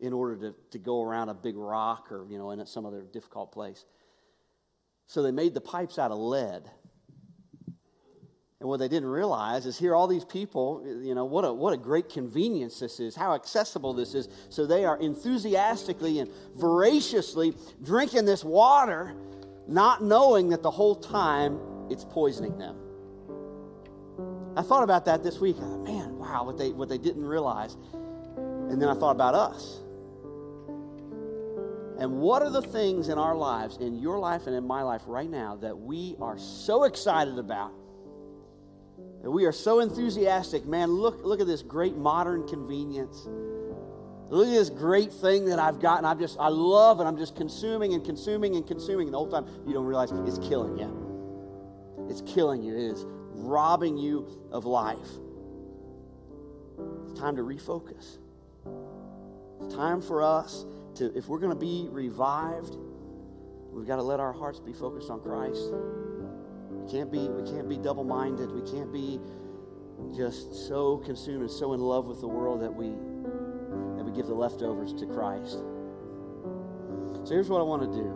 in 0.00 0.12
order 0.12 0.36
to, 0.36 0.54
to 0.70 0.78
go 0.78 1.02
around 1.02 1.28
a 1.28 1.34
big 1.34 1.56
rock 1.56 2.10
or, 2.10 2.26
you 2.28 2.38
know, 2.38 2.50
in 2.50 2.64
some 2.66 2.84
other 2.86 3.02
difficult 3.02 3.52
place. 3.52 3.84
So 5.12 5.20
they 5.20 5.30
made 5.30 5.52
the 5.52 5.60
pipes 5.60 5.98
out 5.98 6.10
of 6.10 6.16
lead. 6.16 6.70
And 8.60 8.68
what 8.70 8.78
they 8.78 8.88
didn't 8.88 9.10
realize 9.10 9.66
is 9.66 9.78
here 9.78 9.94
all 9.94 10.06
these 10.06 10.24
people, 10.24 10.82
you 10.86 11.14
know, 11.14 11.26
what 11.26 11.44
a, 11.44 11.52
what 11.52 11.74
a 11.74 11.76
great 11.76 12.08
convenience 12.08 12.80
this 12.80 12.98
is, 12.98 13.14
how 13.14 13.34
accessible 13.34 13.92
this 13.92 14.14
is. 14.14 14.30
So 14.48 14.64
they 14.64 14.86
are 14.86 14.98
enthusiastically 14.98 16.20
and 16.20 16.30
voraciously 16.56 17.52
drinking 17.82 18.24
this 18.24 18.42
water, 18.42 19.14
not 19.68 20.02
knowing 20.02 20.48
that 20.48 20.62
the 20.62 20.70
whole 20.70 20.94
time 20.94 21.60
it's 21.90 22.06
poisoning 22.06 22.56
them. 22.56 22.78
I 24.56 24.62
thought 24.62 24.82
about 24.82 25.04
that 25.04 25.22
this 25.22 25.40
week. 25.40 25.58
Man, 25.58 26.16
wow, 26.16 26.44
what 26.44 26.56
they, 26.56 26.70
what 26.70 26.88
they 26.88 26.96
didn't 26.96 27.26
realize. 27.26 27.76
And 28.34 28.80
then 28.80 28.88
I 28.88 28.94
thought 28.94 29.14
about 29.14 29.34
us. 29.34 29.82
And 32.02 32.18
what 32.18 32.42
are 32.42 32.50
the 32.50 32.62
things 32.62 33.08
in 33.08 33.16
our 33.16 33.36
lives, 33.36 33.76
in 33.76 34.00
your 34.00 34.18
life 34.18 34.48
and 34.48 34.56
in 34.56 34.66
my 34.66 34.82
life 34.82 35.02
right 35.06 35.30
now, 35.30 35.54
that 35.60 35.78
we 35.78 36.16
are 36.20 36.36
so 36.36 36.82
excited 36.82 37.38
about? 37.38 37.70
That 39.22 39.30
we 39.30 39.44
are 39.44 39.52
so 39.52 39.78
enthusiastic. 39.78 40.66
Man, 40.66 40.90
look, 40.90 41.24
look 41.24 41.40
at 41.40 41.46
this 41.46 41.62
great 41.62 41.96
modern 41.96 42.48
convenience. 42.48 43.28
Look 44.30 44.48
at 44.48 44.52
this 44.52 44.68
great 44.68 45.12
thing 45.12 45.44
that 45.44 45.60
I've 45.60 45.78
got, 45.78 45.98
and 45.98 46.06
I'm 46.08 46.18
just, 46.18 46.40
I 46.40 46.48
love 46.48 46.98
it. 46.98 47.04
I'm 47.04 47.16
just 47.16 47.36
consuming 47.36 47.94
and 47.94 48.04
consuming 48.04 48.56
and 48.56 48.66
consuming. 48.66 49.06
And 49.06 49.14
the 49.14 49.18
whole 49.18 49.30
time 49.30 49.46
you 49.64 49.72
don't 49.72 49.86
realize 49.86 50.10
it's 50.10 50.44
killing 50.48 50.76
you. 50.76 52.08
It's 52.10 52.22
killing 52.22 52.64
you. 52.64 52.74
It 52.74 52.82
is 52.82 53.04
robbing 53.06 53.96
you 53.96 54.26
of 54.50 54.64
life. 54.64 54.98
It's 57.04 57.20
time 57.20 57.36
to 57.36 57.42
refocus. 57.42 58.18
It's 59.60 59.72
time 59.72 60.02
for 60.02 60.20
us 60.20 60.66
to, 60.96 61.16
if 61.16 61.28
we're 61.28 61.38
going 61.38 61.52
to 61.52 61.58
be 61.58 61.88
revived, 61.90 62.76
we've 63.70 63.86
got 63.86 63.96
to 63.96 64.02
let 64.02 64.20
our 64.20 64.32
hearts 64.32 64.60
be 64.60 64.72
focused 64.72 65.10
on 65.10 65.20
Christ. 65.20 65.72
We 66.70 66.90
can't 66.90 67.10
be, 67.10 67.28
we 67.28 67.48
can't 67.50 67.68
be 67.68 67.76
double-minded. 67.78 68.50
We 68.50 68.62
can't 68.70 68.92
be 68.92 69.20
just 70.16 70.66
so 70.68 70.98
consumed 70.98 71.42
and 71.42 71.50
so 71.50 71.72
in 71.72 71.80
love 71.80 72.06
with 72.06 72.20
the 72.20 72.28
world 72.28 72.60
that 72.62 72.74
we 72.74 72.90
that 73.96 74.04
we 74.04 74.12
give 74.12 74.26
the 74.26 74.34
leftovers 74.34 74.92
to 74.94 75.06
Christ. 75.06 75.58
So 77.24 77.28
here's 77.28 77.48
what 77.48 77.60
I 77.60 77.62
want 77.62 77.82
to 77.82 77.88
do. 77.88 78.08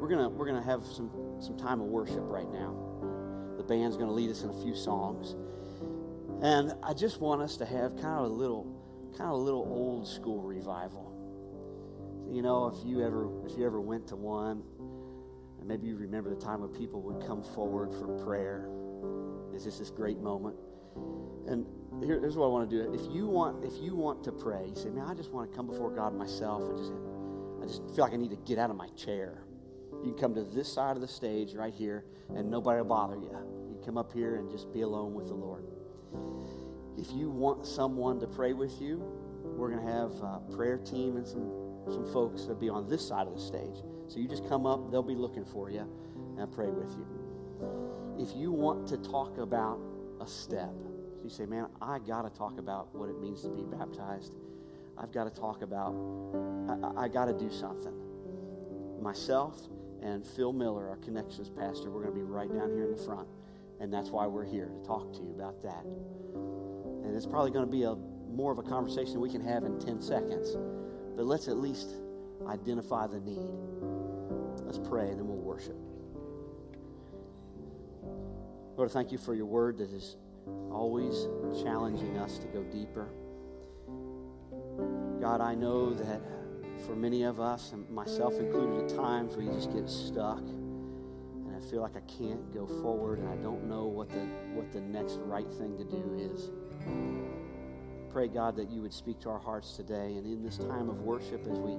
We're 0.00 0.08
gonna 0.08 0.28
we're 0.28 0.46
gonna 0.46 0.62
have 0.62 0.84
some 0.84 1.10
some 1.40 1.56
time 1.56 1.80
of 1.80 1.86
worship 1.86 2.22
right 2.22 2.50
now. 2.50 2.74
The 3.56 3.62
band's 3.62 3.96
gonna 3.96 4.12
lead 4.12 4.30
us 4.30 4.42
in 4.42 4.50
a 4.50 4.62
few 4.62 4.74
songs. 4.74 5.36
And 6.42 6.74
I 6.82 6.92
just 6.94 7.20
want 7.20 7.42
us 7.42 7.56
to 7.58 7.64
have 7.64 7.96
kind 7.96 8.18
of 8.18 8.24
a 8.24 8.34
little 8.34 8.66
kind 9.16 9.30
of 9.30 9.36
a 9.36 9.42
little 9.42 9.62
old 9.62 10.08
school 10.08 10.42
revival. 10.42 11.13
You 12.30 12.42
know, 12.42 12.66
if 12.66 12.84
you 12.84 13.04
ever 13.04 13.28
if 13.46 13.56
you 13.56 13.64
ever 13.66 13.80
went 13.80 14.08
to 14.08 14.16
one, 14.16 14.62
and 15.58 15.68
maybe 15.68 15.86
you 15.86 15.96
remember 15.96 16.30
the 16.30 16.40
time 16.40 16.60
when 16.60 16.70
people 16.70 17.00
would 17.02 17.26
come 17.26 17.42
forward 17.42 17.92
for 17.94 18.06
prayer. 18.24 18.68
It's 19.54 19.64
just 19.64 19.78
this 19.78 19.90
great 19.90 20.18
moment. 20.18 20.56
And 21.46 21.66
here, 22.02 22.18
here's 22.20 22.36
what 22.36 22.46
I 22.46 22.48
want 22.48 22.68
to 22.68 22.76
do. 22.76 22.92
If 22.92 23.14
you 23.14 23.26
want, 23.26 23.64
if 23.64 23.72
you 23.80 23.94
want 23.94 24.24
to 24.24 24.32
pray, 24.32 24.66
you 24.68 24.74
say, 24.74 24.90
"Man, 24.90 25.06
I 25.06 25.14
just 25.14 25.30
want 25.30 25.50
to 25.50 25.56
come 25.56 25.66
before 25.66 25.90
God 25.90 26.14
myself 26.14 26.62
and 26.68 26.78
just, 26.78 26.92
I 27.62 27.66
just 27.66 27.94
feel 27.94 28.04
like 28.04 28.12
I 28.12 28.16
need 28.16 28.30
to 28.30 28.36
get 28.44 28.58
out 28.58 28.70
of 28.70 28.76
my 28.76 28.88
chair." 28.90 29.44
You 30.02 30.12
can 30.12 30.20
come 30.20 30.34
to 30.34 30.44
this 30.44 30.70
side 30.70 30.96
of 30.96 31.00
the 31.00 31.08
stage 31.08 31.54
right 31.54 31.72
here, 31.72 32.04
and 32.34 32.50
nobody 32.50 32.80
will 32.80 32.88
bother 32.88 33.16
you. 33.16 33.30
You 33.70 33.80
come 33.84 33.96
up 33.96 34.12
here 34.12 34.36
and 34.36 34.50
just 34.50 34.72
be 34.72 34.82
alone 34.82 35.14
with 35.14 35.28
the 35.28 35.34
Lord. 35.34 35.64
If 36.98 37.10
you 37.12 37.30
want 37.30 37.64
someone 37.64 38.20
to 38.20 38.26
pray 38.26 38.52
with 38.52 38.80
you, 38.80 39.02
we're 39.56 39.70
going 39.70 39.84
to 39.84 39.92
have 39.92 40.12
a 40.20 40.40
prayer 40.54 40.78
team 40.78 41.16
and 41.16 41.26
some 41.26 41.50
some 41.92 42.10
folks 42.12 42.42
that'll 42.42 42.56
be 42.56 42.68
on 42.68 42.88
this 42.88 43.06
side 43.06 43.26
of 43.26 43.34
the 43.34 43.40
stage. 43.40 43.82
So 44.08 44.18
you 44.18 44.28
just 44.28 44.48
come 44.48 44.66
up, 44.66 44.90
they'll 44.90 45.02
be 45.02 45.14
looking 45.14 45.44
for 45.44 45.70
you 45.70 45.86
and 46.38 46.50
pray 46.52 46.68
with 46.68 46.90
you. 46.90 47.06
If 48.18 48.36
you 48.36 48.52
want 48.52 48.86
to 48.88 48.96
talk 48.98 49.38
about 49.38 49.80
a 50.20 50.26
step, 50.26 50.72
you 51.22 51.30
say, 51.30 51.46
man, 51.46 51.66
I 51.80 51.98
got 51.98 52.22
to 52.22 52.38
talk 52.38 52.58
about 52.58 52.94
what 52.94 53.08
it 53.08 53.20
means 53.20 53.42
to 53.42 53.48
be 53.48 53.62
baptized. 53.62 54.34
I've 54.96 55.12
got 55.12 55.24
to 55.24 55.40
talk 55.40 55.62
about, 55.62 55.94
I, 56.96 57.04
I 57.04 57.08
got 57.08 57.26
to 57.26 57.32
do 57.32 57.50
something. 57.50 57.94
Myself 59.00 59.58
and 60.02 60.26
Phil 60.26 60.52
Miller, 60.52 60.88
our 60.88 60.96
connections 60.96 61.48
pastor, 61.48 61.90
we're 61.90 62.02
going 62.02 62.14
to 62.14 62.20
be 62.20 62.22
right 62.22 62.52
down 62.52 62.70
here 62.72 62.84
in 62.84 62.90
the 62.90 63.02
front. 63.02 63.26
And 63.80 63.92
that's 63.92 64.10
why 64.10 64.26
we're 64.26 64.44
here 64.44 64.66
to 64.66 64.86
talk 64.86 65.12
to 65.14 65.22
you 65.22 65.32
about 65.34 65.62
that. 65.62 65.84
And 65.84 67.16
it's 67.16 67.26
probably 67.26 67.50
going 67.50 67.64
to 67.64 67.70
be 67.70 67.82
a 67.82 67.96
more 68.34 68.52
of 68.52 68.58
a 68.58 68.62
conversation 68.62 69.20
we 69.20 69.30
can 69.30 69.40
have 69.40 69.64
in 69.64 69.78
10 69.80 70.00
seconds. 70.00 70.56
But 71.16 71.26
let's 71.26 71.48
at 71.48 71.56
least 71.56 71.90
identify 72.46 73.06
the 73.06 73.20
need. 73.20 73.48
Let's 74.64 74.78
pray 74.78 75.08
and 75.08 75.18
then 75.18 75.28
we'll 75.28 75.42
worship. 75.42 75.76
Lord, 78.76 78.90
thank 78.90 79.12
you 79.12 79.18
for 79.18 79.34
your 79.34 79.46
word 79.46 79.78
that 79.78 79.90
is 79.92 80.16
always 80.70 81.26
challenging 81.62 82.18
us 82.18 82.38
to 82.38 82.46
go 82.48 82.62
deeper. 82.64 83.08
God, 85.20 85.40
I 85.40 85.54
know 85.54 85.94
that 85.94 86.20
for 86.84 86.96
many 86.96 87.22
of 87.22 87.40
us, 87.40 87.72
and 87.72 87.88
myself 87.88 88.34
included, 88.34 88.90
at 88.90 88.96
times 88.96 89.36
we 89.36 89.46
just 89.46 89.72
get 89.72 89.88
stuck 89.88 90.40
and 90.40 91.54
I 91.56 91.70
feel 91.70 91.82
like 91.82 91.96
I 91.96 92.00
can't 92.00 92.52
go 92.52 92.66
forward 92.66 93.20
and 93.20 93.28
I 93.28 93.36
don't 93.36 93.64
know 93.68 93.84
what 93.84 94.10
the, 94.10 94.26
what 94.54 94.72
the 94.72 94.80
next 94.80 95.18
right 95.20 95.50
thing 95.52 95.78
to 95.78 95.84
do 95.84 96.14
is. 96.18 96.50
Pray, 98.14 98.28
God, 98.28 98.54
that 98.54 98.70
you 98.70 98.80
would 98.80 98.92
speak 98.92 99.18
to 99.22 99.28
our 99.28 99.40
hearts 99.40 99.76
today. 99.76 100.14
And 100.14 100.24
in 100.24 100.40
this 100.40 100.56
time 100.56 100.88
of 100.88 101.00
worship, 101.00 101.44
as 101.50 101.58
we, 101.58 101.72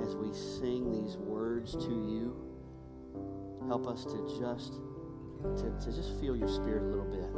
as 0.00 0.14
we 0.14 0.32
sing 0.32 0.92
these 0.92 1.16
words 1.16 1.72
to 1.72 1.90
you, 1.90 2.36
help 3.66 3.88
us 3.88 4.04
to 4.04 4.38
just, 4.38 4.74
to, 5.42 5.76
to 5.84 5.92
just 5.92 6.20
feel 6.20 6.36
your 6.36 6.46
spirit 6.46 6.84
a 6.84 6.86
little 6.86 7.04
bit. 7.06 7.28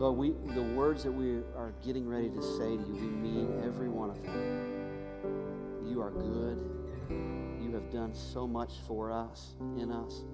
Lord, 0.00 0.18
we, 0.18 0.30
the 0.52 0.62
words 0.74 1.04
that 1.04 1.12
we 1.12 1.44
are 1.56 1.72
getting 1.84 2.08
ready 2.08 2.28
to 2.28 2.42
say 2.42 2.76
to 2.76 2.82
you, 2.82 2.92
we 2.92 3.30
mean 3.30 3.62
every 3.64 3.88
one 3.88 4.10
of 4.10 4.20
them. 4.24 5.86
You 5.86 6.02
are 6.02 6.10
good. 6.10 6.58
You 7.62 7.70
have 7.72 7.88
done 7.92 8.16
so 8.16 8.48
much 8.48 8.72
for 8.88 9.12
us, 9.12 9.54
in 9.78 9.92
us. 9.92 10.24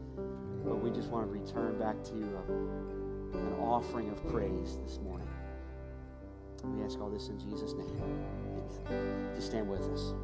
But 0.64 0.76
we 0.76 0.90
just 0.90 1.10
want 1.10 1.26
to 1.26 1.30
return 1.30 1.78
back 1.78 2.02
to 2.04 2.14
you 2.14 2.30
a, 2.34 3.36
an 3.36 3.52
offering 3.60 4.08
of 4.08 4.26
praise 4.30 4.78
this 4.82 4.98
morning. 5.00 5.28
We 6.64 6.82
ask 6.84 7.00
all 7.00 7.10
this 7.10 7.28
in 7.28 7.38
Jesus' 7.38 7.72
name. 7.74 7.90
Amen. 8.90 9.32
Just 9.34 9.48
stand 9.48 9.68
with 9.68 9.82
us. 9.82 10.14